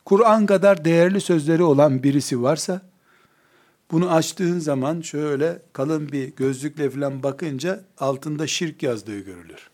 Kur'an 0.05 0.45
kadar 0.45 0.85
değerli 0.85 1.21
sözleri 1.21 1.63
olan 1.63 2.03
birisi 2.03 2.41
varsa 2.41 2.81
bunu 3.91 4.11
açtığın 4.11 4.59
zaman 4.59 5.01
şöyle 5.01 5.61
kalın 5.73 6.11
bir 6.11 6.35
gözlükle 6.35 6.89
falan 6.89 7.23
bakınca 7.23 7.83
altında 7.97 8.47
şirk 8.47 8.83
yazdığı 8.83 9.19
görülür. 9.19 9.69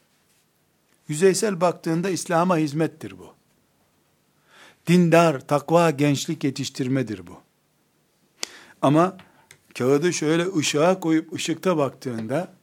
Yüzeysel 1.07 1.61
baktığında 1.61 2.09
İslam'a 2.09 2.57
hizmettir 2.57 3.19
bu. 3.19 3.33
Dindar, 4.87 5.47
takva, 5.47 5.91
gençlik 5.91 6.43
yetiştirmedir 6.43 7.27
bu. 7.27 7.37
Ama 8.81 9.17
kağıdı 9.77 10.13
şöyle 10.13 10.55
ışığa 10.57 10.99
koyup 10.99 11.33
ışıkta 11.33 11.77
baktığında 11.77 12.53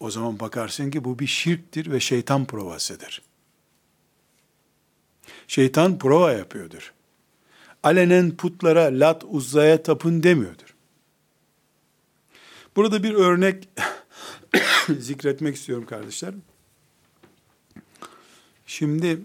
o 0.00 0.10
zaman 0.10 0.40
bakarsın 0.40 0.90
ki 0.90 1.04
bu 1.04 1.18
bir 1.18 1.26
şirktir 1.26 1.90
ve 1.90 2.00
şeytan 2.00 2.44
provasıdır. 2.44 3.22
Şeytan 5.48 5.98
prova 5.98 6.32
yapıyordur. 6.32 6.92
Alenen 7.82 8.36
putlara, 8.36 8.84
lat, 8.84 9.24
uzzaya 9.26 9.82
tapın 9.82 10.22
demiyordur. 10.22 10.74
Burada 12.76 13.02
bir 13.02 13.14
örnek 13.14 13.68
zikretmek 14.98 15.56
istiyorum 15.56 15.86
kardeşler. 15.86 16.34
Şimdi 18.66 19.20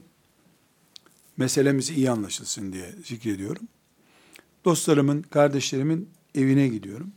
meselemiz 1.37 1.89
iyi 1.89 2.11
anlaşılsın 2.11 2.73
diye 2.73 2.91
zikrediyorum. 3.05 3.67
Dostlarımın, 4.65 5.21
kardeşlerimin 5.21 6.09
evine 6.39 6.67
gidiyorum. 6.67 7.11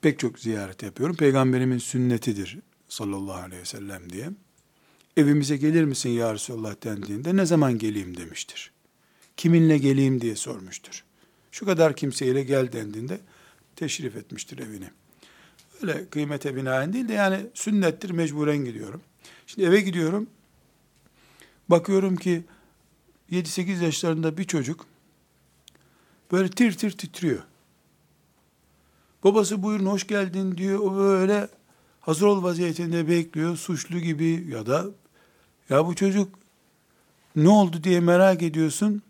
Pek 0.00 0.18
çok 0.18 0.38
ziyaret 0.38 0.82
yapıyorum. 0.82 1.16
Peygamberimin 1.16 1.78
sünnetidir 1.78 2.58
sallallahu 2.88 3.42
aleyhi 3.42 3.60
ve 3.60 3.66
sellem 3.66 4.12
diye. 4.12 4.30
Evimize 5.16 5.56
gelir 5.56 5.84
misin 5.84 6.10
ya 6.10 6.34
Resulullah 6.34 6.84
dendiğinde 6.84 7.36
ne 7.36 7.46
zaman 7.46 7.78
geleyim 7.78 8.16
demiştir. 8.16 8.72
Kiminle 9.36 9.78
geleyim 9.78 10.20
diye 10.20 10.36
sormuştur. 10.36 11.04
Şu 11.52 11.66
kadar 11.66 11.96
kimseyle 11.96 12.42
gel 12.42 12.72
dendiğinde 12.72 13.20
teşrif 13.76 14.16
etmiştir 14.16 14.58
evini. 14.58 14.90
Öyle 15.82 16.08
kıymete 16.08 16.56
binaen 16.56 16.92
değil 16.92 17.08
de 17.08 17.12
yani 17.12 17.46
sünnettir 17.54 18.10
mecburen 18.10 18.64
gidiyorum. 18.64 19.02
Şimdi 19.46 19.68
eve 19.68 19.80
gidiyorum. 19.80 20.26
Bakıyorum 21.68 22.16
ki 22.16 22.44
7-8 23.32 23.84
yaşlarında 23.84 24.38
bir 24.38 24.44
çocuk 24.44 24.86
böyle 26.32 26.48
tir 26.48 26.72
tir 26.72 26.90
titriyor. 26.90 27.42
Babası 29.24 29.62
buyurun 29.62 29.86
hoş 29.86 30.06
geldin 30.06 30.56
diyor. 30.56 30.78
O 30.78 30.96
böyle 30.96 31.48
hazır 32.00 32.26
ol 32.26 32.42
vaziyetinde 32.42 33.08
bekliyor. 33.08 33.56
Suçlu 33.56 33.98
gibi 33.98 34.46
ya 34.50 34.66
da 34.66 34.86
ya 35.70 35.86
bu 35.86 35.94
çocuk 35.94 36.28
ne 37.36 37.48
oldu 37.48 37.84
diye 37.84 38.00
merak 38.00 38.42
ediyorsun. 38.42 39.02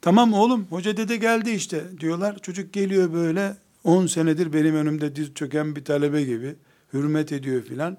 Tamam 0.00 0.32
oğlum 0.32 0.66
hoca 0.70 0.96
dede 0.96 1.16
geldi 1.16 1.50
işte 1.50 2.00
diyorlar. 2.00 2.38
Çocuk 2.38 2.72
geliyor 2.72 3.12
böyle 3.12 3.56
10 3.84 4.06
senedir 4.06 4.52
benim 4.52 4.74
önümde 4.74 5.16
diz 5.16 5.34
çöken 5.34 5.76
bir 5.76 5.84
talebe 5.84 6.22
gibi 6.22 6.56
hürmet 6.92 7.32
ediyor 7.32 7.62
filan. 7.62 7.98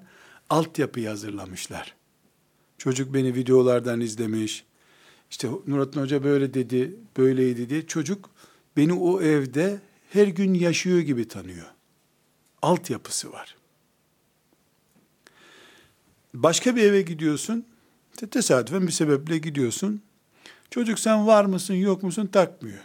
Altyapıyı 0.50 1.08
hazırlamışlar. 1.08 1.94
Çocuk 2.78 3.14
beni 3.14 3.34
videolardan 3.34 4.00
izlemiş. 4.00 4.64
İşte 5.34 5.48
Nurattin 5.66 6.00
Hoca 6.00 6.24
böyle 6.24 6.54
dedi, 6.54 6.96
böyleydi 7.16 7.70
diye. 7.70 7.86
Çocuk 7.86 8.30
beni 8.76 8.92
o 8.92 9.20
evde 9.22 9.80
her 10.10 10.26
gün 10.26 10.54
yaşıyor 10.54 10.98
gibi 10.98 11.28
tanıyor. 11.28 11.66
Altyapısı 12.62 13.32
var. 13.32 13.56
Başka 16.34 16.76
bir 16.76 16.82
eve 16.82 17.02
gidiyorsun. 17.02 17.66
Tesadüfen 18.30 18.86
bir 18.86 18.92
sebeple 18.92 19.38
gidiyorsun. 19.38 20.02
Çocuk 20.70 20.98
sen 20.98 21.26
var 21.26 21.44
mısın 21.44 21.74
yok 21.74 22.02
musun 22.02 22.26
takmıyor. 22.26 22.84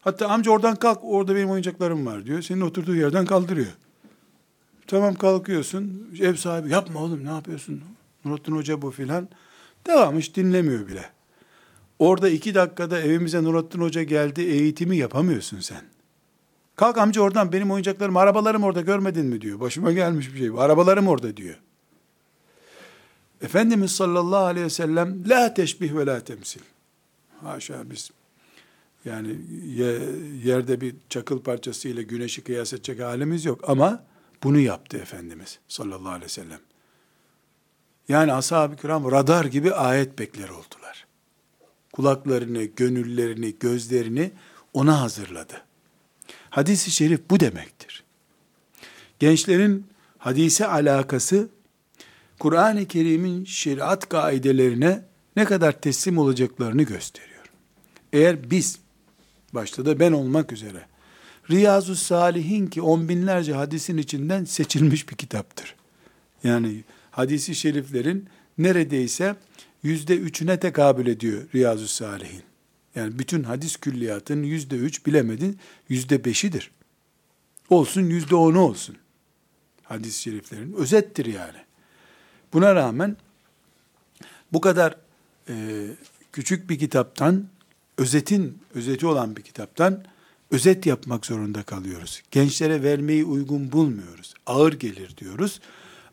Hatta 0.00 0.28
amca 0.28 0.50
oradan 0.50 0.76
kalk 0.76 0.98
orada 1.02 1.36
benim 1.36 1.50
oyuncaklarım 1.50 2.06
var 2.06 2.26
diyor. 2.26 2.42
Senin 2.42 2.60
oturduğu 2.60 2.94
yerden 2.94 3.26
kaldırıyor. 3.26 3.72
Tamam 4.86 5.14
kalkıyorsun. 5.14 6.10
Ev 6.20 6.34
sahibi 6.34 6.70
yapma 6.70 7.00
oğlum 7.00 7.24
ne 7.24 7.30
yapıyorsun? 7.30 7.82
Nurattin 8.24 8.52
Hoca 8.52 8.82
bu 8.82 8.90
filan. 8.90 9.28
Devam 9.86 10.18
hiç 10.18 10.36
dinlemiyor 10.36 10.88
bile. 10.88 11.17
Orada 11.98 12.28
iki 12.28 12.54
dakikada 12.54 13.00
evimize 13.00 13.44
Nurattin 13.44 13.80
Hoca 13.80 14.02
geldi 14.02 14.42
eğitimi 14.42 14.96
yapamıyorsun 14.96 15.60
sen. 15.60 15.82
Kalk 16.76 16.98
amca 16.98 17.20
oradan 17.20 17.52
benim 17.52 17.70
oyuncaklarım, 17.70 18.16
arabalarım 18.16 18.64
orada 18.64 18.80
görmedin 18.80 19.26
mi 19.26 19.40
diyor. 19.40 19.60
Başıma 19.60 19.92
gelmiş 19.92 20.34
bir 20.34 20.38
şey. 20.38 20.50
Arabalarım 20.56 21.08
orada 21.08 21.36
diyor. 21.36 21.58
Efendimiz 23.42 23.92
sallallahu 23.92 24.44
aleyhi 24.44 24.66
ve 24.66 24.70
sellem 24.70 25.28
la 25.28 25.54
teşbih 25.54 25.94
ve 25.94 26.06
la 26.06 26.20
temsil. 26.20 26.60
Haşa 27.42 27.90
biz 27.90 28.10
yani 29.04 29.36
yerde 30.44 30.80
bir 30.80 30.94
çakıl 31.08 31.40
parçasıyla 31.40 32.02
güneşi 32.02 32.44
kıyas 32.44 32.72
edecek 32.72 33.00
halimiz 33.00 33.44
yok 33.44 33.68
ama 33.68 34.04
bunu 34.42 34.58
yaptı 34.58 34.96
Efendimiz 34.98 35.58
sallallahu 35.68 36.08
aleyhi 36.08 36.24
ve 36.24 36.28
sellem. 36.28 36.60
Yani 38.08 38.32
ashab-ı 38.32 38.76
kiram 38.76 39.10
radar 39.10 39.44
gibi 39.44 39.74
ayet 39.74 40.18
bekler 40.18 40.48
oldular. 40.48 41.07
Kulaklarını, 41.98 42.64
gönüllerini, 42.64 43.54
gözlerini 43.60 44.30
ona 44.72 45.00
hazırladı. 45.00 45.62
Hadis-i 46.50 46.90
şerif 46.90 47.20
bu 47.30 47.40
demektir. 47.40 48.04
Gençlerin 49.18 49.86
hadise 50.18 50.66
alakası 50.66 51.48
Kur'an-ı 52.38 52.86
Kerim'in 52.86 53.44
şeriat 53.44 54.08
kaidelerine 54.08 55.04
ne 55.36 55.44
kadar 55.44 55.80
teslim 55.80 56.18
olacaklarını 56.18 56.82
gösteriyor. 56.82 57.44
Eğer 58.12 58.50
biz, 58.50 58.78
başta 59.52 59.86
da 59.86 60.00
ben 60.00 60.12
olmak 60.12 60.52
üzere, 60.52 60.86
Riyazu 61.50 61.96
Salihin 61.96 62.66
ki 62.66 62.82
on 62.82 63.08
binlerce 63.08 63.52
hadisin 63.52 63.96
içinden 63.96 64.44
seçilmiş 64.44 65.08
bir 65.08 65.16
kitaptır. 65.16 65.74
Yani 66.44 66.84
hadisi 67.10 67.54
şeriflerin 67.54 68.28
neredeyse 68.58 69.36
yüzde 69.82 70.16
üçüne 70.16 70.60
tekabül 70.60 71.06
ediyor 71.06 71.42
Riyazu 71.54 71.88
Salihin. 71.88 72.42
Yani 72.94 73.18
bütün 73.18 73.42
hadis 73.42 73.76
külliyatının 73.76 74.42
yüzde 74.42 74.76
üç 74.76 75.06
bilemedin 75.06 75.58
yüzde 75.88 76.24
beşidir. 76.24 76.70
Olsun 77.70 78.02
yüzde 78.02 78.34
onu 78.34 78.60
olsun. 78.60 78.96
Hadis-i 79.82 80.22
şeriflerin 80.22 80.72
özettir 80.72 81.26
yani. 81.26 81.58
Buna 82.52 82.74
rağmen 82.74 83.16
bu 84.52 84.60
kadar 84.60 84.96
e, 85.48 85.86
küçük 86.32 86.70
bir 86.70 86.78
kitaptan, 86.78 87.48
özetin, 87.98 88.58
özeti 88.74 89.06
olan 89.06 89.36
bir 89.36 89.42
kitaptan 89.42 90.04
özet 90.50 90.86
yapmak 90.86 91.26
zorunda 91.26 91.62
kalıyoruz. 91.62 92.22
Gençlere 92.30 92.82
vermeyi 92.82 93.24
uygun 93.24 93.72
bulmuyoruz. 93.72 94.34
Ağır 94.46 94.72
gelir 94.72 95.16
diyoruz. 95.16 95.60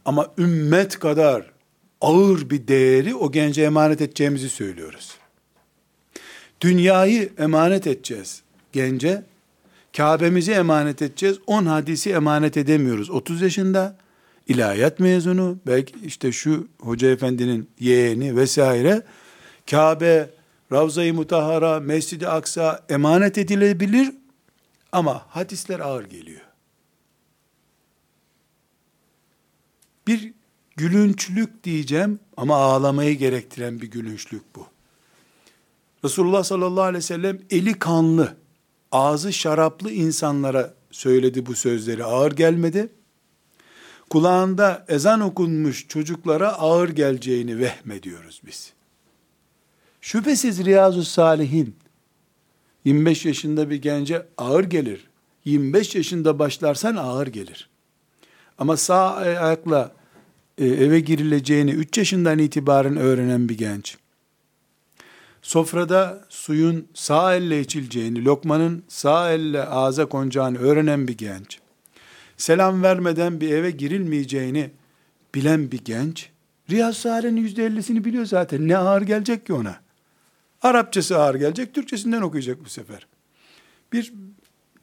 Ama 0.06 0.34
ümmet 0.38 1.00
kadar 1.00 1.52
ağır 2.02 2.50
bir 2.50 2.68
değeri 2.68 3.16
o 3.16 3.32
gence 3.32 3.64
emanet 3.64 4.02
edeceğimizi 4.02 4.50
söylüyoruz. 4.50 5.18
Dünyayı 6.62 7.30
emanet 7.38 7.88
edeceğiz 7.88 8.42
gence. 8.74 9.24
Kabe'mizi 9.98 10.52
emanet 10.52 11.02
edeceğiz. 11.02 11.40
10 11.48 11.66
hadisi 11.66 12.12
emanet 12.12 12.58
edemiyoruz. 12.58 13.10
30 13.10 13.42
yaşında 13.42 13.98
ilahiyat 14.48 15.00
mezunu, 15.00 15.58
belki 15.68 15.96
işte 16.06 16.32
şu 16.32 16.68
hoca 16.80 17.10
efendinin 17.10 17.70
yeğeni 17.80 18.36
vesaire. 18.36 19.02
Kabe, 19.70 20.30
Ravza-i 20.72 21.12
Mutahara, 21.12 21.80
Mescid-i 21.80 22.28
Aksa 22.28 22.86
emanet 22.90 23.38
edilebilir 23.38 24.12
ama 24.92 25.26
hadisler 25.30 25.80
ağır 25.80 26.06
geliyor. 26.06 26.42
Bir 30.08 30.34
gülünçlük 30.76 31.64
diyeceğim 31.64 32.20
ama 32.38 32.56
ağlamayı 32.56 33.18
gerektiren 33.18 33.82
bir 33.82 33.92
gülünçlük 33.92 34.56
bu. 34.56 34.68
Resulullah 36.06 36.44
sallallahu 36.44 36.84
aleyhi 36.84 36.98
ve 36.98 37.02
sellem 37.02 37.40
eli 37.50 37.74
kanlı, 37.74 38.36
ağzı 38.92 39.34
şaraplı 39.34 39.92
insanlara 39.92 40.74
söyledi 40.92 41.46
bu 41.46 41.56
sözleri 41.56 42.04
ağır 42.04 42.32
gelmedi. 42.32 42.90
Kulağında 44.10 44.86
ezan 44.88 45.22
okunmuş 45.22 45.88
çocuklara 45.88 46.54
ağır 46.54 46.90
geleceğini 46.90 47.60
vehmediyoruz 47.60 48.42
biz. 48.46 48.74
Şüphesiz 50.02 50.66
Riyazu 50.66 51.04
Salihin 51.04 51.76
25 52.86 53.26
yaşında 53.26 53.70
bir 53.70 53.82
gence 53.82 54.28
ağır 54.38 54.64
gelir. 54.64 55.08
25 55.46 55.96
yaşında 55.96 56.40
başlarsan 56.40 56.96
ağır 56.96 57.28
gelir. 57.28 57.70
Ama 58.58 58.78
sağ 58.78 59.16
ayakla 59.16 59.92
eve 60.58 61.00
girileceğini 61.00 61.72
3 61.72 61.98
yaşından 61.98 62.40
itibaren 62.40 62.98
öğrenen 62.98 63.50
bir 63.50 63.58
genç, 63.58 63.98
sofrada 65.42 66.26
suyun 66.30 66.88
sağ 66.94 67.36
elle 67.36 67.60
içileceğini, 67.60 68.26
lokmanın 68.26 68.84
sağ 68.88 69.32
elle 69.32 69.64
ağza 69.64 70.06
konacağını 70.06 70.58
öğrenen 70.58 71.08
bir 71.08 71.18
genç, 71.18 71.60
selam 72.38 72.84
vermeden 72.84 73.42
bir 73.42 73.50
eve 73.50 73.72
girilmeyeceğini 73.72 74.70
bilen 75.36 75.72
bir 75.72 75.86
genç, 75.86 76.30
Riyaz 76.70 76.98
Sare'nin 76.98 77.42
yüzde 77.42 77.66
ellisini 77.66 78.06
biliyor 78.06 78.26
zaten. 78.26 78.68
Ne 78.68 78.78
ağır 78.78 79.02
gelecek 79.02 79.46
ki 79.46 79.54
ona? 79.54 79.80
Arapçası 80.62 81.20
ağır 81.20 81.36
gelecek, 81.36 81.74
Türkçesinden 81.74 82.22
okuyacak 82.22 82.66
bu 82.66 82.70
sefer. 82.70 83.08
Bir 83.94 84.14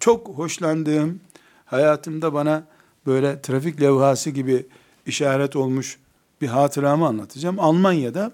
çok 0.01 0.29
hoşlandığım, 0.29 1.21
hayatımda 1.65 2.35
bana 2.35 2.65
böyle 3.07 3.43
trafik 3.43 3.81
levhası 3.81 4.31
gibi 4.31 4.67
işaret 5.07 5.57
olmuş 5.57 5.99
bir 6.41 6.49
hatıramı 6.49 7.07
anlatacağım. 7.07 7.61
Almanya'da 7.61 8.33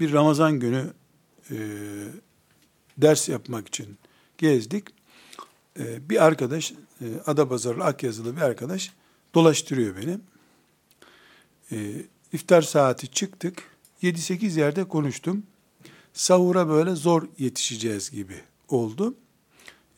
bir 0.00 0.12
Ramazan 0.12 0.60
günü 0.60 0.92
e, 1.50 1.56
ders 2.98 3.28
yapmak 3.28 3.68
için 3.68 3.98
gezdik. 4.38 4.88
E, 5.78 6.10
bir 6.10 6.24
arkadaş, 6.24 6.72
e, 7.00 7.06
Adapazarılı 7.26 7.84
Akyazılı 7.84 8.36
bir 8.36 8.40
arkadaş 8.40 8.92
dolaştırıyor 9.34 9.96
beni. 9.96 10.18
E, 11.72 12.02
iftar 12.32 12.62
saati 12.62 13.08
çıktık. 13.08 13.62
7-8 14.02 14.58
yerde 14.58 14.84
konuştum. 14.84 15.42
Sahura 16.12 16.68
böyle 16.68 16.94
zor 16.94 17.28
yetişeceğiz 17.38 18.10
gibi 18.10 18.40
oldu. 18.68 19.14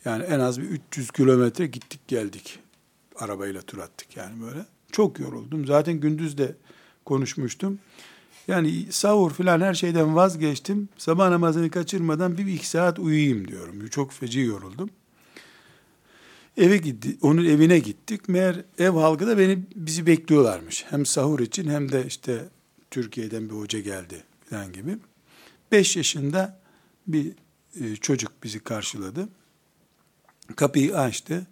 Yani 0.04 0.22
en 0.22 0.40
az 0.40 0.60
bir 0.60 0.66
300 0.66 1.10
kilometre 1.10 1.66
gittik 1.66 2.08
geldik. 2.08 2.58
Arabayla 3.16 3.62
tur 3.62 3.78
attık 3.78 4.16
yani 4.16 4.42
böyle. 4.42 4.66
Çok 4.96 5.20
yoruldum. 5.20 5.66
Zaten 5.66 6.00
gündüz 6.00 6.38
de 6.38 6.56
konuşmuştum. 7.04 7.78
Yani 8.48 8.86
sahur 8.90 9.32
filan 9.32 9.60
her 9.60 9.74
şeyden 9.74 10.16
vazgeçtim. 10.16 10.88
Sabah 10.98 11.30
namazını 11.30 11.70
kaçırmadan 11.70 12.38
bir, 12.38 12.46
iki 12.46 12.68
saat 12.68 12.98
uyuyayım 12.98 13.48
diyorum. 13.48 13.88
Çok 13.88 14.12
feci 14.12 14.40
yoruldum. 14.40 14.90
Eve 16.56 16.76
gitti, 16.76 17.16
onun 17.22 17.44
evine 17.44 17.78
gittik. 17.78 18.28
Meğer 18.28 18.64
ev 18.78 18.90
halkı 18.90 19.26
da 19.26 19.38
beni 19.38 19.58
bizi 19.74 20.06
bekliyorlarmış. 20.06 20.84
Hem 20.88 21.06
sahur 21.06 21.40
için 21.40 21.70
hem 21.70 21.92
de 21.92 22.06
işte 22.06 22.48
Türkiye'den 22.90 23.48
bir 23.48 23.54
hoca 23.54 23.80
geldi 23.80 24.24
falan 24.50 24.72
gibi. 24.72 24.98
Beş 25.72 25.96
yaşında 25.96 26.60
bir 27.06 27.32
e, 27.80 27.96
çocuk 27.96 28.32
bizi 28.42 28.60
karşıladı. 28.60 29.28
Kapıyı 30.56 30.98
açtı. 30.98 31.46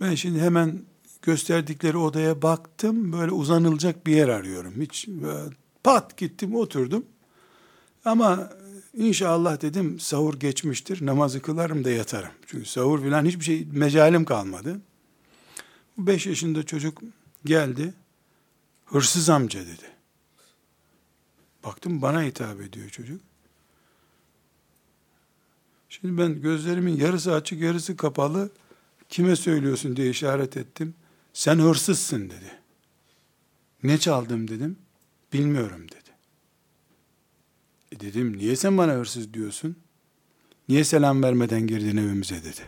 Ben 0.00 0.14
şimdi 0.14 0.40
hemen 0.40 0.80
gösterdikleri 1.24 1.96
odaya 1.96 2.42
baktım. 2.42 3.12
Böyle 3.12 3.32
uzanılacak 3.32 4.06
bir 4.06 4.16
yer 4.16 4.28
arıyorum. 4.28 4.74
Hiç 4.80 5.08
pat 5.84 6.16
gittim 6.16 6.54
oturdum. 6.54 7.06
Ama 8.04 8.50
inşallah 8.94 9.60
dedim 9.60 10.00
sahur 10.00 10.34
geçmiştir. 10.34 11.06
Namazı 11.06 11.42
kılarım 11.42 11.84
da 11.84 11.90
yatarım. 11.90 12.30
Çünkü 12.46 12.66
sahur 12.66 13.02
filan 13.02 13.24
hiçbir 13.24 13.44
şey 13.44 13.66
mecalim 13.72 14.24
kalmadı. 14.24 14.80
Bu 15.96 16.06
beş 16.06 16.26
yaşında 16.26 16.62
çocuk 16.62 17.02
geldi. 17.44 17.94
Hırsız 18.84 19.30
amca 19.30 19.60
dedi. 19.60 19.90
Baktım 21.64 22.02
bana 22.02 22.22
hitap 22.22 22.60
ediyor 22.60 22.88
çocuk. 22.88 23.20
Şimdi 25.88 26.18
ben 26.18 26.42
gözlerimin 26.42 26.96
yarısı 26.96 27.34
açık 27.34 27.60
yarısı 27.60 27.96
kapalı 27.96 28.50
kime 29.08 29.36
söylüyorsun 29.36 29.96
diye 29.96 30.10
işaret 30.10 30.56
ettim. 30.56 30.94
Sen 31.34 31.58
hırsızsın 31.58 32.30
dedi. 32.30 32.58
Ne 33.82 33.98
çaldım 33.98 34.48
dedim. 34.48 34.76
Bilmiyorum 35.32 35.88
dedi. 35.88 36.10
E 37.92 38.00
dedim 38.00 38.36
niye 38.36 38.56
sen 38.56 38.78
bana 38.78 38.92
hırsız 38.92 39.34
diyorsun? 39.34 39.76
Niye 40.68 40.84
selam 40.84 41.22
vermeden 41.22 41.66
girdin 41.66 41.96
evimize 41.96 42.44
dedi. 42.44 42.60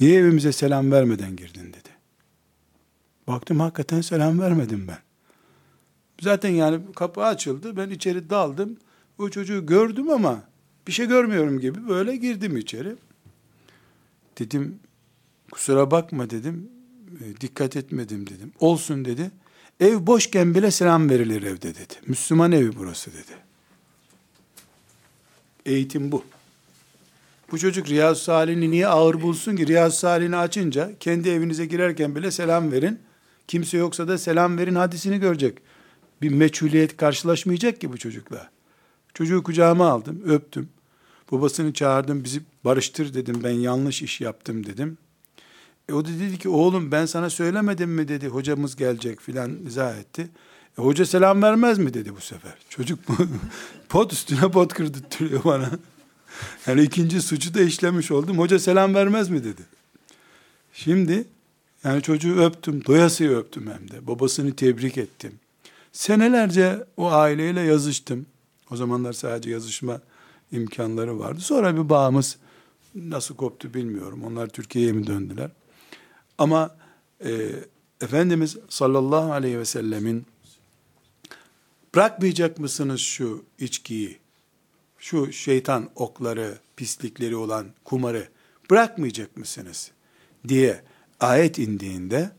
Niye 0.00 0.20
evimize 0.20 0.52
selam 0.52 0.92
vermeden 0.92 1.36
girdin 1.36 1.72
dedi. 1.72 1.88
Baktım 3.26 3.60
hakikaten 3.60 4.00
selam 4.00 4.40
vermedim 4.40 4.88
ben. 4.88 4.98
Zaten 6.20 6.50
yani 6.50 6.80
kapı 6.96 7.22
açıldı. 7.22 7.76
Ben 7.76 7.90
içeri 7.90 8.30
daldım. 8.30 8.76
O 9.18 9.28
çocuğu 9.28 9.66
gördüm 9.66 10.10
ama 10.10 10.42
bir 10.86 10.92
şey 10.92 11.06
görmüyorum 11.06 11.60
gibi 11.60 11.88
böyle 11.88 12.16
girdim 12.16 12.56
içeri. 12.56 12.96
Dedim 14.38 14.80
kusura 15.56 15.90
bakma 15.90 16.30
dedim. 16.30 16.68
E, 17.20 17.40
dikkat 17.40 17.76
etmedim 17.76 18.26
dedim. 18.26 18.52
Olsun 18.60 19.04
dedi. 19.04 19.30
Ev 19.80 20.06
boşken 20.06 20.54
bile 20.54 20.70
selam 20.70 21.10
verilir 21.10 21.42
evde 21.42 21.74
dedi. 21.74 21.94
Müslüman 22.06 22.52
evi 22.52 22.76
burası 22.76 23.10
dedi. 23.12 23.32
Eğitim 25.66 26.12
bu. 26.12 26.24
Bu 27.50 27.58
çocuk 27.58 27.88
Riyaz 27.88 28.18
Salih'ini 28.18 28.70
niye 28.70 28.86
ağır 28.86 29.22
bulsun 29.22 29.56
ki? 29.56 29.66
Riyaz 29.66 29.98
Salih'ini 29.98 30.36
açınca 30.36 30.92
kendi 31.00 31.28
evinize 31.28 31.66
girerken 31.66 32.16
bile 32.16 32.30
selam 32.30 32.72
verin. 32.72 32.98
Kimse 33.48 33.78
yoksa 33.78 34.08
da 34.08 34.18
selam 34.18 34.58
verin 34.58 34.74
hadisini 34.74 35.18
görecek. 35.20 35.58
Bir 36.22 36.30
meçhuliyet 36.30 36.96
karşılaşmayacak 36.96 37.80
ki 37.80 37.92
bu 37.92 37.98
çocukla. 37.98 38.50
Çocuğu 39.14 39.42
kucağıma 39.42 39.88
aldım, 39.88 40.22
öptüm. 40.26 40.68
Babasını 41.32 41.72
çağırdım, 41.72 42.24
bizi 42.24 42.40
barıştır 42.64 43.14
dedim. 43.14 43.40
Ben 43.44 43.50
yanlış 43.50 44.02
iş 44.02 44.20
yaptım 44.20 44.66
dedim. 44.66 44.98
E 45.88 45.92
o 45.92 46.04
da 46.04 46.08
dedi 46.08 46.38
ki 46.38 46.48
oğlum 46.48 46.92
ben 46.92 47.06
sana 47.06 47.30
söylemedim 47.30 47.90
mi 47.90 48.08
dedi 48.08 48.28
hocamız 48.28 48.76
gelecek 48.76 49.20
filan 49.20 49.66
izah 49.66 49.96
etti. 49.96 50.28
E 50.78 50.82
hoca 50.82 51.06
selam 51.06 51.42
vermez 51.42 51.78
mi 51.78 51.94
dedi 51.94 52.16
bu 52.16 52.20
sefer. 52.20 52.54
Çocuk 52.68 52.98
pot 53.88 54.12
üstüne 54.12 54.50
pot 54.50 54.74
kırdırtıyor 54.74 55.44
bana. 55.44 55.70
Yani 56.66 56.82
ikinci 56.82 57.22
suçu 57.22 57.54
da 57.54 57.60
işlemiş 57.60 58.10
oldum. 58.10 58.38
Hoca 58.38 58.58
selam 58.58 58.94
vermez 58.94 59.28
mi 59.28 59.44
dedi. 59.44 59.62
Şimdi 60.72 61.24
yani 61.84 62.02
çocuğu 62.02 62.42
öptüm, 62.42 62.84
doyasıya 62.84 63.30
öptüm 63.30 63.66
hem 63.66 63.90
de. 63.90 64.06
Babasını 64.06 64.56
tebrik 64.56 64.98
ettim. 64.98 65.32
Senelerce 65.92 66.84
o 66.96 67.12
aileyle 67.12 67.60
yazıştım. 67.60 68.26
O 68.70 68.76
zamanlar 68.76 69.12
sadece 69.12 69.50
yazışma 69.50 70.00
imkanları 70.52 71.18
vardı. 71.18 71.40
Sonra 71.40 71.76
bir 71.76 71.88
bağımız 71.88 72.36
nasıl 72.94 73.36
koptu 73.36 73.74
bilmiyorum. 73.74 74.24
Onlar 74.24 74.46
Türkiye'ye 74.46 74.92
mi 74.92 75.06
döndüler? 75.06 75.50
Ama 76.38 76.76
e, 77.24 77.50
Efendimiz 78.00 78.56
sallallahu 78.68 79.32
aleyhi 79.32 79.58
ve 79.58 79.64
sellemin 79.64 80.26
bırakmayacak 81.94 82.58
mısınız 82.58 83.00
şu 83.00 83.44
içkiyi, 83.58 84.18
şu 84.98 85.32
şeytan 85.32 85.90
okları, 85.94 86.58
pislikleri 86.76 87.36
olan 87.36 87.66
kumarı 87.84 88.28
bırakmayacak 88.70 89.36
mısınız? 89.36 89.90
diye 90.48 90.82
ayet 91.20 91.58
indiğinde 91.58 92.30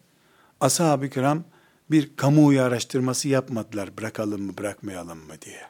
ashab-ı 0.60 1.10
kiram 1.10 1.44
bir 1.92 2.16
kamuoyu 2.16 2.62
araştırması 2.62 3.28
yapmadılar 3.28 3.98
bırakalım 3.98 4.42
mı 4.42 4.58
bırakmayalım 4.58 5.18
mı 5.18 5.34
diye. 5.46 5.62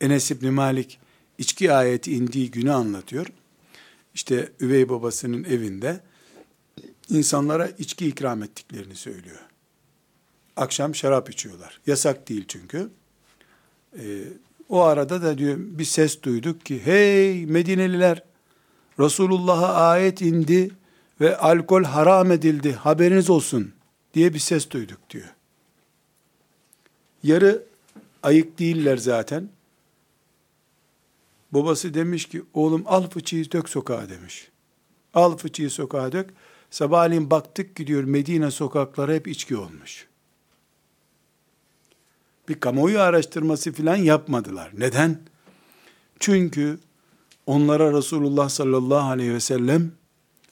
Enes 0.00 0.30
İbni 0.30 0.50
Malik 0.50 1.00
içki 1.38 1.72
ayeti 1.72 2.12
indiği 2.12 2.50
günü 2.50 2.72
anlatıyor. 2.72 3.26
İşte 4.14 4.52
üvey 4.60 4.88
babasının 4.88 5.44
evinde 5.44 6.00
insanlara 7.10 7.68
içki 7.68 8.06
ikram 8.06 8.42
ettiklerini 8.42 8.94
söylüyor. 8.94 9.38
Akşam 10.56 10.94
şarap 10.94 11.30
içiyorlar. 11.30 11.80
Yasak 11.86 12.28
değil 12.28 12.44
çünkü. 12.48 12.90
Ee, 13.98 14.24
o 14.68 14.80
arada 14.80 15.22
da 15.22 15.38
diyor 15.38 15.56
bir 15.58 15.84
ses 15.84 16.22
duyduk 16.22 16.64
ki 16.64 16.86
hey 16.86 17.46
Medineliler 17.46 18.22
Resulullah'a 19.00 19.74
ayet 19.74 20.20
indi 20.20 20.70
ve 21.20 21.36
alkol 21.36 21.84
haram 21.84 22.32
edildi 22.32 22.72
haberiniz 22.72 23.30
olsun 23.30 23.72
diye 24.14 24.34
bir 24.34 24.38
ses 24.38 24.70
duyduk 24.70 25.10
diyor. 25.10 25.34
Yarı 27.22 27.62
ayık 28.22 28.58
değiller 28.58 28.96
zaten. 28.96 29.48
Babası 31.52 31.94
demiş 31.94 32.24
ki 32.24 32.42
oğlum 32.54 32.82
al 32.86 33.10
fıçıyı 33.10 33.52
dök 33.52 33.68
sokağa 33.68 34.08
demiş. 34.08 34.48
Al 35.14 35.36
fıçıyı 35.36 35.70
sokağa 35.70 36.12
dök. 36.12 36.30
Sabahleyin 36.70 37.30
baktık 37.30 37.76
gidiyor 37.76 38.04
Medine 38.04 38.50
sokakları 38.50 39.14
hep 39.14 39.28
içki 39.28 39.56
olmuş. 39.56 40.06
Bir 42.48 42.60
kamuoyu 42.60 43.00
araştırması 43.00 43.72
filan 43.72 43.96
yapmadılar. 43.96 44.70
Neden? 44.78 45.20
Çünkü 46.20 46.78
onlara 47.46 47.92
Resulullah 47.92 48.48
sallallahu 48.48 49.10
aleyhi 49.10 49.34
ve 49.34 49.40
sellem 49.40 49.92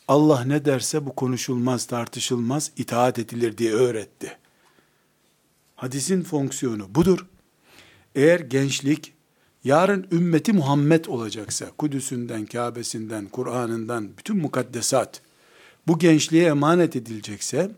Allah 0.09 0.45
ne 0.45 0.65
derse 0.65 1.07
bu 1.07 1.15
konuşulmaz, 1.15 1.87
tartışılmaz, 1.87 2.71
itaat 2.77 3.19
edilir 3.19 3.59
diye 3.59 3.73
öğretti. 3.73 4.39
Hadisin 5.77 6.23
fonksiyonu 6.23 6.95
budur. 6.95 7.27
Eğer 8.15 8.41
gençlik 8.41 9.15
yarın 9.65 10.07
ümmeti 10.13 10.53
Muhammed 10.53 11.05
olacaksa, 11.05 11.67
Kudüs'ünden, 11.79 12.47
Kabe'sinden, 12.47 13.27
Kur'an'ından, 13.27 14.09
bütün 14.19 14.37
mukaddesat, 14.37 15.23
bu 15.87 15.99
gençliğe 15.99 16.47
emanet 16.47 16.97
edilecekse, 16.97 17.71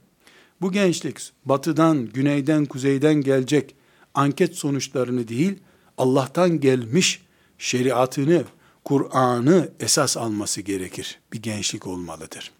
bu 0.60 0.72
gençlik 0.72 1.32
batıdan, 1.44 2.06
güneyden, 2.06 2.64
kuzeyden 2.64 3.14
gelecek 3.14 3.74
anket 4.14 4.54
sonuçlarını 4.54 5.28
değil, 5.28 5.58
Allah'tan 5.98 6.60
gelmiş 6.60 7.22
şeriatını, 7.58 8.44
Kur'an'ı 8.84 9.68
esas 9.80 10.16
alması 10.16 10.60
gerekir. 10.60 11.18
Bir 11.32 11.42
gençlik 11.42 11.86
olmalıdır. 11.86 12.52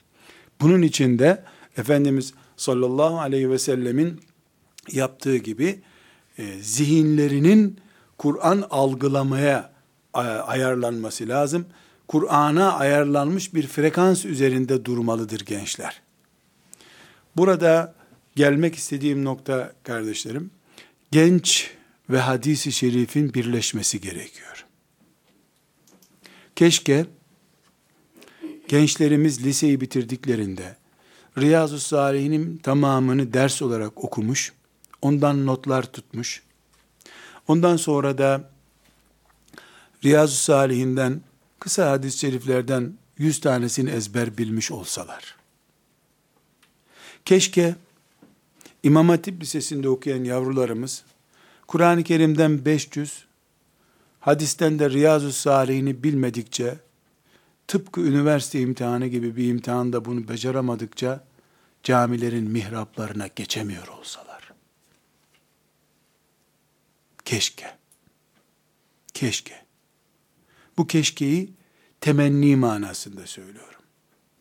Bunun 0.61 0.83
için 0.83 1.19
de 1.19 1.45
Efendimiz 1.77 2.35
sallallahu 2.57 3.21
aleyhi 3.21 3.51
ve 3.51 3.59
sellemin 3.59 4.21
yaptığı 4.93 5.37
gibi 5.37 5.81
e, 6.39 6.59
zihinlerinin 6.63 7.79
Kur'an 8.19 8.65
algılamaya 8.71 9.73
ayarlanması 10.47 11.29
lazım. 11.29 11.67
Kur'an'a 12.09 12.73
ayarlanmış 12.73 13.55
bir 13.55 13.67
frekans 13.67 14.25
üzerinde 14.25 14.85
durmalıdır 14.85 15.41
gençler. 15.41 16.01
Burada 17.37 17.95
gelmek 18.37 18.75
istediğim 18.75 19.25
nokta 19.25 19.73
kardeşlerim, 19.83 20.51
genç 21.11 21.71
ve 22.11 22.19
hadisi 22.19 22.73
şerifin 22.73 23.35
birleşmesi 23.35 24.01
gerekiyor. 24.01 24.67
Keşke 26.57 27.07
gençlerimiz 28.69 29.45
liseyi 29.45 29.81
bitirdiklerinde 29.81 30.77
Riyazu 31.39 31.79
Salihinin 31.79 32.57
tamamını 32.57 33.33
ders 33.33 33.63
olarak 33.63 34.05
okumuş, 34.05 34.53
ondan 35.03 35.47
notlar 35.47 35.93
tutmuş, 35.93 36.43
ondan 37.49 37.77
sonra 37.77 38.19
da 38.19 38.51
Riyazu 40.05 40.37
Salihinden 40.37 41.21
kısa 41.69 41.91
hadis-i 41.91 42.19
şeriflerden 42.19 42.95
yüz 43.19 43.41
tanesini 43.41 43.91
ezber 43.91 44.39
bilmiş 44.39 44.71
olsalar. 44.71 45.37
Keşke 47.25 47.75
İmam 48.83 49.09
Hatip 49.09 49.43
Lisesi'nde 49.43 49.89
okuyan 49.89 50.25
yavrularımız 50.25 51.05
Kur'an-ı 51.67 52.05
Kerim'den 52.05 52.65
500, 52.65 53.25
hadisten 54.21 54.79
de 54.79 54.91
Riyazu 54.91 55.33
Salihini 55.33 56.03
bilmedikçe, 56.03 56.79
tıpkı 57.67 58.01
üniversite 58.01 58.61
imtihanı 58.61 59.07
gibi 59.07 59.37
bir 59.37 59.49
imtihanda 59.49 60.05
bunu 60.05 60.29
beceremedikçe, 60.29 61.21
camilerin 61.83 62.51
mihraplarına 62.51 63.27
geçemiyor 63.27 63.89
olsalar. 63.89 64.53
Keşke. 67.25 67.77
Keşke. 69.15 69.65
Bu 70.79 70.87
keşkeyi 70.87 71.58
temenni 72.01 72.57
manasında 72.57 73.27
söylüyorum. 73.27 73.83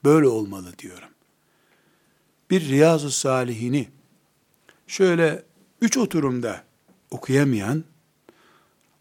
Böyle 0.03 0.28
olmalı 0.28 0.78
diyorum. 0.80 1.10
Bir 2.49 2.62
Riyazu 2.70 3.12
Salihini 3.12 3.89
şöyle 4.88 5.43
üç 5.82 5.97
oturumda 5.97 6.64
okuyamayan, 7.12 7.84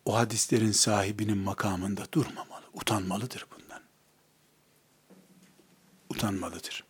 o 0.05 0.17
hadislerin 0.17 0.73
sahibinin 0.73 1.39
makamında 1.39 2.03
durmamalı, 2.13 2.65
utanmalıdır 2.73 3.47
bundan. 3.55 3.83
Utanmalıdır. 6.11 6.85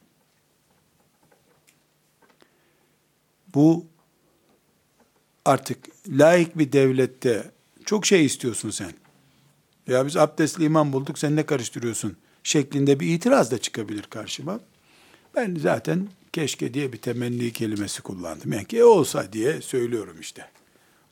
Bu 3.55 3.87
artık 5.45 5.89
laik 6.09 6.59
bir 6.59 6.73
devlette 6.73 7.51
çok 7.85 8.07
şey 8.07 8.25
istiyorsun 8.25 8.71
sen. 8.71 8.93
Ya 9.87 10.07
biz 10.07 10.17
abdestli 10.17 10.65
imam 10.65 10.93
bulduk 10.93 11.19
sen 11.19 11.37
ne 11.37 11.47
karıştırıyorsun 11.47 12.17
şeklinde 12.43 13.01
bir 13.01 13.15
itiraz 13.15 13.51
da 13.51 13.59
çıkabilir 13.59 14.03
karşıma. 14.03 14.61
Ben 15.35 15.57
zaten 15.61 16.09
keşke 16.33 16.75
diye 16.75 16.93
bir 16.93 16.99
temenni 16.99 17.53
kelimesi 17.53 18.03
kullandım. 18.03 18.53
Yani 18.53 18.65
ki 18.65 18.85
olsa 18.85 19.33
diye 19.33 19.61
söylüyorum 19.61 20.17
işte. 20.21 20.51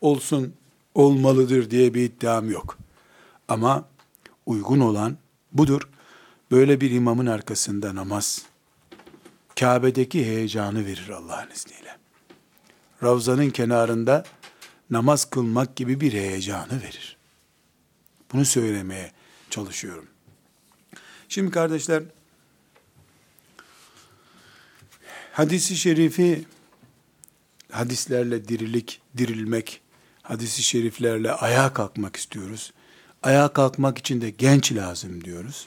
Olsun, 0.00 0.54
olmalıdır 0.94 1.70
diye 1.70 1.94
bir 1.94 2.02
iddiam 2.02 2.50
yok. 2.50 2.78
Ama 3.48 3.88
uygun 4.46 4.80
olan 4.80 5.16
budur. 5.52 5.88
Böyle 6.50 6.80
bir 6.80 6.90
imamın 6.90 7.26
arkasında 7.26 7.94
namaz, 7.94 8.42
Kabe'deki 9.60 10.24
heyecanı 10.24 10.86
verir 10.86 11.08
Allah'ın 11.08 11.50
izniyle. 11.50 11.96
Ravzanın 13.02 13.50
kenarında 13.50 14.24
namaz 14.90 15.30
kılmak 15.30 15.76
gibi 15.76 16.00
bir 16.00 16.12
heyecanı 16.12 16.82
verir. 16.82 17.13
Bunu 18.34 18.44
söylemeye 18.44 19.12
çalışıyorum. 19.50 20.06
Şimdi 21.28 21.50
kardeşler, 21.50 22.02
hadisi 25.32 25.76
şerifi, 25.76 26.44
hadislerle 27.72 28.48
dirilik, 28.48 29.00
dirilmek, 29.16 29.80
hadisi 30.22 30.62
şeriflerle 30.62 31.32
ayağa 31.32 31.72
kalkmak 31.72 32.16
istiyoruz. 32.16 32.72
Ayağa 33.22 33.52
kalkmak 33.52 33.98
için 33.98 34.20
de 34.20 34.30
genç 34.30 34.72
lazım 34.72 35.24
diyoruz. 35.24 35.66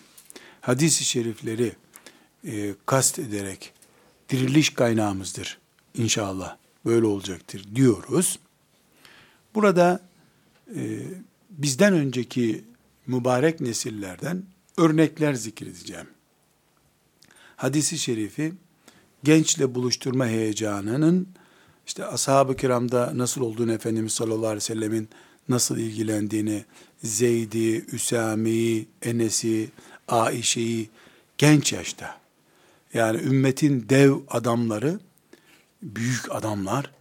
Hadisi 0.62 1.06
şerifleri 1.06 1.76
e, 2.48 2.76
kast 2.86 3.20
ederek 3.20 3.74
diriliş 4.30 4.70
kaynağımızdır 4.70 5.60
inşallah. 5.94 6.58
Böyle 6.86 7.06
olacaktır 7.06 7.66
diyoruz. 7.76 8.40
Burada 9.56 10.02
e, 10.76 11.02
bizden 11.58 11.94
önceki 11.94 12.66
mübarek 13.08 13.62
nesillerden 13.62 14.44
örnekler 14.78 15.34
zikredeceğim. 15.34 16.08
Hadisi 17.56 17.98
şerifi 17.98 18.54
gençle 19.24 19.76
buluşturma 19.76 20.28
heyecanının 20.28 21.28
işte 21.88 22.06
ashab-ı 22.06 22.56
kiramda 22.56 23.12
nasıl 23.16 23.42
olduğunu 23.42 23.72
Efendimiz 23.72 24.14
sallallahu 24.14 24.46
aleyhi 24.46 24.56
ve 24.56 24.60
sellemin 24.60 25.10
nasıl 25.50 25.78
ilgilendiğini, 25.78 26.66
Zeyd'i, 27.04 27.86
Üsami'yi, 27.86 28.88
Enes'i, 29.02 29.70
Aişe'yi 30.08 30.90
genç 31.38 31.74
yaşta, 31.74 32.20
yani 32.94 33.22
ümmetin 33.22 33.90
dev 33.90 34.14
adamları, 34.30 35.00
büyük 35.82 36.36
adamlar, 36.36 36.92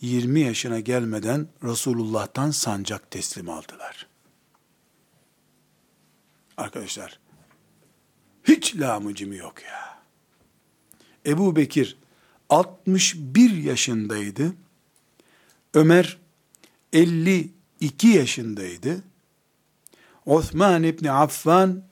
20 0.00 0.40
yaşına 0.40 0.80
gelmeden 0.80 1.48
Resulullah'tan 1.64 2.50
sancak 2.50 3.10
teslim 3.10 3.50
aldılar. 3.50 4.05
Arkadaşlar, 6.56 7.18
hiç 8.44 8.76
lamucimi 8.76 9.36
yok 9.36 9.62
ya. 9.62 10.02
Ebu 11.26 11.56
Bekir 11.56 11.96
61 12.48 13.50
yaşındaydı. 13.50 14.54
Ömer 15.74 16.18
52 16.92 18.08
yaşındaydı. 18.08 19.02
Osman 20.26 20.82
İbni 20.82 21.10
Affan 21.10 21.82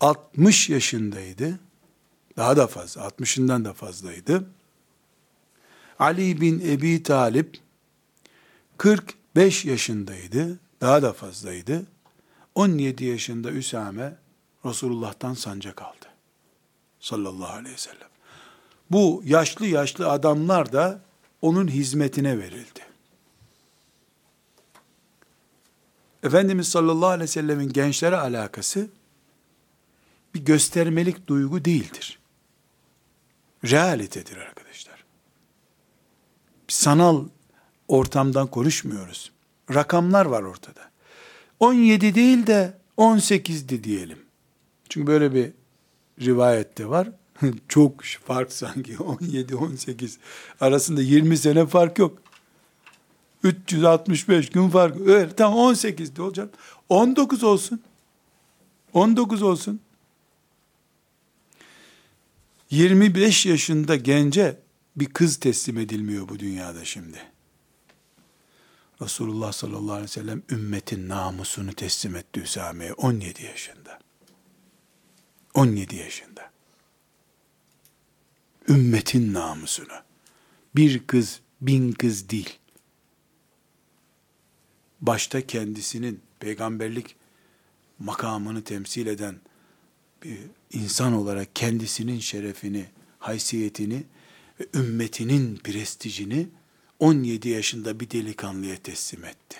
60 0.00 0.68
yaşındaydı. 0.68 1.60
Daha 2.36 2.56
da 2.56 2.66
fazla, 2.66 3.02
60'ından 3.02 3.64
da 3.64 3.72
fazlaydı. 3.72 4.50
Ali 5.98 6.40
bin 6.40 6.60
Ebi 6.60 7.02
Talip 7.02 7.58
45 8.78 9.64
yaşındaydı. 9.64 10.58
Daha 10.80 11.02
da 11.02 11.12
fazlaydı. 11.12 11.86
17 12.54 13.04
yaşında 13.04 13.50
Üsame 13.50 14.16
Resulullah'tan 14.64 15.34
sancak 15.34 15.82
aldı. 15.82 16.06
Sallallahu 17.00 17.52
aleyhi 17.52 17.74
ve 17.74 17.78
sellem. 17.78 18.08
Bu 18.90 19.22
yaşlı 19.24 19.66
yaşlı 19.66 20.10
adamlar 20.10 20.72
da 20.72 21.00
onun 21.42 21.68
hizmetine 21.68 22.38
verildi. 22.38 22.80
Efendimiz 26.22 26.68
sallallahu 26.68 27.08
aleyhi 27.08 27.22
ve 27.22 27.26
sellemin 27.32 27.68
gençlere 27.68 28.16
alakası 28.16 28.88
bir 30.34 30.44
göstermelik 30.44 31.26
duygu 31.26 31.64
değildir. 31.64 32.18
Realitedir 33.64 34.36
arkadaşlar. 34.36 35.04
Bir 36.68 36.72
sanal 36.72 37.24
ortamdan 37.88 38.46
konuşmuyoruz. 38.46 39.32
Rakamlar 39.74 40.26
var 40.26 40.42
ortada. 40.42 40.89
17 41.60 42.14
değil 42.14 42.46
de 42.46 42.74
18'di 42.98 43.84
diyelim. 43.84 44.18
Çünkü 44.88 45.06
böyle 45.06 45.34
bir 45.34 45.50
rivayette 46.20 46.88
var. 46.88 47.08
Çok 47.68 48.04
fark 48.04 48.52
sanki 48.52 48.94
17-18 48.94 50.16
arasında 50.60 51.02
20 51.02 51.38
sene 51.38 51.66
fark 51.66 51.98
yok. 51.98 52.18
365 53.42 54.50
gün 54.50 54.68
fark. 54.68 54.96
Evet 55.08 55.36
tamam 55.36 55.58
18'de 55.58 56.22
olacak. 56.22 56.54
19 56.88 57.44
olsun. 57.44 57.82
19 58.92 59.42
olsun. 59.42 59.80
25 62.70 63.46
yaşında 63.46 63.96
gence 63.96 64.58
bir 64.96 65.06
kız 65.06 65.36
teslim 65.36 65.78
edilmiyor 65.78 66.28
bu 66.28 66.38
dünyada 66.38 66.84
şimdi. 66.84 67.18
Resulullah 69.02 69.52
sallallahu 69.52 69.92
aleyhi 69.92 70.04
ve 70.04 70.08
sellem 70.08 70.42
ümmetin 70.50 71.08
namusunu 71.08 71.72
teslim 71.72 72.16
etti 72.16 72.40
Üsame'ye 72.40 72.92
17 72.92 73.44
yaşında. 73.44 73.98
17 75.54 75.96
yaşında. 75.96 76.50
Ümmetin 78.68 79.34
namusunu. 79.34 79.92
Bir 80.76 81.06
kız, 81.06 81.40
bin 81.60 81.92
kız 81.92 82.28
değil. 82.28 82.58
Başta 85.00 85.46
kendisinin 85.46 86.20
peygamberlik 86.40 87.16
makamını 87.98 88.64
temsil 88.64 89.06
eden 89.06 89.40
bir 90.24 90.38
insan 90.72 91.12
olarak 91.12 91.56
kendisinin 91.56 92.18
şerefini, 92.18 92.86
haysiyetini 93.18 94.04
ve 94.60 94.66
ümmetinin 94.74 95.56
prestijini 95.56 96.48
17 97.00 97.48
yaşında 97.48 98.00
bir 98.00 98.10
delikanlıya 98.10 98.76
teslim 98.76 99.24
etti. 99.24 99.56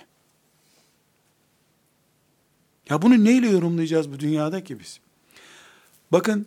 Ya 2.90 3.02
bunu 3.02 3.24
neyle 3.24 3.50
yorumlayacağız 3.50 4.12
bu 4.12 4.20
dünyada 4.20 4.64
ki 4.64 4.80
biz? 4.80 5.00
Bakın 6.12 6.46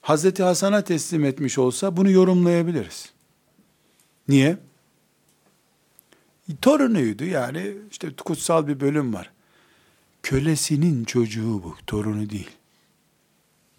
Hazreti 0.00 0.42
Hasan'a 0.42 0.84
teslim 0.84 1.24
etmiş 1.24 1.58
olsa 1.58 1.96
bunu 1.96 2.10
yorumlayabiliriz. 2.10 3.12
Niye? 4.28 4.58
Torunuydu 6.62 7.24
yani 7.24 7.72
işte 7.90 8.16
kutsal 8.24 8.68
bir 8.68 8.80
bölüm 8.80 9.14
var. 9.14 9.32
Kölesinin 10.22 11.04
çocuğu 11.04 11.62
bu, 11.62 11.76
torunu 11.86 12.30
değil. 12.30 12.50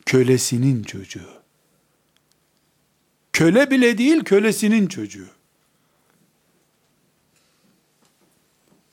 Kölesinin 0.05 0.83
çocuğu. 0.83 1.29
Köle 3.33 3.71
bile 3.71 3.97
değil, 3.97 4.23
kölesinin 4.23 4.87
çocuğu. 4.87 5.36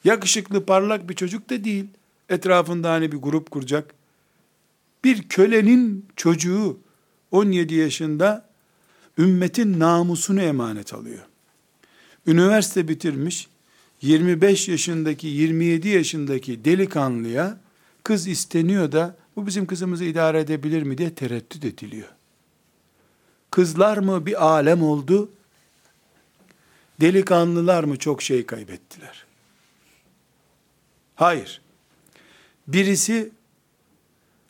Yakışıklı, 0.04 0.66
parlak 0.66 1.08
bir 1.08 1.14
çocuk 1.14 1.50
da 1.50 1.64
değil. 1.64 1.86
Etrafında 2.28 2.90
hani 2.90 3.12
bir 3.12 3.16
grup 3.16 3.50
kuracak. 3.50 3.94
Bir 5.04 5.28
kölenin 5.28 6.06
çocuğu 6.16 6.78
17 7.30 7.74
yaşında 7.74 8.48
ümmetin 9.18 9.80
namusunu 9.80 10.42
emanet 10.42 10.94
alıyor. 10.94 11.24
Üniversite 12.26 12.88
bitirmiş 12.88 13.48
25 14.02 14.68
yaşındaki 14.68 15.26
27 15.26 15.88
yaşındaki 15.88 16.64
delikanlıya 16.64 17.58
kız 18.04 18.26
isteniyor 18.26 18.92
da 18.92 19.16
bu 19.36 19.46
bizim 19.46 19.66
kızımızı 19.66 20.04
idare 20.04 20.40
edebilir 20.40 20.82
mi 20.82 20.98
diye 20.98 21.14
tereddüt 21.14 21.64
ediliyor. 21.64 22.08
Kızlar 23.50 23.96
mı 23.98 24.26
bir 24.26 24.44
alem 24.44 24.82
oldu? 24.82 25.30
Delikanlılar 27.00 27.84
mı 27.84 27.96
çok 27.96 28.22
şey 28.22 28.46
kaybettiler? 28.46 29.23
Hayır. 31.14 31.60
Birisi 32.68 33.32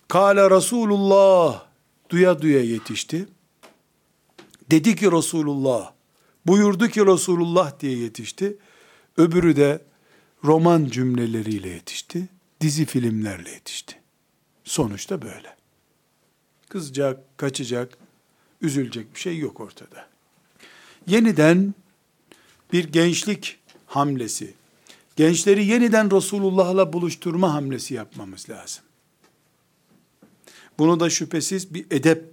Kale 0.08 0.50
Resulullah 0.50 1.66
duya 2.08 2.42
duya 2.42 2.60
yetişti. 2.60 3.28
Dedi 4.70 4.96
ki 4.96 5.12
Resulullah, 5.12 5.92
buyurdu 6.46 6.88
ki 6.88 7.06
Resulullah 7.06 7.80
diye 7.80 7.98
yetişti. 7.98 8.56
Öbürü 9.16 9.56
de 9.56 9.82
roman 10.44 10.84
cümleleriyle 10.84 11.68
yetişti. 11.68 12.28
Dizi 12.60 12.84
filmlerle 12.84 13.50
yetişti. 13.50 14.00
Sonuçta 14.64 15.22
böyle. 15.22 15.56
Kızacak, 16.68 17.38
kaçacak, 17.38 17.98
üzülecek 18.60 19.14
bir 19.14 19.20
şey 19.20 19.38
yok 19.38 19.60
ortada. 19.60 20.08
Yeniden 21.06 21.74
bir 22.72 22.84
gençlik 22.84 23.58
hamlesi, 23.86 24.54
gençleri 25.16 25.66
yeniden 25.66 26.10
Resulullah'la 26.10 26.92
buluşturma 26.92 27.54
hamlesi 27.54 27.94
yapmamız 27.94 28.50
lazım. 28.50 28.84
Bunu 30.78 31.00
da 31.00 31.10
şüphesiz 31.10 31.74
bir 31.74 31.86
edep, 31.90 32.24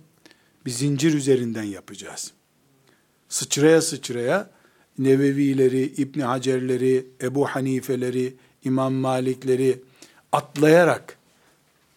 bir 0.65 0.71
zincir 0.71 1.13
üzerinden 1.13 1.63
yapacağız. 1.63 2.31
Sıçraya 3.29 3.81
sıçraya 3.81 4.49
Nevevileri, 4.99 5.83
İbn 5.83 6.19
Hacerleri, 6.19 7.07
Ebu 7.21 7.45
Hanifeleri, 7.45 8.33
İmam 8.63 8.93
Malikleri 8.93 9.81
atlayarak 10.31 11.17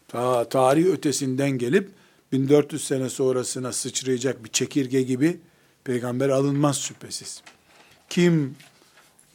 ta 0.09 0.49
tarih 0.49 0.87
ötesinden 0.87 1.51
gelip 1.51 1.91
1400 2.32 2.85
sene 2.85 3.09
sonrasına 3.09 3.72
sıçrayacak 3.72 4.45
bir 4.45 4.49
çekirge 4.49 5.03
gibi 5.03 5.41
peygamber 5.85 6.28
alınmaz 6.28 6.80
şüphesiz. 6.80 7.43
Kim 8.09 8.57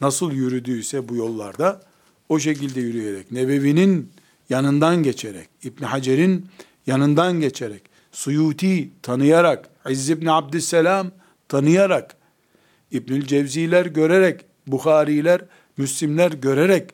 nasıl 0.00 0.32
yürüdüyse 0.32 1.08
bu 1.08 1.16
yollarda 1.16 1.82
o 2.28 2.38
şekilde 2.38 2.80
yürüyerek, 2.80 3.32
Nebevi'nin 3.32 4.10
yanından 4.50 5.02
geçerek, 5.02 5.48
İbn 5.62 5.84
Hacer'in 5.84 6.46
yanından 6.86 7.40
geçerek, 7.40 7.82
Suyuti 8.12 8.90
tanıyarak, 9.02 9.68
İzz 9.88 10.10
ibn 10.10 10.26
Abdüsselam 10.26 11.10
tanıyarak, 11.48 12.16
İbnül 12.90 13.26
Cevziler 13.26 13.86
görerek, 13.86 14.44
Bukhariler, 14.66 15.40
Müslimler 15.76 16.32
görerek 16.32 16.90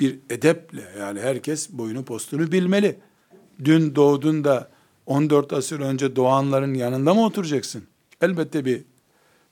bir 0.00 0.18
edeple 0.30 0.82
yani 0.98 1.20
herkes 1.20 1.70
boyunu 1.70 2.04
postunu 2.04 2.52
bilmeli. 2.52 2.98
Dün 3.64 3.94
doğdun 3.94 4.44
da 4.44 4.70
14 5.06 5.52
asır 5.52 5.80
önce 5.80 6.16
doğanların 6.16 6.74
yanında 6.74 7.14
mı 7.14 7.24
oturacaksın? 7.24 7.82
Elbette 8.20 8.64
bir 8.64 8.82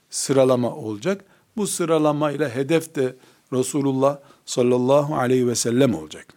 sıralama 0.09 0.75
olacak. 0.75 1.25
Bu 1.59 1.67
sıralamayla 1.67 2.55
hedef 2.55 2.95
de 2.95 3.15
Resulullah 3.53 4.19
sallallahu 4.45 5.15
aleyhi 5.15 5.47
ve 5.47 5.55
sellem 5.55 5.95
olacak. 5.95 6.33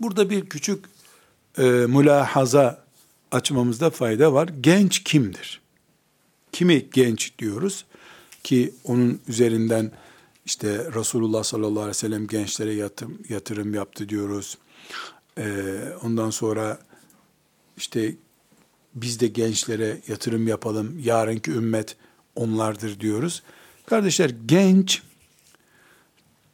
Burada 0.00 0.30
bir 0.30 0.46
küçük 0.46 0.84
e, 1.58 1.62
mülahaza 1.62 2.84
açmamızda 3.32 3.90
fayda 3.90 4.32
var. 4.32 4.48
Genç 4.60 5.04
kimdir? 5.04 5.60
Kimi 6.52 6.90
genç 6.90 7.38
diyoruz? 7.38 7.84
Ki 8.44 8.74
onun 8.84 9.20
üzerinden 9.28 9.90
işte 10.46 10.68
Resulullah 10.94 11.44
sallallahu 11.44 11.70
aleyhi 11.70 11.88
ve 11.88 11.94
sellem 11.94 12.26
gençlere 12.26 12.74
yatırım, 12.74 13.18
yatırım 13.28 13.74
yaptı 13.74 14.08
diyoruz. 14.08 14.58
Ee, 15.38 15.44
ondan 16.02 16.30
sonra 16.30 16.78
işte 17.76 18.14
biz 18.94 19.20
de 19.20 19.26
gençlere 19.26 20.00
yatırım 20.08 20.48
yapalım. 20.48 20.98
Yarınki 21.04 21.50
ümmet 21.50 21.96
onlardır 22.36 23.00
diyoruz. 23.00 23.42
Kardeşler 23.86 24.30
genç 24.46 25.02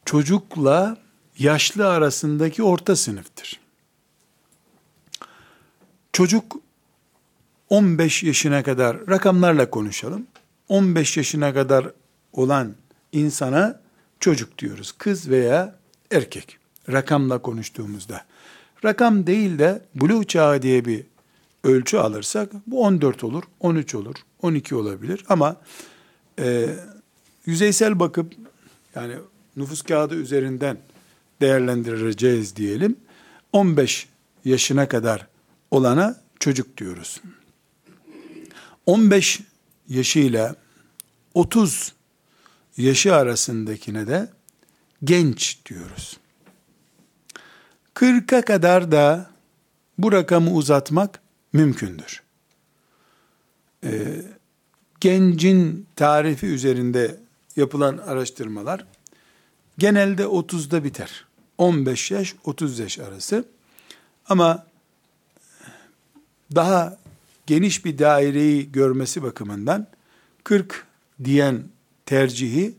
çocukla 0.04 0.96
yaşlı 1.38 1.88
arasındaki 1.88 2.62
orta 2.62 2.96
sınıftır. 2.96 3.60
Çocuk 6.12 6.56
15 7.70 8.22
yaşına 8.22 8.62
kadar 8.62 9.08
rakamlarla 9.08 9.70
konuşalım. 9.70 10.26
15 10.68 11.16
yaşına 11.16 11.54
kadar 11.54 11.92
olan 12.32 12.74
insana 13.12 13.80
çocuk 14.20 14.58
diyoruz. 14.58 14.92
Kız 14.98 15.30
veya 15.30 15.74
erkek. 16.10 16.58
Rakamla 16.92 17.42
konuştuğumuzda. 17.42 18.24
Rakam 18.84 19.26
değil 19.26 19.58
de 19.58 19.82
buluğ 19.94 20.24
çağı 20.24 20.62
diye 20.62 20.84
bir 20.84 21.04
ölçü 21.64 21.96
alırsak 21.96 22.50
bu 22.66 22.82
14 22.82 23.24
olur, 23.24 23.42
13 23.60 23.94
olur, 23.94 24.14
12 24.42 24.74
olabilir 24.74 25.24
ama 25.28 25.56
e, 26.38 26.68
yüzeysel 27.46 27.98
bakıp 27.98 28.34
yani 28.94 29.14
nüfus 29.56 29.82
kağıdı 29.82 30.14
üzerinden 30.14 30.78
değerlendireceğiz 31.40 32.56
diyelim. 32.56 32.96
15 33.52 34.08
yaşına 34.44 34.88
kadar 34.88 35.26
olana 35.70 36.20
çocuk 36.40 36.76
diyoruz. 36.76 37.20
15 38.86 39.40
yaşıyla 39.88 40.56
30 41.34 41.92
yaşı 42.76 43.14
arasındakine 43.14 44.06
de 44.06 44.28
genç 45.04 45.58
diyoruz. 45.66 46.16
40'a 47.94 48.42
kadar 48.42 48.92
da 48.92 49.30
bu 49.98 50.12
rakamı 50.12 50.52
uzatmak 50.52 51.20
mümkündür. 51.52 52.22
Ee, 53.84 54.22
gencin 55.00 55.86
tarifi 55.96 56.46
üzerinde 56.46 57.16
yapılan 57.58 57.98
araştırmalar 57.98 58.86
genelde 59.78 60.22
30'da 60.22 60.84
biter. 60.84 61.24
15 61.58 62.10
yaş 62.10 62.34
30 62.44 62.78
yaş 62.78 62.98
arası. 62.98 63.44
Ama 64.28 64.66
daha 66.54 66.98
geniş 67.46 67.84
bir 67.84 67.98
daireyi 67.98 68.72
görmesi 68.72 69.22
bakımından 69.22 69.86
40 70.44 70.86
diyen 71.24 71.64
tercihi 72.06 72.74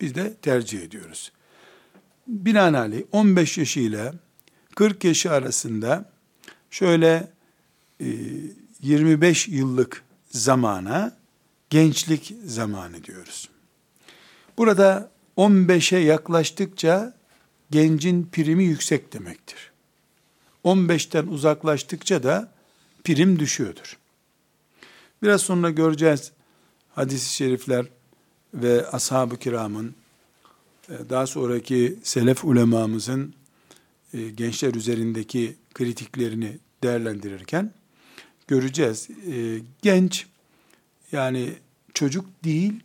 biz 0.00 0.14
de 0.14 0.34
tercih 0.42 0.82
ediyoruz. 0.82 1.32
Binaenaleyh 2.26 3.02
15 3.12 3.58
yaşı 3.58 3.80
ile 3.80 4.12
40 4.74 5.04
yaşı 5.04 5.30
arasında 5.30 6.10
şöyle 6.70 7.32
25 8.80 9.48
e, 9.48 9.52
yıllık 9.52 10.04
zamana 10.30 11.16
gençlik 11.70 12.34
zamanı 12.44 13.04
diyoruz. 13.04 13.51
Burada 14.58 15.10
15'e 15.36 15.98
yaklaştıkça 15.98 17.14
gencin 17.70 18.28
primi 18.32 18.64
yüksek 18.64 19.12
demektir. 19.12 19.72
15'ten 20.64 21.26
uzaklaştıkça 21.26 22.22
da 22.22 22.52
prim 23.04 23.38
düşüyordur. 23.38 23.98
Biraz 25.22 25.40
sonra 25.40 25.70
göreceğiz 25.70 26.32
hadis-i 26.94 27.34
şerifler 27.34 27.86
ve 28.54 28.86
ashab-ı 28.86 29.38
kiramın 29.38 29.94
e, 30.88 30.94
daha 31.10 31.26
sonraki 31.26 31.98
selef 32.02 32.44
ulemamızın 32.44 33.34
e, 34.14 34.28
gençler 34.30 34.74
üzerindeki 34.74 35.56
kritiklerini 35.74 36.58
değerlendirirken 36.82 37.72
göreceğiz. 38.48 39.08
E, 39.10 39.60
genç 39.82 40.26
yani 41.12 41.52
çocuk 41.94 42.26
değil, 42.44 42.80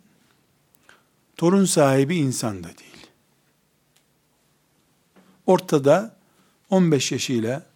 torun 1.38 1.64
sahibi 1.64 2.16
insan 2.16 2.64
da 2.64 2.68
değil. 2.68 3.06
Ortada 5.46 6.16
15 6.70 7.12
yaşıyla 7.12 7.66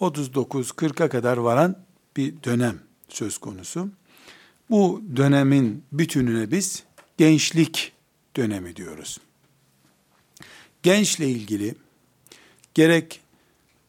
39-40'a 0.00 1.08
kadar 1.08 1.36
varan 1.36 1.76
bir 2.16 2.34
dönem 2.44 2.80
söz 3.08 3.38
konusu. 3.38 3.88
Bu 4.70 5.02
dönemin 5.16 5.84
bütününe 5.92 6.50
biz 6.50 6.82
gençlik 7.18 7.92
dönemi 8.36 8.76
diyoruz. 8.76 9.20
Gençle 10.82 11.28
ilgili 11.28 11.74
gerek 12.74 13.20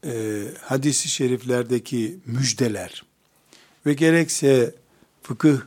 e, 0.06 0.44
hadisi 0.62 1.10
şeriflerdeki 1.10 2.20
müjdeler 2.26 3.04
ve 3.86 3.94
gerekse 3.94 4.76
fıkıh 5.24 5.58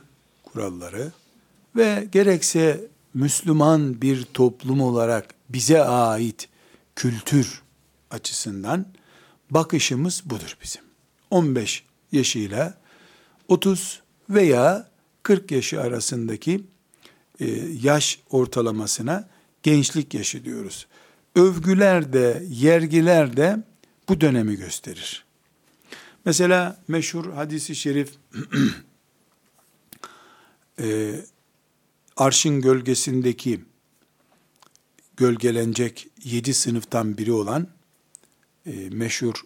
kuralları 0.43 1.11
ve 1.75 2.07
gerekse 2.11 2.87
Müslüman 3.15 4.01
bir 4.01 4.23
toplum 4.23 4.81
olarak 4.81 5.33
bize 5.49 5.83
ait 5.83 6.49
kültür 6.95 7.61
açısından 8.11 8.85
bakışımız 9.49 10.23
budur 10.25 10.57
bizim. 10.63 10.81
15 11.31 11.83
yaşıyla 12.11 12.77
30 13.47 14.01
veya 14.29 14.89
40 15.23 15.51
yaşı 15.51 15.81
arasındaki 15.81 16.63
e, 17.39 17.45
yaş 17.81 18.19
ortalamasına 18.29 19.29
gençlik 19.63 20.13
yaşı 20.13 20.45
diyoruz. 20.45 20.87
Övgüler 21.35 22.13
de, 22.13 22.43
yergiler 22.49 23.37
de 23.37 23.63
bu 24.09 24.21
dönemi 24.21 24.55
gösterir. 24.55 25.25
Mesela 26.25 26.83
meşhur 26.87 27.33
hadisi 27.33 27.75
şerif 27.75 28.11
e, 30.79 31.15
arşın 32.17 32.61
gölgesindeki 32.61 33.61
gölgelenecek 35.17 36.07
yedi 36.23 36.53
sınıftan 36.53 37.17
biri 37.17 37.31
olan 37.31 37.67
e, 38.65 38.89
meşhur 38.89 39.45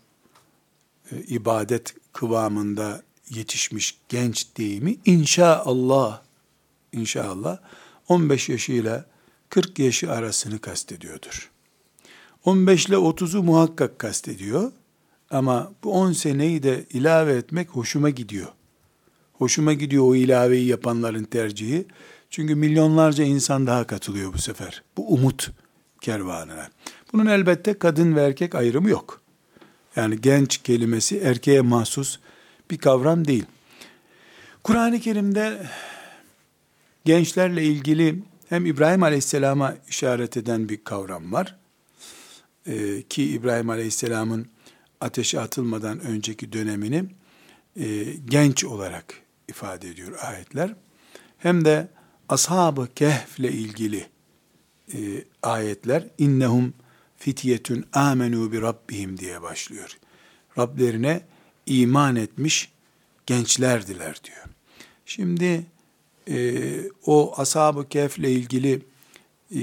e, 1.11 1.21
ibadet 1.27 1.95
kıvamında 2.13 3.03
yetişmiş 3.29 3.97
genç 4.09 4.47
deyimi 4.57 4.97
inşallah 5.05 6.21
inşallah 6.91 7.57
15 8.07 8.49
yaşıyla 8.49 9.05
40 9.49 9.79
yaşı 9.79 10.11
arasını 10.11 10.59
kastediyordur. 10.59 11.51
15 12.45 12.85
ile 12.85 12.95
30'u 12.95 13.43
muhakkak 13.43 13.99
kastediyor. 13.99 14.71
Ama 15.31 15.71
bu 15.83 15.93
10 15.93 16.11
seneyi 16.11 16.63
de 16.63 16.85
ilave 16.93 17.33
etmek 17.33 17.69
hoşuma 17.69 18.09
gidiyor. 18.09 18.47
Hoşuma 19.33 19.73
gidiyor 19.73 20.03
o 20.03 20.15
ilaveyi 20.15 20.67
yapanların 20.67 21.23
tercihi. 21.23 21.85
Çünkü 22.29 22.55
milyonlarca 22.55 23.23
insan 23.23 23.67
daha 23.67 23.87
katılıyor 23.87 24.33
bu 24.33 24.37
sefer. 24.37 24.83
Bu 24.97 25.13
umut 25.13 25.51
kervanına. 26.01 26.69
Bunun 27.13 27.25
elbette 27.25 27.73
kadın 27.73 28.15
ve 28.15 28.21
erkek 28.21 28.55
ayrımı 28.55 28.89
yok. 28.89 29.21
Yani 29.95 30.21
genç 30.21 30.57
kelimesi 30.57 31.19
erkeğe 31.19 31.61
mahsus 31.61 32.19
bir 32.71 32.77
kavram 32.77 33.27
değil. 33.27 33.45
Kur'an-ı 34.63 34.99
Kerim'de 34.99 35.67
gençlerle 37.05 37.63
ilgili 37.63 38.23
hem 38.49 38.65
İbrahim 38.65 39.03
Aleyhisselam'a 39.03 39.75
işaret 39.89 40.37
eden 40.37 40.69
bir 40.69 40.83
kavram 40.83 41.33
var. 41.33 41.55
Ee, 42.67 43.01
ki 43.01 43.23
İbrahim 43.23 43.69
Aleyhisselam'ın 43.69 44.47
ateşe 45.01 45.39
atılmadan 45.39 45.99
önceki 45.99 46.53
dönemini 46.53 47.05
e, 47.79 48.03
genç 48.25 48.65
olarak 48.65 49.13
ifade 49.47 49.89
ediyor 49.89 50.19
ayetler. 50.21 50.75
Hem 51.37 51.65
de 51.65 51.87
ashab-ı 52.29 52.87
kehf 52.95 53.39
ile 53.39 53.51
ilgili 53.51 54.07
e, 54.93 54.97
ayetler 55.43 56.03
innehum 56.17 56.73
fityetun 57.17 57.85
amenu 57.93 58.51
bi 58.51 58.61
rabbihim 58.61 59.17
diye 59.17 59.41
başlıyor. 59.41 59.97
Rablerine 60.57 61.21
iman 61.65 62.15
etmiş 62.15 62.71
gençlerdiler 63.25 64.21
diyor. 64.23 64.45
Şimdi 65.05 65.65
e, 66.27 66.63
o 67.05 67.33
ashab-ı 67.37 67.89
kehf 67.89 68.19
ile 68.19 68.31
ilgili 68.31 68.81
e, 69.55 69.59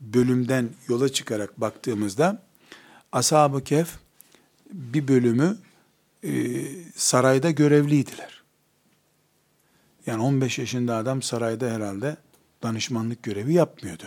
bölümden 0.00 0.70
yola 0.88 1.08
çıkarak 1.08 1.60
baktığımızda 1.60 2.42
ashab-ı 3.12 3.64
kehf 3.64 3.88
bir 4.72 5.08
bölümü 5.08 5.58
e, 6.24 6.30
sarayda 6.96 7.50
görevliydiler. 7.50 8.37
Yani 10.08 10.22
15 10.22 10.58
yaşında 10.58 10.96
adam 10.96 11.22
sarayda 11.22 11.70
herhalde 11.70 12.16
danışmanlık 12.62 13.22
görevi 13.22 13.52
yapmıyordu. 13.52 14.04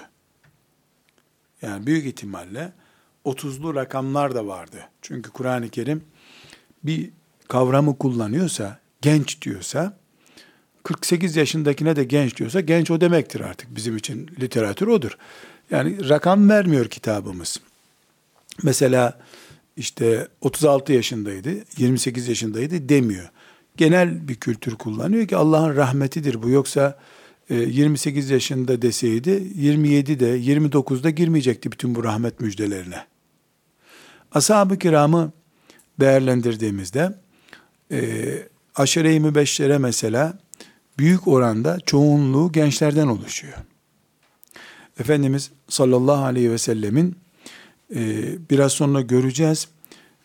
Yani 1.61 1.85
büyük 1.85 2.05
ihtimalle 2.05 2.71
30'lu 3.25 3.75
rakamlar 3.75 4.35
da 4.35 4.47
vardı. 4.47 4.89
Çünkü 5.01 5.29
Kur'an-ı 5.29 5.69
Kerim 5.69 6.03
bir 6.83 7.09
kavramı 7.47 7.97
kullanıyorsa, 7.97 8.79
genç 9.01 9.41
diyorsa, 9.41 9.97
48 10.83 11.35
yaşındakine 11.35 11.95
de 11.95 12.03
genç 12.03 12.37
diyorsa, 12.37 12.61
genç 12.61 12.91
o 12.91 13.01
demektir 13.01 13.41
artık 13.41 13.75
bizim 13.75 13.97
için 13.97 14.31
literatür 14.39 14.87
odur. 14.87 15.17
Yani 15.71 16.09
rakam 16.09 16.49
vermiyor 16.49 16.85
kitabımız. 16.85 17.59
Mesela 18.63 19.19
işte 19.77 20.27
36 20.41 20.93
yaşındaydı, 20.93 21.49
28 21.77 22.27
yaşındaydı 22.27 22.89
demiyor. 22.89 23.29
Genel 23.77 24.27
bir 24.27 24.35
kültür 24.35 24.75
kullanıyor 24.75 25.27
ki 25.27 25.35
Allah'ın 25.35 25.75
rahmetidir 25.75 26.43
bu. 26.43 26.49
Yoksa 26.49 26.99
28 27.49 28.31
e, 28.31 28.33
yaşında 28.33 28.81
deseydi 28.81 29.29
27'de 29.29 30.39
29'da 30.39 31.09
girmeyecekti 31.09 31.71
bütün 31.71 31.95
bu 31.95 32.03
rahmet 32.03 32.39
müjdelerine. 32.39 33.05
Ashab-ı 34.31 34.79
kiramı 34.79 35.31
değerlendirdiğimizde 35.99 37.13
e, 37.91 38.23
aşire-i 38.75 39.19
mübeşşere 39.19 39.77
mesela 39.77 40.39
büyük 40.97 41.27
oranda 41.27 41.79
çoğunluğu 41.85 42.51
gençlerden 42.51 43.07
oluşuyor. 43.07 43.57
Efendimiz 44.99 45.51
sallallahu 45.69 46.25
aleyhi 46.25 46.51
ve 46.51 46.57
sellemin 46.57 47.15
e, 47.95 47.99
biraz 48.49 48.71
sonra 48.71 49.01
göreceğiz. 49.01 49.67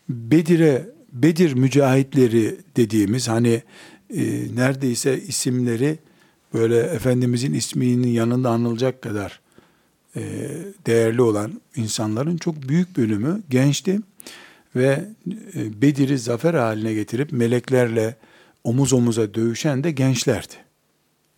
Bedir'e 0.09 0.96
Bedir 1.23 1.53
mücahitleri 1.53 2.57
dediğimiz 2.75 3.27
hani 3.27 3.63
e, 4.15 4.55
neredeyse 4.55 5.21
isimleri 5.21 5.99
böyle 6.53 6.79
Efendimizin 6.79 7.53
isminin 7.53 8.07
yanında 8.07 8.49
anılacak 8.49 9.01
kadar 9.01 9.39
e, 10.15 10.21
değerli 10.85 11.21
olan 11.21 11.61
insanların 11.75 12.37
çok 12.37 12.69
büyük 12.69 12.97
bölümü 12.97 13.41
gençti 13.49 13.99
ve 14.75 15.05
e, 15.55 15.81
Bedir'i 15.81 16.17
zafer 16.17 16.53
haline 16.53 16.93
getirip 16.93 17.31
meleklerle 17.31 18.15
omuz 18.63 18.93
omuza 18.93 19.33
dövüşen 19.33 19.83
de 19.83 19.91
gençlerdi. 19.91 20.53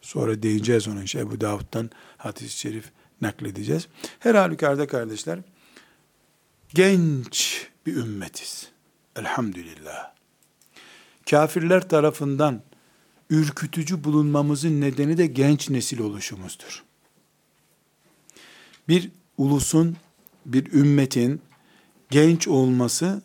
Sonra 0.01 0.43
değineceğiz 0.43 0.87
onun 0.87 1.03
için 1.03 1.19
Ebu 1.19 1.41
Davud'dan 1.41 1.89
hadis-i 2.17 2.59
şerif 2.59 2.85
nakledeceğiz. 3.21 3.87
Her 4.19 4.35
halükarda 4.35 4.87
kardeşler 4.87 5.39
genç 6.73 7.67
bir 7.85 7.95
ümmetiz. 7.95 8.78
Elhamdülillah. 9.19 10.13
Kafirler 11.29 11.89
tarafından 11.89 12.61
ürkütücü 13.29 14.03
bulunmamızın 14.03 14.81
nedeni 14.81 15.17
de 15.17 15.25
genç 15.25 15.69
nesil 15.69 15.99
oluşumuzdur. 15.99 16.83
Bir 18.87 19.11
ulusun, 19.37 19.97
bir 20.45 20.73
ümmetin 20.73 21.41
genç 22.09 22.47
olması, 22.47 23.21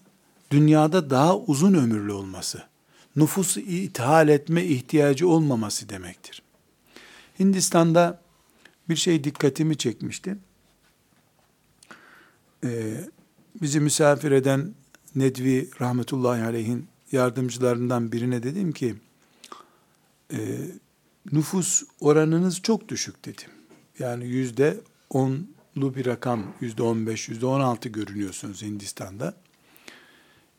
dünyada 0.50 1.10
daha 1.10 1.38
uzun 1.38 1.74
ömürlü 1.74 2.12
olması, 2.12 2.62
nüfusu 3.16 3.60
ithal 3.60 4.28
etme 4.28 4.64
ihtiyacı 4.64 5.28
olmaması 5.28 5.88
demektir. 5.88 6.42
Hindistan'da 7.40 8.20
bir 8.88 8.96
şey 8.96 9.24
dikkatimi 9.24 9.76
çekmişti. 9.76 10.36
Ee, 12.64 12.94
bizi 13.62 13.80
misafir 13.80 14.30
eden 14.30 14.74
Nedvi 15.14 15.70
rahmetullahi 15.80 16.42
aleyhin 16.42 16.86
yardımcılarından 17.12 18.12
birine 18.12 18.42
dedim 18.42 18.72
ki, 18.72 18.94
e, 20.32 20.38
nüfus 21.32 21.82
oranınız 22.00 22.62
çok 22.62 22.88
düşük 22.88 23.24
dedim. 23.24 23.50
Yani 23.98 24.26
yüzde 24.26 24.80
onlu 25.10 25.94
bir 25.94 26.06
rakam, 26.06 26.44
yüzde 26.60 26.82
on 26.82 27.06
beş, 27.06 27.28
yüzde 27.28 27.46
on 27.46 27.60
altı 27.60 27.88
görünüyorsunuz 27.88 28.62
Hindistan'da. 28.62 29.34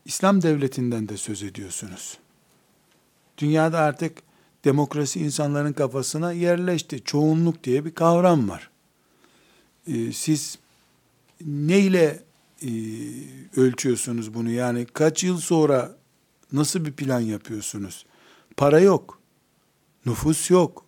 İslam 0.04 0.42
devletinden 0.42 1.08
de 1.08 1.16
söz 1.16 1.42
ediyorsunuz. 1.42 2.18
Dünyada 3.38 3.78
artık 3.78 4.18
demokrasi 4.64 5.20
insanların 5.20 5.72
kafasına 5.72 6.32
yerleşti. 6.32 7.04
Çoğunluk 7.04 7.64
diye 7.64 7.84
bir 7.84 7.94
kavram 7.94 8.48
var. 8.48 8.70
Ee, 9.88 10.12
siz 10.12 10.58
neyle 11.46 12.25
e, 12.62 12.68
ölçüyorsunuz 13.56 14.34
bunu? 14.34 14.50
Yani 14.50 14.86
kaç 14.86 15.24
yıl 15.24 15.38
sonra 15.38 15.96
nasıl 16.52 16.84
bir 16.84 16.92
plan 16.92 17.20
yapıyorsunuz? 17.20 18.06
Para 18.56 18.80
yok. 18.80 19.20
Nüfus 20.06 20.50
yok. 20.50 20.84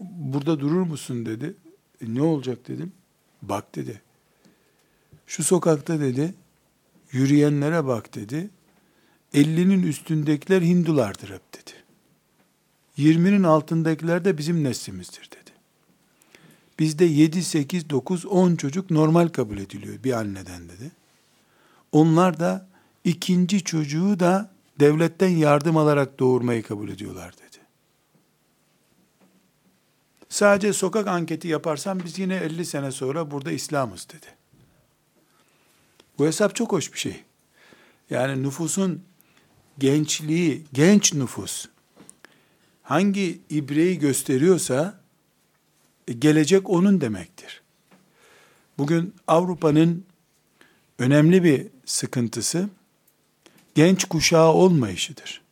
Burada 0.00 0.60
durur 0.60 0.82
musun 0.82 1.26
dedi. 1.26 1.54
E, 2.00 2.14
ne 2.14 2.22
olacak 2.22 2.68
dedim. 2.68 2.92
Bak 3.42 3.74
dedi. 3.74 4.02
Şu 5.26 5.44
sokakta 5.44 6.00
dedi, 6.00 6.34
yürüyenlere 7.12 7.86
bak 7.86 8.14
dedi. 8.14 8.50
50'nin 9.34 9.82
üstündekiler 9.82 10.62
Hindulardır 10.62 11.28
hep 11.28 11.42
dedi. 11.54 11.72
20'nin 12.98 13.42
altındakiler 13.42 14.24
de 14.24 14.38
bizim 14.38 14.64
neslimizdir 14.64 15.30
dedi. 15.30 15.41
Bizde 16.82 17.04
7, 17.04 17.42
8, 17.42 17.90
9, 17.90 18.26
10 18.26 18.56
çocuk 18.56 18.90
normal 18.90 19.28
kabul 19.28 19.58
ediliyor 19.58 20.04
bir 20.04 20.12
anneden 20.12 20.68
dedi. 20.68 20.90
Onlar 21.92 22.40
da 22.40 22.68
ikinci 23.04 23.64
çocuğu 23.64 24.20
da 24.20 24.50
devletten 24.80 25.28
yardım 25.28 25.76
alarak 25.76 26.18
doğurmayı 26.18 26.62
kabul 26.62 26.88
ediyorlar 26.88 27.32
dedi. 27.32 27.56
Sadece 30.28 30.72
sokak 30.72 31.06
anketi 31.06 31.48
yaparsam 31.48 32.00
biz 32.04 32.18
yine 32.18 32.36
50 32.36 32.66
sene 32.66 32.92
sonra 32.92 33.30
burada 33.30 33.52
İslam'ız 33.52 34.08
dedi. 34.08 34.26
Bu 36.18 36.26
hesap 36.26 36.56
çok 36.56 36.72
hoş 36.72 36.92
bir 36.92 36.98
şey. 36.98 37.24
Yani 38.10 38.42
nüfusun 38.42 39.02
gençliği, 39.78 40.64
genç 40.72 41.14
nüfus 41.14 41.66
hangi 42.82 43.40
ibreyi 43.50 43.98
gösteriyorsa 43.98 45.01
gelecek 46.06 46.70
onun 46.70 47.00
demektir. 47.00 47.62
Bugün 48.78 49.14
Avrupa'nın 49.26 50.04
önemli 50.98 51.44
bir 51.44 51.66
sıkıntısı 51.84 52.68
genç 53.74 54.04
kuşağı 54.04 54.52
olmayışıdır. 54.52 55.42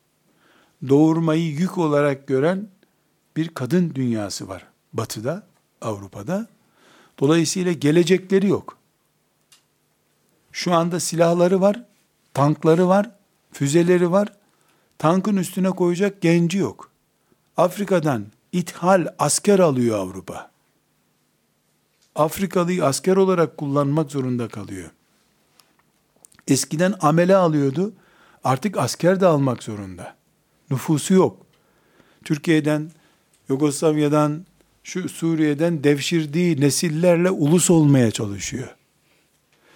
Doğurmayı 0.89 1.51
yük 1.51 1.79
olarak 1.79 2.27
gören 2.27 2.69
bir 3.37 3.49
kadın 3.49 3.95
dünyası 3.95 4.49
var 4.49 4.67
batıda, 4.93 5.47
Avrupa'da. 5.81 6.47
Dolayısıyla 7.21 7.73
gelecekleri 7.73 8.49
yok. 8.49 8.79
Şu 10.53 10.75
anda 10.75 11.01
silahları 11.01 11.61
var, 11.61 11.85
tankları 12.35 12.89
var, 12.89 13.11
füzeleri 13.53 14.11
var. 14.11 14.33
Tankın 14.99 15.37
üstüne 15.37 15.71
koyacak 15.71 16.21
genci 16.21 16.59
yok. 16.59 16.91
Afrika'dan 17.57 18.27
ithal 18.53 19.07
asker 19.19 19.59
alıyor 19.59 19.99
Avrupa. 19.99 20.51
Afrikalıyı 22.15 22.85
asker 22.85 23.17
olarak 23.17 23.57
kullanmak 23.57 24.11
zorunda 24.11 24.49
kalıyor. 24.49 24.91
Eskiden 26.49 26.95
amele 27.01 27.37
alıyordu. 27.37 27.93
Artık 28.45 28.77
asker 28.79 29.21
de 29.21 29.27
almak 29.27 29.63
zorunda. 29.63 30.17
Nüfusu 30.71 31.15
yok. 31.15 31.47
Türkiye'den, 32.25 32.91
Yugoslavya'dan, 33.49 34.47
şu 34.85 35.09
Suriye'den 35.09 35.85
devşirdiği 35.85 36.61
nesillerle 36.61 37.31
ulus 37.31 37.71
olmaya 37.71 38.11
çalışıyor. 38.11 38.77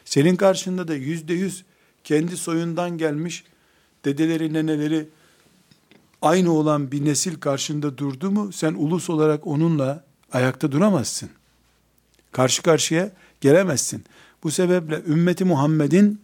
Senin 0.04 0.36
karşında 0.36 0.88
da 0.88 0.94
yüzde 0.94 1.34
yüz 1.34 1.64
kendi 2.04 2.36
soyundan 2.36 2.98
gelmiş 2.98 3.44
dedeleri, 4.04 4.52
neneleri 4.52 5.08
aynı 6.24 6.52
olan 6.52 6.92
bir 6.92 7.04
nesil 7.04 7.40
karşında 7.40 7.98
durdu 7.98 8.30
mu 8.30 8.52
sen 8.52 8.74
ulus 8.74 9.10
olarak 9.10 9.46
onunla 9.46 10.04
ayakta 10.32 10.72
duramazsın. 10.72 11.30
Karşı 12.32 12.62
karşıya 12.62 13.10
gelemezsin. 13.40 14.04
Bu 14.42 14.50
sebeple 14.50 15.02
ümmeti 15.06 15.44
Muhammed'in 15.44 16.20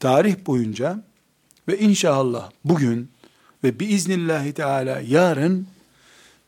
tarih 0.00 0.46
boyunca 0.46 1.04
ve 1.68 1.78
inşallah 1.78 2.50
bugün 2.64 3.10
ve 3.64 3.80
biiznillahi 3.80 4.52
teala 4.52 5.00
yarın 5.00 5.66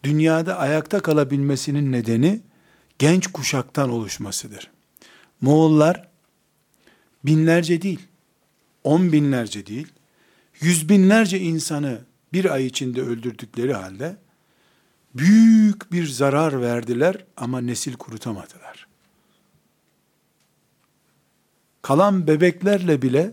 dünyada 0.05 0.59
ayakta 0.59 1.01
kalabilmesinin 1.01 1.93
nedeni 1.93 2.41
genç 2.99 3.27
kuşaktan 3.27 3.91
oluşmasıdır. 3.91 4.71
Moğollar 5.41 6.09
binlerce 7.25 7.83
değil, 7.83 8.01
on 8.85 9.13
binlerce 9.13 9.67
değil, 9.67 9.87
yüz 10.61 10.89
binlerce 10.89 11.39
insanı 11.41 12.08
bir 12.33 12.53
ay 12.53 12.67
içinde 12.67 13.03
öldürdükleri 13.03 13.75
halde 13.75 14.17
büyük 15.15 15.93
bir 15.93 16.07
zarar 16.07 16.63
verdiler 16.63 17.25
ama 17.37 17.61
nesil 17.61 17.95
kurutamadılar. 17.95 18.87
Kalan 21.83 22.27
bebeklerle 22.27 23.03
bile 23.03 23.33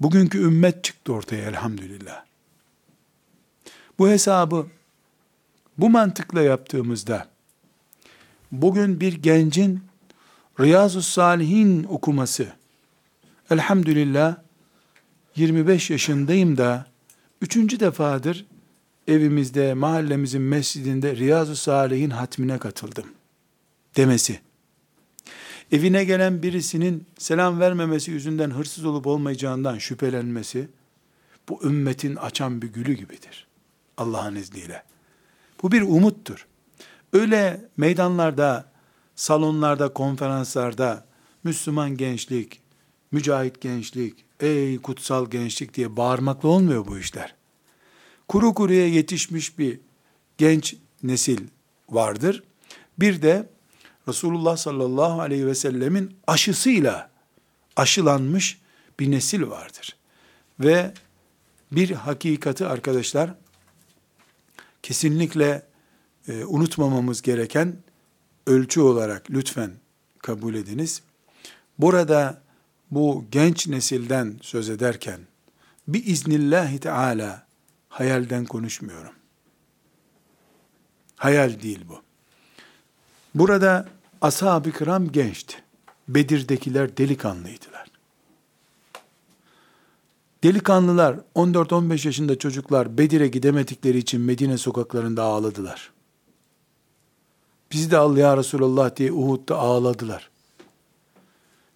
bugünkü 0.00 0.38
ümmet 0.38 0.84
çıktı 0.84 1.12
ortaya 1.12 1.44
elhamdülillah. 1.44 2.24
Bu 3.98 4.08
hesabı 4.08 4.66
bu 5.78 5.90
mantıkla 5.90 6.42
yaptığımızda 6.42 7.28
bugün 8.52 9.00
bir 9.00 9.12
gencin 9.12 9.80
Riyazu 10.60 11.02
Salihin 11.02 11.84
okuması 11.84 12.52
elhamdülillah 13.50 14.36
25 15.36 15.90
yaşındayım 15.90 16.56
da 16.56 16.86
üçüncü 17.40 17.80
defadır 17.80 18.46
evimizde, 19.08 19.74
mahallemizin 19.74 20.42
mescidinde 20.42 21.16
Riyazu 21.16 21.56
Salihin 21.56 22.10
hatmine 22.10 22.58
katıldım 22.58 23.06
demesi. 23.96 24.40
Evine 25.72 26.04
gelen 26.04 26.42
birisinin 26.42 27.06
selam 27.18 27.60
vermemesi 27.60 28.10
yüzünden 28.10 28.50
hırsız 28.50 28.84
olup 28.84 29.06
olmayacağından 29.06 29.78
şüphelenmesi, 29.78 30.68
bu 31.48 31.64
ümmetin 31.64 32.16
açan 32.16 32.62
bir 32.62 32.68
gülü 32.68 32.92
gibidir. 32.94 33.46
Allah'ın 33.96 34.34
izniyle. 34.34 34.82
Bu 35.62 35.72
bir 35.72 35.82
umuttur. 35.82 36.46
Öyle 37.12 37.60
meydanlarda, 37.76 38.72
salonlarda, 39.14 39.92
konferanslarda 39.92 41.06
Müslüman 41.44 41.96
gençlik, 41.96 42.60
mücahit 43.12 43.60
gençlik, 43.60 44.24
ey 44.40 44.78
kutsal 44.78 45.30
gençlik 45.30 45.74
diye 45.74 45.96
bağırmakla 45.96 46.48
olmuyor 46.48 46.86
bu 46.86 46.98
işler. 46.98 47.34
Kuru 48.28 48.54
kuruya 48.54 48.88
yetişmiş 48.88 49.58
bir 49.58 49.80
genç 50.38 50.76
nesil 51.02 51.46
vardır. 51.90 52.42
Bir 52.98 53.22
de 53.22 53.48
Resulullah 54.08 54.56
sallallahu 54.56 55.20
aleyhi 55.20 55.46
ve 55.46 55.54
sellemin 55.54 56.16
aşısıyla 56.26 57.10
aşılanmış 57.76 58.60
bir 59.00 59.10
nesil 59.10 59.42
vardır. 59.42 59.96
Ve 60.60 60.94
Bir 61.72 61.90
hakikati 61.90 62.66
arkadaşlar 62.66 63.34
kesinlikle 64.82 65.62
e, 66.28 66.44
unutmamamız 66.44 67.22
gereken 67.22 67.76
ölçü 68.46 68.80
olarak 68.80 69.30
lütfen 69.30 69.70
kabul 70.18 70.54
ediniz. 70.54 71.02
Burada 71.78 72.42
bu 72.90 73.24
genç 73.32 73.68
nesilden 73.68 74.38
söz 74.42 74.70
ederken 74.70 75.20
bir 75.88 76.06
iznillahi 76.06 76.78
teala 76.78 77.46
hayalden 77.88 78.44
konuşmuyorum. 78.44 79.12
Hayal 81.16 81.62
değil 81.62 81.80
bu. 81.88 82.02
Burada 83.34 83.88
ashab-ı 84.20 84.72
kiram 84.72 85.12
gençti. 85.12 85.56
Bedir'dekiler 86.08 86.96
delikanlıydılar. 86.96 87.86
Delikanlılar 90.44 91.16
14-15 91.34 92.06
yaşında 92.06 92.38
çocuklar 92.38 92.98
Bedir'e 92.98 93.28
gidemedikleri 93.28 93.98
için 93.98 94.20
Medine 94.20 94.58
sokaklarında 94.58 95.22
ağladılar. 95.22 95.92
Bizi 97.72 97.90
de 97.90 97.96
al 97.96 98.16
ya 98.16 98.36
Resulallah 98.36 98.96
diye 98.96 99.12
Uhud'da 99.12 99.56
ağladılar. 99.56 100.30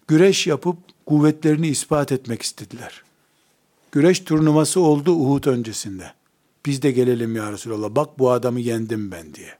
Güreş 0.07 0.47
yapıp 0.47 0.77
kuvvetlerini 1.05 1.67
ispat 1.67 2.11
etmek 2.11 2.41
istediler. 2.41 3.03
Güreş 3.91 4.19
turnuvası 4.19 4.81
oldu 4.81 5.11
Uhud 5.11 5.45
öncesinde. 5.45 6.13
Biz 6.65 6.81
de 6.81 6.91
gelelim 6.91 7.35
ya 7.35 7.51
Resulallah. 7.51 7.95
Bak 7.95 8.19
bu 8.19 8.31
adamı 8.31 8.59
yendim 8.59 9.11
ben 9.11 9.33
diye. 9.33 9.57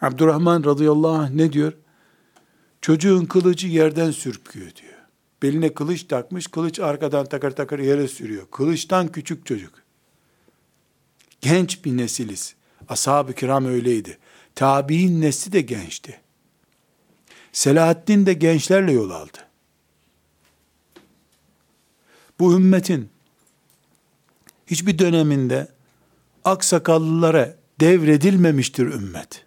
Abdurrahman 0.00 0.64
radıyallahu 0.64 1.12
anh 1.12 1.30
ne 1.30 1.52
diyor? 1.52 1.72
Çocuğun 2.80 3.24
kılıcı 3.24 3.66
yerden 3.66 4.10
sürpüyor 4.10 4.70
diyor. 4.76 4.92
Beline 5.42 5.74
kılıç 5.74 6.04
takmış, 6.04 6.46
kılıç 6.46 6.80
arkadan 6.80 7.26
takır 7.26 7.50
takır 7.50 7.78
yere 7.78 8.08
sürüyor. 8.08 8.46
Kılıçtan 8.50 9.08
küçük 9.08 9.46
çocuk. 9.46 9.74
Genç 11.40 11.84
bir 11.84 11.96
nesiliz. 11.96 12.54
Ashab-ı 12.88 13.32
kiram 13.32 13.66
öyleydi. 13.66 14.18
Tabi'in 14.54 15.20
nesli 15.20 15.52
de 15.52 15.60
gençti. 15.60 16.20
Selahaddin 17.52 18.26
de 18.26 18.32
gençlerle 18.32 18.92
yol 18.92 19.10
aldı. 19.10 19.38
Bu 22.38 22.54
ümmetin 22.54 23.08
hiçbir 24.66 24.98
döneminde 24.98 25.68
aksakallılara 26.44 27.56
devredilmemiştir 27.80 28.86
ümmet. 28.86 29.44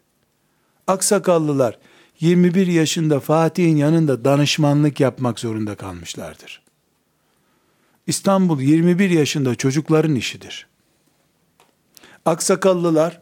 Aksakallılar 0.88 1.80
21 2.20 2.68
yaşında 2.68 3.20
Fatih'in 3.20 3.76
yanında 3.76 4.26
danışmanlık 4.26 4.99
yapmak 4.99 5.39
zorunda 5.39 5.76
kalmışlardır. 5.76 6.62
İstanbul 8.08 8.62
21 8.62 9.10
yaşında 9.10 9.56
çocukların 9.56 10.16
işidir. 10.16 10.68
Aksakallılar 12.26 13.22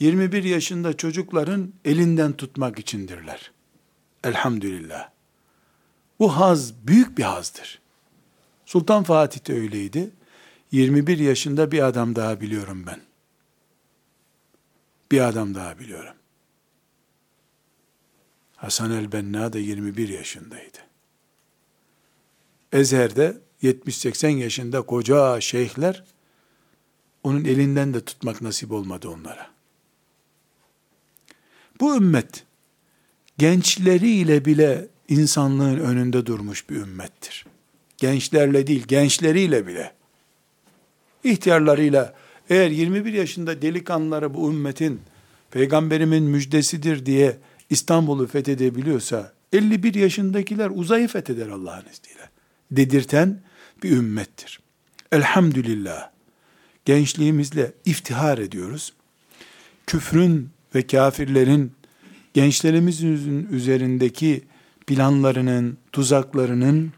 21 0.00 0.44
yaşında 0.44 0.96
çocukların 0.96 1.72
elinden 1.84 2.32
tutmak 2.32 2.78
içindirler. 2.78 3.55
Elhamdülillah. 4.26 5.10
Bu 6.18 6.36
haz 6.36 6.86
büyük 6.86 7.18
bir 7.18 7.22
hazdır. 7.22 7.80
Sultan 8.66 9.02
Fatih 9.02 9.48
de 9.48 9.52
öyleydi. 9.52 10.10
21 10.72 11.18
yaşında 11.18 11.72
bir 11.72 11.82
adam 11.82 12.16
daha 12.16 12.40
biliyorum 12.40 12.86
ben. 12.86 13.00
Bir 15.12 15.20
adam 15.20 15.54
daha 15.54 15.78
biliyorum. 15.78 16.14
Hasan 18.56 18.90
el-Benna 18.90 19.52
da 19.52 19.58
21 19.58 20.08
yaşındaydı. 20.08 20.78
Ezher'de 22.72 23.40
70-80 23.62 24.28
yaşında 24.28 24.82
koca 24.82 25.40
şeyhler 25.40 26.04
onun 27.22 27.44
elinden 27.44 27.94
de 27.94 28.04
tutmak 28.04 28.42
nasip 28.42 28.72
olmadı 28.72 29.08
onlara. 29.08 29.50
Bu 31.80 31.96
ümmet 31.96 32.45
gençleriyle 33.38 34.44
bile 34.44 34.86
insanlığın 35.08 35.78
önünde 35.78 36.26
durmuş 36.26 36.70
bir 36.70 36.76
ümmettir. 36.76 37.46
Gençlerle 37.96 38.66
değil, 38.66 38.84
gençleriyle 38.88 39.66
bile. 39.66 39.92
İhtiyarlarıyla 41.24 42.14
eğer 42.50 42.70
21 42.70 43.12
yaşında 43.12 43.62
delikanlıları 43.62 44.34
bu 44.34 44.50
ümmetin 44.50 45.00
peygamberimin 45.50 46.22
müjdesidir 46.22 47.06
diye 47.06 47.36
İstanbul'u 47.70 48.26
fethedebiliyorsa 48.26 49.32
51 49.52 49.94
yaşındakiler 49.94 50.70
uzayı 50.74 51.08
fetheder 51.08 51.48
Allah'ın 51.48 51.84
izniyle. 51.92 52.30
Dedirten 52.70 53.40
bir 53.82 53.90
ümmettir. 53.90 54.60
Elhamdülillah. 55.12 56.10
Gençliğimizle 56.84 57.72
iftihar 57.84 58.38
ediyoruz. 58.38 58.92
Küfrün 59.86 60.50
ve 60.74 60.86
kafirlerin 60.86 61.72
gençlerimizin 62.36 63.48
üzerindeki 63.50 64.44
planlarının, 64.86 65.78
tuzaklarının 65.92 66.92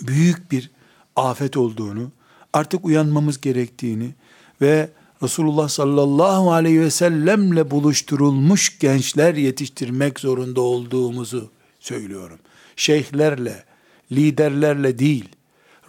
büyük 0.00 0.52
bir 0.52 0.70
afet 1.16 1.56
olduğunu, 1.56 2.12
artık 2.52 2.84
uyanmamız 2.84 3.40
gerektiğini 3.40 4.14
ve 4.60 4.90
Resulullah 5.22 5.68
sallallahu 5.68 6.52
aleyhi 6.52 6.80
ve 6.80 6.90
sellemle 6.90 7.70
buluşturulmuş 7.70 8.78
gençler 8.78 9.34
yetiştirmek 9.34 10.20
zorunda 10.20 10.60
olduğumuzu 10.60 11.50
söylüyorum. 11.80 12.38
Şeyhlerle, 12.76 13.64
liderlerle 14.12 14.98
değil, 14.98 15.28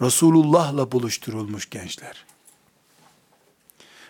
Resulullah'la 0.02 0.92
buluşturulmuş 0.92 1.70
gençler. 1.70 2.24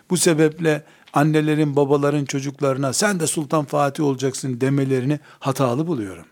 Bu 0.09 0.17
sebeple 0.17 0.83
annelerin, 1.13 1.75
babaların 1.75 2.25
çocuklarına 2.25 2.93
sen 2.93 3.19
de 3.19 3.27
Sultan 3.27 3.65
Fatih 3.65 4.03
olacaksın 4.03 4.61
demelerini 4.61 5.19
hatalı 5.39 5.87
buluyorum. 5.87 6.25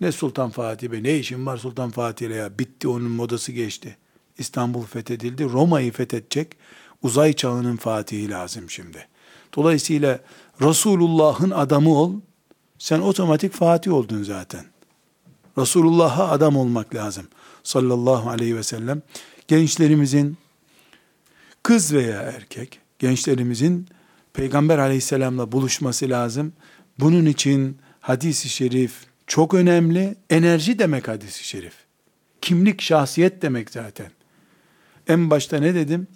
Ne 0.00 0.12
Sultan 0.12 0.50
Fatih 0.50 0.90
be 0.90 1.02
ne 1.02 1.18
işin 1.18 1.46
var 1.46 1.56
Sultan 1.56 1.90
Fatih 1.90 2.26
ile 2.26 2.34
ya 2.34 2.58
bitti 2.58 2.88
onun 2.88 3.10
modası 3.10 3.52
geçti. 3.52 3.96
İstanbul 4.38 4.82
fethedildi 4.82 5.44
Roma'yı 5.44 5.92
fethedecek 5.92 6.56
uzay 7.02 7.32
çağının 7.32 7.76
fatihi 7.76 8.30
lazım 8.30 8.70
şimdi. 8.70 9.08
Dolayısıyla 9.56 10.20
Resulullah'ın 10.60 11.50
adamı 11.50 11.98
ol, 11.98 12.14
sen 12.78 13.00
otomatik 13.00 13.52
fatih 13.52 13.92
oldun 13.92 14.22
zaten. 14.22 14.64
Resulullah'a 15.58 16.30
adam 16.30 16.56
olmak 16.56 16.94
lazım. 16.94 17.26
Sallallahu 17.62 18.30
aleyhi 18.30 18.56
ve 18.56 18.62
sellem. 18.62 19.02
Gençlerimizin, 19.48 20.38
kız 21.62 21.94
veya 21.94 22.22
erkek, 22.22 22.80
gençlerimizin 23.00 23.86
Peygamber 24.32 24.78
aleyhisselamla 24.78 25.52
buluşması 25.52 26.08
lazım. 26.08 26.52
Bunun 26.98 27.26
için 27.26 27.78
hadisi 28.00 28.48
şerif 28.48 28.92
çok 29.26 29.54
önemli. 29.54 30.16
Enerji 30.30 30.78
demek 30.78 31.08
hadisi 31.08 31.44
şerif. 31.44 31.74
Kimlik, 32.40 32.82
şahsiyet 32.82 33.42
demek 33.42 33.70
zaten. 33.70 34.10
En 35.08 35.30
başta 35.30 35.56
ne 35.56 35.74
dedim? 35.74 36.06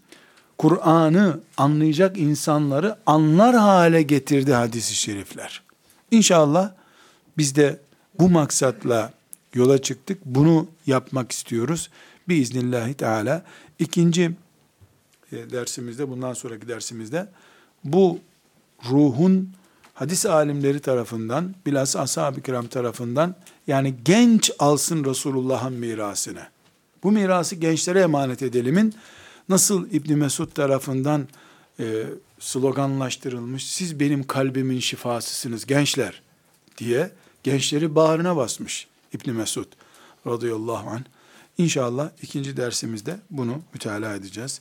Kur'an'ı 0.59 1.41
anlayacak 1.57 2.19
insanları 2.19 2.97
anlar 3.07 3.57
hale 3.57 4.03
getirdi 4.03 4.53
hadisi 4.53 4.95
şerifler. 4.95 5.63
İnşallah 6.11 6.73
biz 7.39 7.57
de 7.57 7.81
bu 8.19 8.29
maksatla 8.29 9.13
yola 9.55 9.83
çıktık. 9.83 10.19
Bunu 10.25 10.67
yapmak 10.87 11.33
istiyoruz. 11.33 11.91
Biiznillahü 12.29 12.95
teala. 12.95 13.45
İkinci 13.79 14.31
dersimizde, 15.51 16.09
bundan 16.09 16.33
sonraki 16.33 16.69
dersimizde 16.69 17.29
bu 17.85 18.19
ruhun 18.91 19.51
hadis 19.95 20.27
alimleri 20.27 20.81
tarafından, 20.81 21.55
bilhassa 21.67 22.01
ashab-ı 22.01 22.41
kiram 22.41 22.67
tarafından, 22.67 23.35
yani 23.67 23.95
genç 24.05 24.51
alsın 24.59 25.05
Resulullah'ın 25.05 25.73
mirasını. 25.73 26.43
Bu 27.03 27.13
mirası 27.13 27.57
gençlere 27.57 28.01
emanet 28.01 28.43
edelimin 28.43 28.95
Nasıl 29.49 29.91
İbn 29.91 30.15
Mesud 30.15 30.53
tarafından 30.53 31.29
e, 31.81 32.05
sloganlaştırılmış, 32.39 33.67
siz 33.67 34.01
benim 34.01 34.27
kalbimin 34.27 34.81
şifasısınız 34.81 35.67
gençler 35.67 36.23
diye 36.79 37.11
gençleri 37.43 37.95
bağrına 37.95 38.37
basmış 38.37 38.87
İbn 39.13 39.31
Mesud 39.31 39.67
radıyallahu 40.27 40.91
anh. 40.91 41.03
İnşallah 41.59 42.11
ikinci 42.23 42.57
dersimizde 42.57 43.17
bunu 43.31 43.63
mütalaa 43.75 44.15
edeceğiz. 44.15 44.61